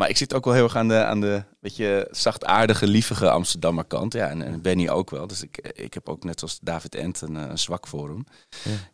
[0.00, 3.84] Maar ik zit ook wel heel erg aan de, aan de beetje zachtaardige, lievige Amsterdammer
[3.84, 4.12] kant.
[4.12, 5.26] Ja, en, en Benny ook wel.
[5.26, 8.24] Dus ik, ik heb ook net als David Ent een, eh, een zwak voor hem.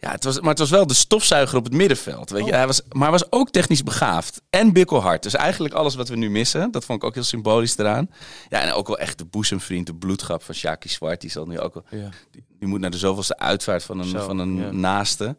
[0.00, 2.30] Ja, het was, maar het was wel de stofzuiger op het middenveld.
[2.30, 2.54] Weet je?
[2.54, 4.42] Hij was, maar hij was ook technisch begaafd.
[4.50, 5.22] En bikkelhard.
[5.22, 6.70] Dus eigenlijk alles wat we nu missen.
[6.70, 8.10] Dat vond ik ook heel symbolisch eraan.
[8.48, 11.20] Ja, en ook wel echt de boezemvriend, de bloedgrap van Shaki Zwart.
[11.20, 11.84] Die zal nu ook wel...
[11.90, 12.08] Ja.
[12.30, 14.70] Die, die moet naar de zoveelste uitvaart van een, Zo, van een ja.
[14.70, 15.36] naaste.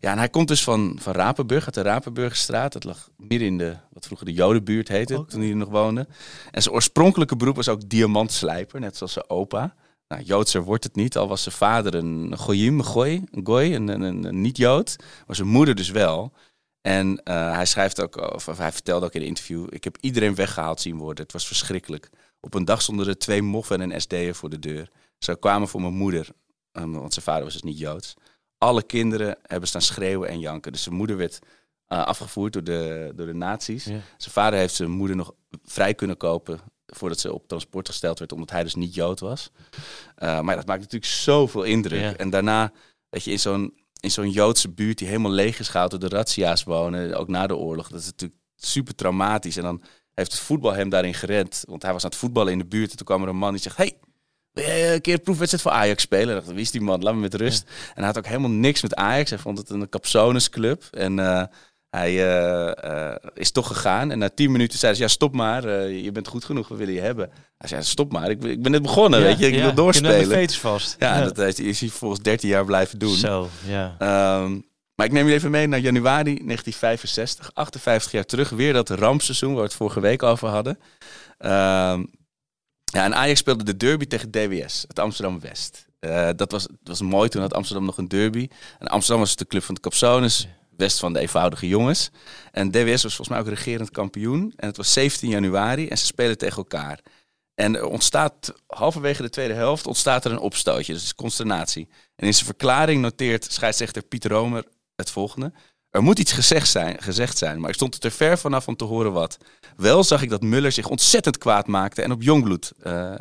[0.00, 2.72] Ja, en hij komt dus van, van Rapenburg, uit de Rapenburgerstraat.
[2.72, 6.06] Dat lag midden in de, wat vroeger de Jodenbuurt heette, toen hij er nog woonde.
[6.50, 9.74] En zijn oorspronkelijke beroep was ook diamantslijper, net zoals zijn opa.
[10.08, 13.74] Nou, Joodser wordt het niet, al was zijn vader een goyim, een goy, een goy,
[13.74, 14.96] een, een, een, niet-Jood.
[15.26, 16.32] Maar zijn moeder dus wel.
[16.80, 19.96] En eh, hij schrijft ook, of, of hij vertelde ook in een interview, ik heb
[20.00, 21.22] iedereen weggehaald zien worden.
[21.24, 22.10] Het was verschrikkelijk.
[22.40, 24.90] Op een dag stonden er twee moffen en een SD'er voor de deur.
[25.18, 26.28] Ze kwamen voor mijn moeder,
[26.72, 28.14] eh, want zijn vader was dus niet Joods.
[28.58, 30.72] Alle kinderen hebben staan schreeuwen en janken.
[30.72, 31.38] Dus zijn moeder werd
[31.86, 33.84] eh, afgevoerd door de, door de nazi's.
[33.84, 34.00] Ja.
[34.16, 38.32] Zijn vader heeft zijn moeder nog vrij kunnen kopen voordat ze op transport gesteld werd,
[38.32, 39.50] omdat hij dus niet Jood was.
[40.14, 42.00] Eh, maar dat maakt natuurlijk zoveel indruk.
[42.00, 42.16] Ja.
[42.16, 42.72] En daarna,
[43.08, 46.08] weet je, in zo'n, in zo'n Joodse buurt die helemaal leeg is gehaald door de
[46.08, 49.56] razzia's wonen, ook na de oorlog, dat is natuurlijk super traumatisch.
[49.56, 49.82] En dan
[50.14, 52.90] heeft het voetbal hem daarin gered, want hij was aan het voetballen in de buurt
[52.90, 53.98] en toen kwam er een man die zegt, hey,
[54.52, 56.28] wil jij een keer een proefwedstrijd voor Ajax spelen?
[56.36, 57.02] Ik dacht, wie is die man?
[57.02, 57.62] Laat me met rust.
[57.88, 59.30] En hij had ook helemaal niks met Ajax.
[59.30, 60.82] Hij vond het een capsonesclub.
[60.90, 61.42] En eh,
[61.90, 64.10] hij eh, eh, is toch gegaan.
[64.10, 65.64] En na tien minuten zei ze, ja, stop maar.
[65.64, 67.30] eh, je bent goed genoeg, we willen je hebben.
[67.58, 68.30] Hij zei, stop maar.
[68.30, 69.46] Ik, ben- ik ben net begonnen, weet je.
[69.50, 70.18] Ik wil doorspelen.
[70.18, 70.96] de veters vast.
[70.98, 73.16] Ja, dat heeft, is hij volgens 13 jaar blijven doen.
[73.16, 73.94] Zo, ja.
[73.98, 74.58] Ehm,
[74.94, 78.48] maar ik neem je even mee naar januari 1965, 58 jaar terug.
[78.50, 80.78] Weer dat rampseizoen waar we het vorige week over hadden.
[81.38, 82.04] Ehm,
[82.90, 85.88] ja, en Ajax speelde de derby tegen DWS, het Amsterdam West.
[85.98, 88.48] Eh, dat, was, dat was mooi, toen had Amsterdam nog een derby.
[88.78, 92.10] En Amsterdam was de club van de Capsones, West van de eenvoudige jongens.
[92.52, 94.52] En DWS was volgens mij ook regerend kampioen.
[94.56, 97.00] En het was 17 januari en ze spelen tegen elkaar.
[97.54, 100.92] En er ontstaat, halverwege de tweede helft, ontstaat er een opstootje.
[100.92, 101.88] Dus consternatie.
[102.16, 104.64] En in zijn verklaring noteert scheidsrechter Pieter Romer
[104.96, 105.52] het volgende.
[105.90, 108.76] Er moet iets gezegd zijn, gezegd zijn, maar ik stond er te ver vanaf om
[108.76, 109.38] te horen wat.
[109.76, 113.14] Wel zag ik dat Muller zich ontzettend kwaad maakte en op Jongbloed, eh,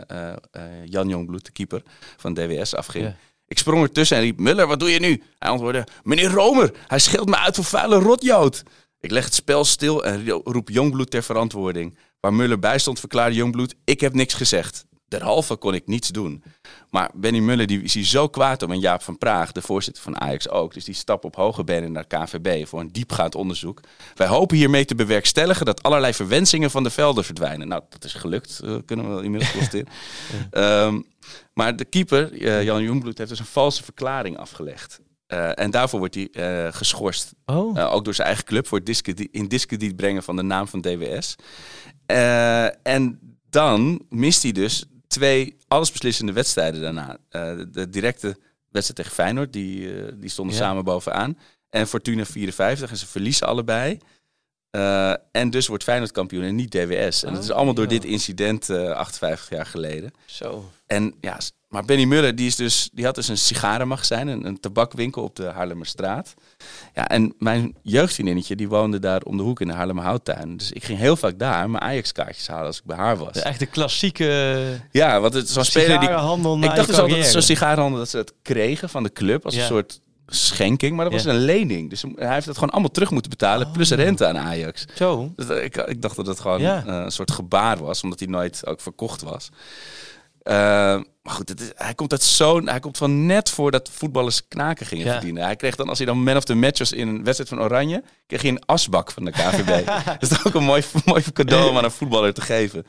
[0.85, 1.83] Jan Jongbloed, de keeper
[2.17, 3.03] van DWS, afging.
[3.05, 3.15] Ja.
[3.47, 5.23] Ik sprong ertussen en riep, Muller, wat doe je nu?
[5.39, 8.63] Hij antwoordde, meneer Romer, hij scheelt me uit voor vuile rotjood.
[8.99, 11.97] Ik leg het spel stil en ro- roep Jongbloed ter verantwoording.
[12.19, 14.85] Waar Muller bij stond, verklaarde Jongbloed, ik heb niks gezegd.
[15.09, 16.43] Derhalve kon ik niets doen.
[16.89, 18.71] Maar Benny Muller die is hier zo kwaad om.
[18.71, 20.73] En Jaap van Praag, de voorzitter van Ajax ook.
[20.73, 23.81] Dus die stapt op hoge benen naar KVB voor een diepgaand onderzoek.
[24.15, 27.67] Wij hopen hiermee te bewerkstelligen dat allerlei verwensingen van de velden verdwijnen.
[27.67, 29.87] Nou, dat is gelukt, eh, kunnen we wel inmiddels constateren.
[30.51, 31.01] Ehm,
[31.53, 34.99] maar de keeper, eh, Jan Jongbloed, heeft dus een valse verklaring afgelegd.
[35.27, 36.29] Eh, en daarvoor wordt hij
[36.71, 37.33] geschorst.
[37.45, 37.93] Oh.
[37.93, 40.81] Ook door zijn eigen club voor het discrediet, in discrediet brengen van de naam van
[40.81, 41.35] DWS.
[42.83, 47.17] En dan mist hij dus twee allesbeslissende wedstrijden daarna.
[47.29, 48.27] Eh, de, directe
[48.69, 50.61] wedstrijd tegen Feyenoord, die, eh, die stonden Ja.
[50.61, 51.37] samen bovenaan.
[51.69, 53.97] En Fortuna 54 en ze verliezen allebei.
[54.71, 57.23] Eh, en dus wordt Feyenoord kampioen en niet DWS.
[57.23, 60.11] En dat is allemaal door dit incident eh 58 jaar geleden.
[60.25, 60.69] Zo.
[60.87, 64.59] En ja, maar Benny Muller die, is dus, die had dus een sigarenmagazijn, een, een
[64.59, 66.33] tabakwinkel op de Haarlemmerstraat.
[66.93, 70.57] Ja, en mijn jeugdvriendinnetje die woonde daar om de hoek in de Haarlemmerhouttuin.
[70.57, 73.33] Dus ik ging heel vaak daar mijn Ajax-kaartjes halen als ik bij haar was.
[73.33, 76.09] De echte klassieke Ja, want het zo'n speler die...
[76.09, 79.55] Ik dacht dus altijd dat zo'n sigarenhandel dat ze het kregen van de club als
[79.55, 79.61] Ja.
[79.61, 79.99] een soort
[80.29, 81.29] schenking, maar dat was Ja.
[81.29, 81.89] een lening.
[81.89, 84.85] Dus hij heeft het gewoon allemaal terug moeten betalen, plus rente aan Ajax.
[84.95, 85.33] Zo.
[85.35, 86.83] Dus ik, ik dacht dat het gewoon Ja.
[86.85, 89.49] eh, een soort gebaar was, omdat hij nooit ook verkocht was.
[90.41, 90.55] Eh,
[91.23, 92.67] maar goed, het is, hij komt uit zo'n.
[92.69, 95.11] Hij komt van net voordat voetballers knaken gingen Ja.
[95.11, 95.43] verdienen.
[95.43, 97.61] Hij kreeg dan, als hij dan man of the match was in een wedstrijd van
[97.61, 99.85] Oranje, kreeg hij een asbak van de KVB.
[100.19, 102.85] dat is ook een mooi, mooi cadeau om aan een voetballer te geven.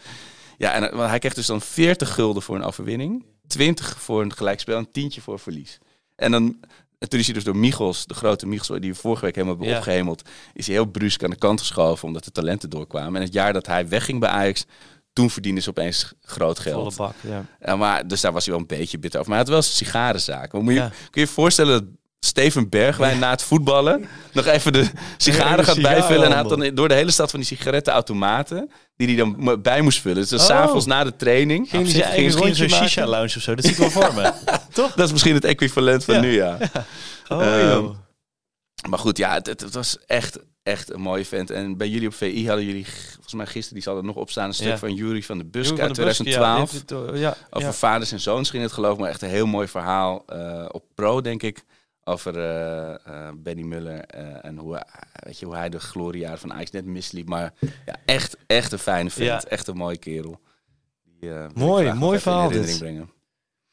[0.59, 4.33] Ja, en eh, hij kreeg dus dan 40 gulden voor een overwinning, 20 voor een
[4.33, 5.79] gelijkspel en tientje voor verlies.
[6.17, 6.57] En dan.
[7.01, 9.57] En toen is hij dus door Michels, de grote Michels, die we vorige week helemaal
[9.57, 9.79] hebben Ja.
[9.81, 13.17] opgehemeld, is hij heel brusk aan de kant geschoven omdat de talenten doorkwamen.
[13.21, 14.65] En het jaar dat hij wegging bij Ajax,
[15.13, 16.97] toen verdiende ze opeens groot Volle geld.
[16.97, 17.45] bak, ja.
[17.61, 19.33] Ja, maar, dus daar was hij wel een beetje bitter over.
[19.33, 20.53] Maar hij had wel een sigarenzaak.
[20.53, 20.89] Maar moet je, Ja.
[20.89, 21.85] kun je je voorstellen dat
[22.25, 26.25] Steven Bergwijn na het voetballen nog even de sigaren gaat bijvullen.
[26.25, 29.81] En hij had dan door de hele stad van die sigarettenautomaten, die hij dan bij
[29.81, 30.17] moest vullen.
[30.17, 30.45] Dus dan Oh.
[30.45, 31.69] s'avonds na de training.
[31.71, 34.33] Ging hij misschien zo'n shisha- Shisha-lounge of zo, dat zie ik wel voor me.
[34.97, 36.21] Dat is misschien het equivalent van Ja.
[36.21, 36.59] nu, ja.
[37.29, 37.85] Oh, Ehm.
[38.89, 41.51] Maar goed, ja, het, was echt, echt een mooie vent.
[41.51, 44.31] En bij jullie op VI hadden jullie, volgens mij gisteren, die zal er nog op
[44.31, 44.79] staan, een stuk Ja.
[44.79, 46.73] van Jury van de Busk uit van de Busk, 2012.
[46.73, 47.75] Ja, dit- dit- ja, Over ja.
[47.75, 50.85] vaders en zoons ging het geloof ik, maar echt een heel mooi verhaal eh, op
[50.95, 51.65] Pro, denk ik.
[52.05, 56.39] Over eh, eh, Benny Muller eh, en hoe, hij- weet je, hoe hij de gloriejaren
[56.39, 57.29] van Ajax net misliep.
[57.29, 57.53] Maar
[57.87, 59.27] ja, echt, echt een fijne vent.
[59.27, 59.43] Ja.
[59.49, 60.41] Echt een mooie kerel.
[61.21, 62.79] Die, eh, Mooi, mooi verhaal dit.
[62.79, 63.11] Brengen.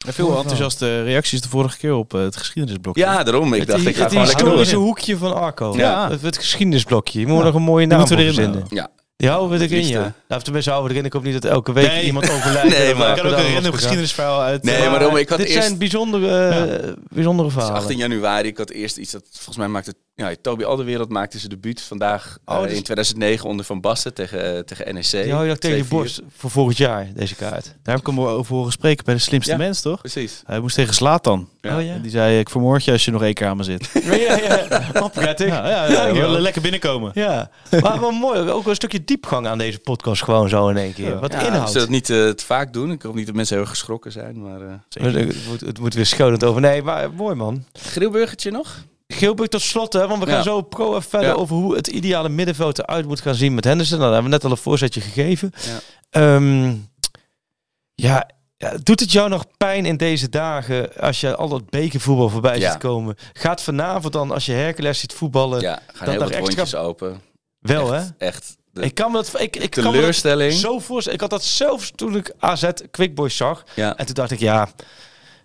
[0.05, 3.01] En veel enthousiaste reacties de vorige keer op het geschiedenisblokje.
[3.01, 3.53] Ja, daarom.
[3.53, 4.57] Ik Het, dacht, ik ga het gewoon lekker door.
[4.57, 5.73] historische hoekje van Arco.
[5.75, 6.09] Ja.
[6.09, 7.19] Het, het geschiedenisblokje.
[7.19, 8.75] Je moet nog een mooie naam moeten we voor erin verzinnen.
[8.77, 10.13] Ja, Die houden we erin, ja.
[10.27, 11.07] Nou, tenminste houden we erin.
[11.07, 12.03] Ik hoop niet dat elke week Nee.
[12.05, 12.77] iemand overlijdt.
[12.77, 14.63] Nee, maar- we Ik kan ook een random geschiedenisverhaal uit...
[14.63, 17.75] Nee, eh, maar daarom, ik had dit eerst- zijn bijzondere, eh, bijzondere verhalen.
[17.75, 18.47] 18 januari.
[18.47, 19.93] Ik had eerst iets dat volgens mij maakte.
[20.19, 24.13] Ja, Toby Alderwereld maakte zijn debuut vandaag Oh, eh, dus- in 2009 onder Van Basten
[24.13, 25.29] tegen, eh, tegen NEC.
[25.31, 25.87] Hou je tegen je 2-4.
[25.97, 27.63] borst voor volgend jaar, deze kaart.
[27.65, 29.57] Daar heb ik hem over horen spreken bij de slimste Ja.
[29.57, 29.99] mens, toch?
[29.99, 30.41] Precies.
[30.45, 31.49] Hij moest tegen Slatan.
[31.61, 31.77] Ja.
[31.77, 31.93] Oh ja.
[31.93, 33.89] En die zei, ik vermoord je als je nog één keer aan me zit.
[34.03, 35.07] ja, ja.
[35.13, 35.47] Prettig.
[35.47, 37.11] Ja, ja, ja, lekker binnenkomen.
[37.13, 37.49] Ja,
[37.81, 38.49] maar wel mooi.
[38.49, 41.19] Ook een stukje diepgang aan deze podcast gewoon zo in één keer.
[41.19, 41.71] Wat Ja, inhoud.
[41.71, 42.91] zal het niet te vaak doen.
[42.91, 44.41] Ik hoop niet dat mensen heel erg geschrokken zijn.
[44.41, 44.59] Maar,
[44.89, 46.61] Het moet, het moet weer schonend over.
[46.61, 47.65] Nee, maar mooi man.
[47.73, 48.83] Grillburgertje nog?
[49.07, 50.43] Gilbert tot slot, hè, want we gaan Ja.
[50.43, 51.33] zo pro en verder Ja.
[51.35, 53.97] over hoe het ideale middenveld eruit moet gaan zien met Henderson.
[53.99, 55.51] Nou, daar hebben we net al een voorzetje gegeven.
[55.65, 55.79] Ja.
[56.09, 56.75] Ehm,
[57.95, 62.29] ja, ja, doet het jou nog pijn in deze dagen als je al dat bekervoetbal
[62.29, 63.15] voorbij ziet komen?
[63.33, 67.21] Gaat vanavond dan, als je Hercules ziet voetballen, Ja, gaan heel wat open.
[67.59, 68.25] wel echt, hè?
[68.25, 68.55] Echt.
[68.71, 70.53] De Ik kan me dat, ik, ik kan me dat teleurstelling.
[70.53, 71.13] zo voorstellen.
[71.13, 73.63] Ik had dat zelfs toen ik AZ Quick Boys zag.
[73.75, 74.69] Ja, En toen dacht ik, ja,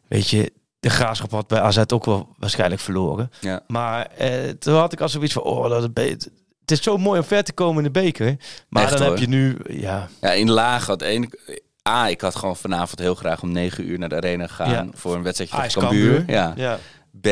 [0.08, 0.52] weet je,
[0.82, 3.30] de graafschap had bij AZ ook wel waarschijnlijk verloren.
[3.40, 3.60] ja.
[3.66, 5.82] Maar eh, toen had ik al zoiets van, oh, dat
[6.60, 8.36] het is zo mooi om ver te komen in de beker.
[8.68, 9.10] Maar Echt, dan hoor.
[9.10, 11.30] heb je nu, ja, ja, in laag had één.
[11.88, 14.86] A, ik had gewoon vanavond heel graag om 9 uur naar de arena gaan Ja.
[14.92, 16.24] voor een wedstrijdje Ajax tegen Cambuur.
[16.26, 16.52] Ja.
[16.56, 16.78] ja.
[17.20, 17.28] B,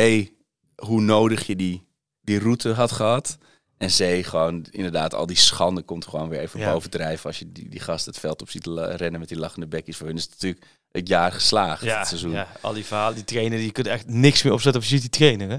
[0.76, 1.86] hoe nodig je die,
[2.20, 3.38] die route had gehad.
[3.78, 6.72] En C, gewoon inderdaad, al die schande komt gewoon weer even Ja.
[6.72, 7.26] bovendrijven.
[7.26, 9.96] Als je die, die gast het veld op ziet rennen met die lachende bekjes.
[9.96, 12.30] Voor hun is het natuurlijk het jaar geslaagd, Ja, het seizoen.
[12.30, 14.92] Ja, ja, al die verhalen, die trainer, die kunt echt niks meer opzetten of je
[14.94, 15.58] ziet die trainer, hè?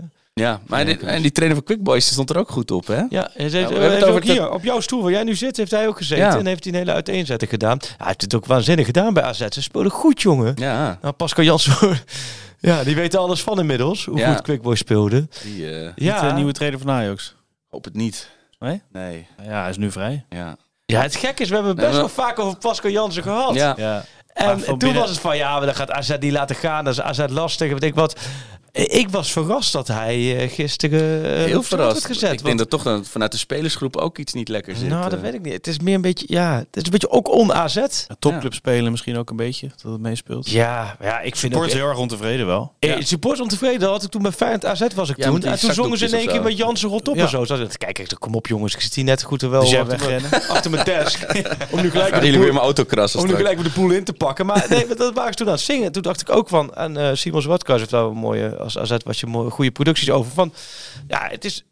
[0.67, 3.01] maar dit- en die trainer van Quick Boys stond er ook goed op, hè?
[3.09, 5.01] Ja, en ze heeft, we hebben heeft het over ook te- hier, op jouw stoel
[5.01, 6.25] waar jij nu zit, heeft hij ook gezeten.
[6.25, 6.37] Ja.
[6.37, 7.77] En heeft hij een hele uiteenzetting gedaan.
[7.97, 9.47] Hij heeft het ook waanzinnig gedaan bij AZ.
[9.49, 10.53] Ze speelden goed, jongen.
[10.55, 11.97] Ja, Nou, Pascal Jansen,
[12.59, 14.31] ja, die weet er alles van inmiddels, hoe Ja.
[14.33, 15.27] goed Quick Boys speelde.
[15.43, 15.91] die eh, Ja.
[15.95, 17.35] Ja, de nieuwe trainer van Ajax.
[17.69, 18.29] hoop het niet.
[18.59, 18.81] Nee?
[18.91, 20.25] Nee, Ja, hij is nu vrij.
[20.29, 20.57] ja.
[20.85, 23.53] ja, het gekke is, we hebben het best Nee, wel vaak over Pascal Jansen gehad.
[23.53, 24.05] Ja, Ja.
[24.33, 26.83] En van toen was het van, ja, maar dan gaat AZ niet laten gaan.
[26.83, 27.71] Dat is AZ lastig.
[27.71, 28.19] Weet ik wat.
[28.71, 31.93] Ik was verrast dat hij eh, gisteren eh, Heel verrast.
[31.93, 32.31] werd gezet.
[32.31, 34.89] ik denk dat toch dan vanuit de spelersgroep ook iets niet lekker zit.
[34.89, 35.19] nou, dat eh.
[35.19, 35.53] weet ik niet.
[35.53, 37.85] Het is meer een beetje, ja, het is een beetje ook on-AZ.
[38.19, 40.49] Topclub spelen misschien ook een beetje, dat het meespeelt.
[40.49, 41.77] Ja, ja, ik vind Support ook...
[41.77, 42.73] heel erg ontevreden wel.
[42.79, 45.43] Eh, Support ontevreden dat had ik toen met Feyenoord AZ was ik Ja, toen.
[45.43, 47.21] En toen zongen ze in één keer met Jansen rot op Ja.
[47.21, 47.45] en zo.
[47.45, 49.81] Zat ik dacht, kom op jongens, ik zit hier net goed er wel Dus jij
[49.81, 50.29] achter, wegrennen?
[50.29, 51.25] mijn, achter mijn desk.
[51.71, 54.03] om nu gelijk jullie weer mijn auto krassen om nu gelijk weer de boel in
[54.03, 54.45] te pakken.
[54.45, 55.91] Maar nee, dat waren ze toen aan het zingen.
[55.91, 58.97] Toen dacht ik ook van, en eh Simon Zwartkas heeft daar een mooie, als AZ
[59.03, 60.31] was je mooie, goede producties over.
[60.31, 60.53] Van,
[61.07, 61.63] ja, het is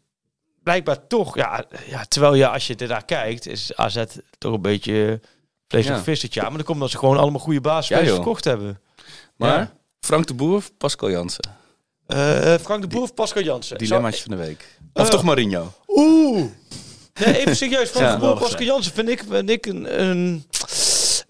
[0.62, 4.04] blijkbaar toch, ja, ja terwijl je als je ernaar kijkt, is AZ
[4.38, 5.20] toch een beetje
[5.68, 6.02] vlees Ja.
[6.02, 6.46] vis dit jaar.
[6.48, 8.22] Maar dan komt dat ze gewoon allemaal goede basisspelers Ja, joh.
[8.22, 8.80] verkocht hebben.
[9.36, 9.72] Maar Ja.
[10.00, 11.44] Frank de Boer of Pascal Jansen?
[12.06, 13.78] Eh, Frank de Boer of Pascal Jansen?
[13.78, 14.78] Dilemmaatje van de week.
[14.92, 15.72] Of Eh, toch Marinho?
[15.86, 16.44] Oeh.
[17.24, 17.90] Nee, even serieus.
[17.90, 18.14] Frank Ja.
[18.14, 20.44] de Boer, Pascal Jansen vind ik, vind ik een, een...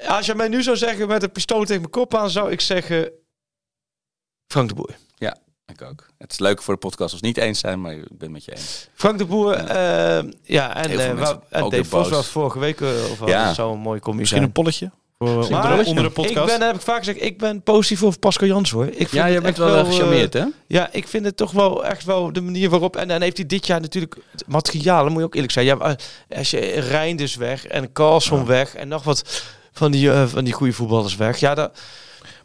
[0.07, 2.61] Als je mij nu zou zeggen met een pistool tegen mijn kop aan, zou ik
[2.61, 3.11] zeggen...
[4.47, 4.97] Frank de Boer.
[5.71, 6.07] Ik ook.
[6.19, 8.17] Het is leuk voor de podcast als we het niet eens zijn, maar ik ben
[8.19, 8.89] het met je eens.
[8.95, 12.89] Frank de Boer, ja, ja en, eh, mensen en Dave Vos was vorige week, eh,
[13.11, 13.45] of Ja.
[13.47, 16.53] dat zou een mooie combi Misschien een polletje voor, onder, Maar de, onder de podcast.
[16.53, 18.87] Ik ben, heb ik vaak gezegd, ik ben positief over Pascal Jansen hoor.
[18.87, 20.45] Ik vind Ja, je bent wel, wel eh, gecharmeerd, hè?
[20.67, 22.97] Ja, ik vind het toch wel echt wel de manier waarop.
[22.97, 24.17] En dan heeft hij dit jaar natuurlijk
[24.47, 25.65] dat moet je ook eerlijk zijn.
[25.65, 25.99] Ja, maar
[26.37, 30.53] als je Reinders weg en Carlson weg en nog wat van die, eh, van die
[30.53, 31.39] goede voetballers weg.
[31.39, 31.79] Ja, dat,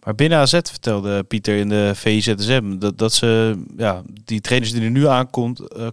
[0.05, 4.81] Maar binnen AZ vertelde Pieter in de VZSM dat, dat ze ja, die trainers die
[4.81, 5.87] er nu aankomt, eh,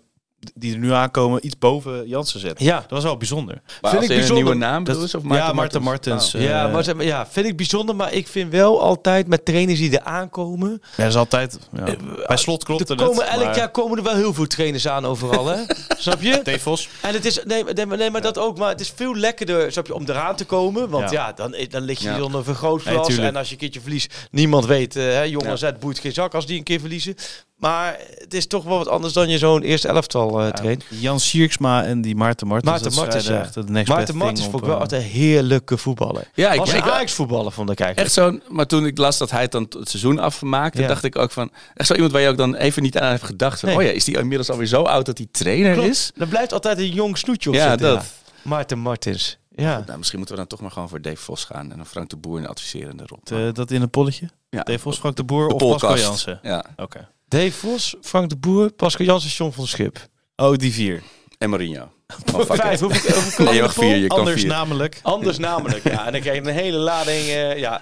[0.55, 2.64] die er nu aankomen, iets boven Jansen zetten.
[2.66, 2.80] ja.
[2.80, 3.55] Dat was wel bijzonder.
[3.80, 4.45] Maar Vind als ik er een bijzonder.
[4.45, 6.34] nieuwe naam Dat- bedoel je, Of ja, Maarten Maarten Martens.
[6.34, 6.40] Oh.
[6.40, 9.45] eh, ja, maar, zeg maar, ja, vind ik bijzonder, maar ik vind wel altijd met
[9.45, 10.70] trainers die er aankomen.
[10.70, 11.59] ja, dat is altijd.
[11.76, 11.84] Ja.
[12.26, 13.05] Bij slot klopt Er het.
[13.07, 15.61] komen elk maar- jaar komen er wel heel veel trainers aan overal, hè?
[15.99, 16.40] Snap je?
[16.43, 16.88] Dave Vos.
[17.01, 19.86] En het is, nee, maar- nee, maar- dat ook, maar het is veel lekkerder snap
[19.86, 20.88] je, om eraan te komen.
[20.88, 21.32] Want ja, Ja.
[21.32, 22.22] dan, dan lig je Ja.
[22.22, 23.09] onder vergrootglas.
[23.09, 25.57] Nee, en als je een keertje verliest, niemand weet, eh hè, jongen Ja.
[25.57, 27.14] zet boeit geen zak als die een keer verliezen.
[27.62, 30.84] Maar het is toch wel wat anders dan je zo'n eerste elftal eh traint.
[30.88, 32.70] Jan Sierksma en die Maarten Martens.
[32.70, 33.40] Maarten dat Martens, ja.
[33.40, 36.30] echt het next Maarten Martens vond ik wel eh, altijd een heerlijke voetballer.
[36.34, 38.08] Ja, ik, ik, een Ajax voetballer vond ik eigenlijk.
[38.16, 38.42] echt zo'n.
[38.48, 40.88] Maar toen ik las dat hij het dan het seizoen afmaakte, Ja.
[40.88, 41.50] dacht ik ook van.
[41.74, 43.60] Echt zo iemand waar je ook dan even niet aan hebt gedacht.
[43.60, 43.78] Van, Nee.
[43.78, 45.88] Oh ja, is die inmiddels alweer zo oud dat hij trainer Klopt.
[45.88, 46.10] is?
[46.16, 47.88] Er blijft altijd een jong snoetje op Ja, zitten.
[47.88, 48.04] dat.
[48.42, 49.38] Maarten Martens.
[49.56, 49.82] Ja.
[49.86, 52.10] Nou, misschien moeten we dan toch maar gewoon voor Dave Vos gaan en dan Frank
[52.10, 53.38] de Boer een adviserende rol.
[53.46, 54.28] eh, dat in een polletje.
[54.50, 54.62] ja.
[54.62, 55.96] Dave Vos, Frank de Boer De of Pascal.
[55.98, 56.38] Jansen.
[56.42, 57.08] Ja, Oké.
[57.32, 59.98] Dave Vos, Frank de Boer, Pascal Jansen, John van Schip.
[60.36, 61.02] Oh, die vier.
[61.38, 61.88] en Mourinho.
[62.34, 62.80] Oh, fuck Vijf, it.
[62.80, 64.48] hoeveel, hoeveel Nee, je mag vier, je kan Anders vier.
[64.50, 64.98] namelijk.
[65.02, 66.06] Anders namelijk, ja.
[66.06, 67.80] En dan krijg je een hele lading, eh, ja.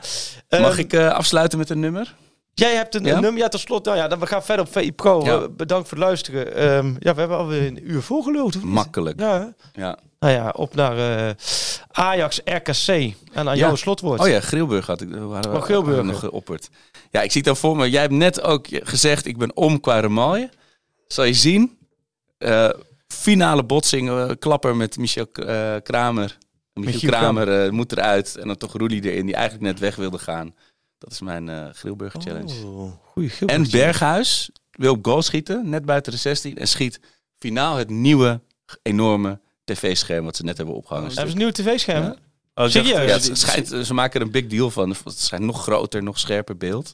[0.50, 2.14] Mag Ehm, ik eh, afsluiten met een nummer?
[2.54, 3.14] Jij hebt een, Ja?
[3.14, 3.84] een nummer, ja, tot slot.
[3.84, 5.24] Nou ja, dan we gaan verder op VI Pro.
[5.24, 5.34] Ja.
[5.36, 6.54] Eh, bedankt voor het luisteren.
[6.54, 8.62] Ehm, ja, we hebben alweer een uur volgeluld.
[8.62, 9.20] Makkelijk.
[9.20, 9.54] Ja?
[9.72, 9.98] Ja.
[10.18, 11.34] nou ja, op naar eh,
[11.90, 12.86] Ajax RKC.
[12.88, 13.54] En aan Ja.
[13.54, 14.20] jouw slotwoord.
[14.20, 16.02] Oh ja, Grilburg had ik we Oh, Grilburg.
[16.02, 16.68] nog geopperd.
[17.10, 17.90] Ja, ik zie het dan voor me.
[17.90, 20.50] Jij hebt net ook gezegd, ik ben om qua remalje.
[21.06, 21.78] Zal je zien.
[22.38, 22.70] Eh,
[23.08, 26.38] finale botsing, eh, klapper met Michel eh, Kramer.
[26.74, 28.36] Michiel, Michiel Kramer moet eruit.
[28.36, 30.54] En dan toch Roelie erin, die eigenlijk net weg wilde gaan.
[30.98, 32.66] Dat is mijn Grilburger challenge.
[32.66, 33.70] Oh, goeie En.
[33.70, 36.56] Berghuis wil op goal schieten, net buiten de 16.
[36.56, 37.00] En schiet
[37.38, 38.40] finaal het nieuwe,
[38.82, 41.06] enorme tv-scherm wat ze net hebben opgehangen.
[41.06, 42.04] Hebben ze een nieuw tv-scherm?
[42.04, 42.16] Ja.
[42.64, 43.06] Oh, Serieus?
[43.24, 44.88] Ja, het schijnt, ze maken er een big deal van.
[45.04, 46.92] Het schijnt nog groter, nog scherper beeld.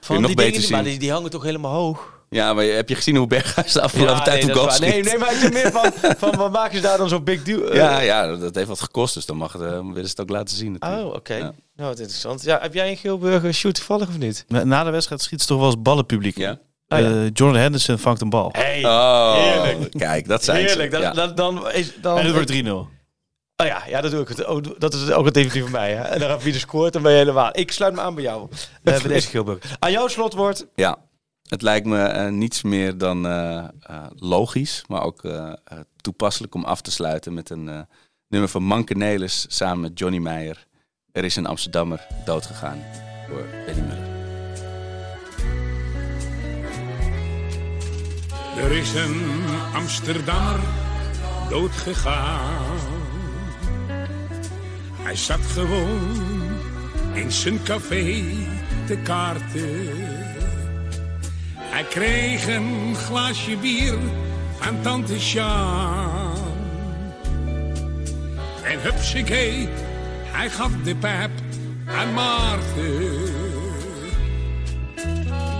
[0.00, 0.76] Van nog die beter dingen, die, zien.
[0.76, 2.16] maar die, die hangen toch helemaal hoog?
[2.30, 4.80] Ja, maar heb je gezien hoe Berghuis de afgelopen Ja, tijd nee, is waar.
[4.80, 7.42] nee, nee, maar ik denk meer van, van wat maken ze daar dan zo'n big
[7.42, 7.74] deal?
[7.74, 10.28] Ja, ja, dat heeft wat gekost, dus dan mag het, eh, willen ze het ook
[10.28, 10.72] laten zien.
[10.72, 11.02] natuurlijk.
[11.08, 11.34] Oh, oké.
[11.34, 11.52] Ja.
[11.76, 12.42] Nou, wat interessant.
[12.42, 14.44] Ja, heb jij een Geelburger shoot toevallig of niet?
[14.48, 16.36] Na de wedstrijd schiet ze toch wel eens ballenpubliek.
[16.36, 16.58] Ja.
[16.88, 17.06] Ah, ja.
[17.06, 18.48] Eh, Jordan Henderson vangt een bal.
[18.52, 19.92] Hey, Oh, Heerlijk.
[19.98, 20.94] kijk, dat zijn heerlijk.
[20.94, 21.10] ze.
[21.14, 22.97] Dat, dan is, dan, En het wordt 3-0.
[23.62, 24.28] Oh ja, ja, dat doe ik.
[24.28, 24.46] Het.
[24.46, 25.94] Oh, dat is ook het definitief van mij.
[25.94, 26.02] Hè?
[26.02, 27.50] En dan wie er scoort, dan ben je helemaal.
[27.52, 28.48] Ik sluit me aan bij jou.
[28.50, 29.58] Uh, bij deze.
[29.78, 30.66] Aan jouw slotwoord.
[30.74, 30.96] Ja,
[31.48, 36.54] het lijkt me eh, niets meer dan eh, eh, logisch, maar ook eh, eh, toepasselijk
[36.54, 37.80] om af te sluiten met een eh,
[38.28, 40.66] nummer van Manke Nelis samen met Johnny Meijer.
[41.12, 42.82] Er is een Amsterdammer doodgegaan
[43.28, 44.06] door Benny Muller.
[48.56, 49.26] Er is een
[49.74, 50.60] Amsterdammer
[51.50, 52.97] doodgegaan.
[55.08, 56.10] Hij zat gewoon
[57.12, 58.24] in zijn café
[58.86, 59.86] te kaarten.
[61.54, 63.98] Hij kreeg een glaasje bier
[64.58, 66.36] van tante Sjaan.
[68.62, 69.68] En hupsakee,
[70.24, 71.30] hij gaf de pijp
[71.86, 73.24] aan Maarten.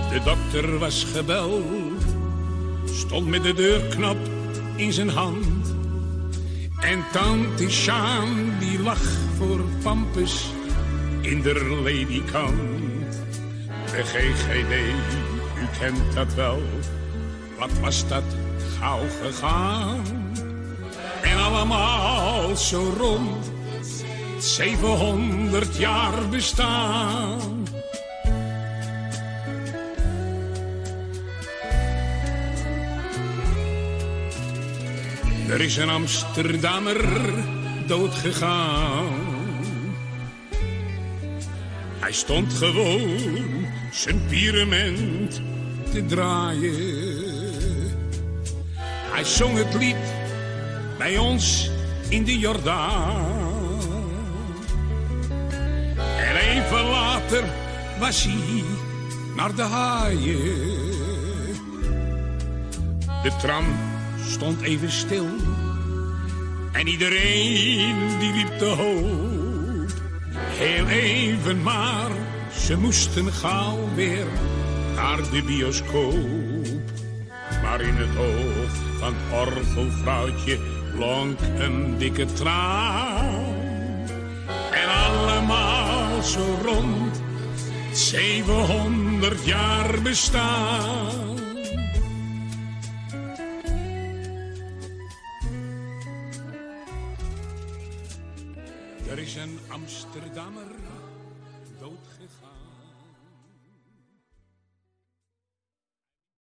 [0.09, 2.01] De dokter was gebeld
[2.85, 4.17] stond met de deurknop
[4.75, 5.58] in zijn hand.
[6.81, 9.01] En tante Sjaan die lag
[9.37, 10.49] voor Pampus
[11.21, 13.23] in de ledikant.
[13.91, 14.73] De GGD,
[15.61, 16.61] u kent dat wel.
[17.59, 18.23] Wat was dat
[18.79, 20.03] gauw gegaan?
[21.21, 23.51] En allemaal zo rond
[24.37, 27.58] 700 jaar bestaan.
[35.49, 37.05] Er is een Amsterdammer
[37.87, 39.07] doodgegaan.
[41.99, 45.41] Hij stond gewoon zijn pyramid
[45.91, 47.33] te draaien.
[49.11, 50.13] Hij zong het lied
[50.97, 51.69] bij ons
[52.09, 53.71] in de Jordaan.
[56.17, 57.43] En even later
[57.99, 58.63] was hij
[59.35, 60.77] naar de haaien.
[63.23, 63.88] De tram
[64.29, 65.27] stond even stil.
[66.71, 69.91] En iedereen die liep te hoop.
[70.33, 72.11] Heel even maar,
[72.57, 74.25] ze moesten gauw weer
[74.95, 76.67] naar de bioscoop.
[77.61, 80.59] Maar in het oog van het orgelvrouwtje
[80.95, 83.45] blonk een dikke traan.
[84.71, 87.21] En allemaal zo rond
[87.93, 91.38] 700 jaar bestaan.
[99.29, 100.67] Is een Amsterdammer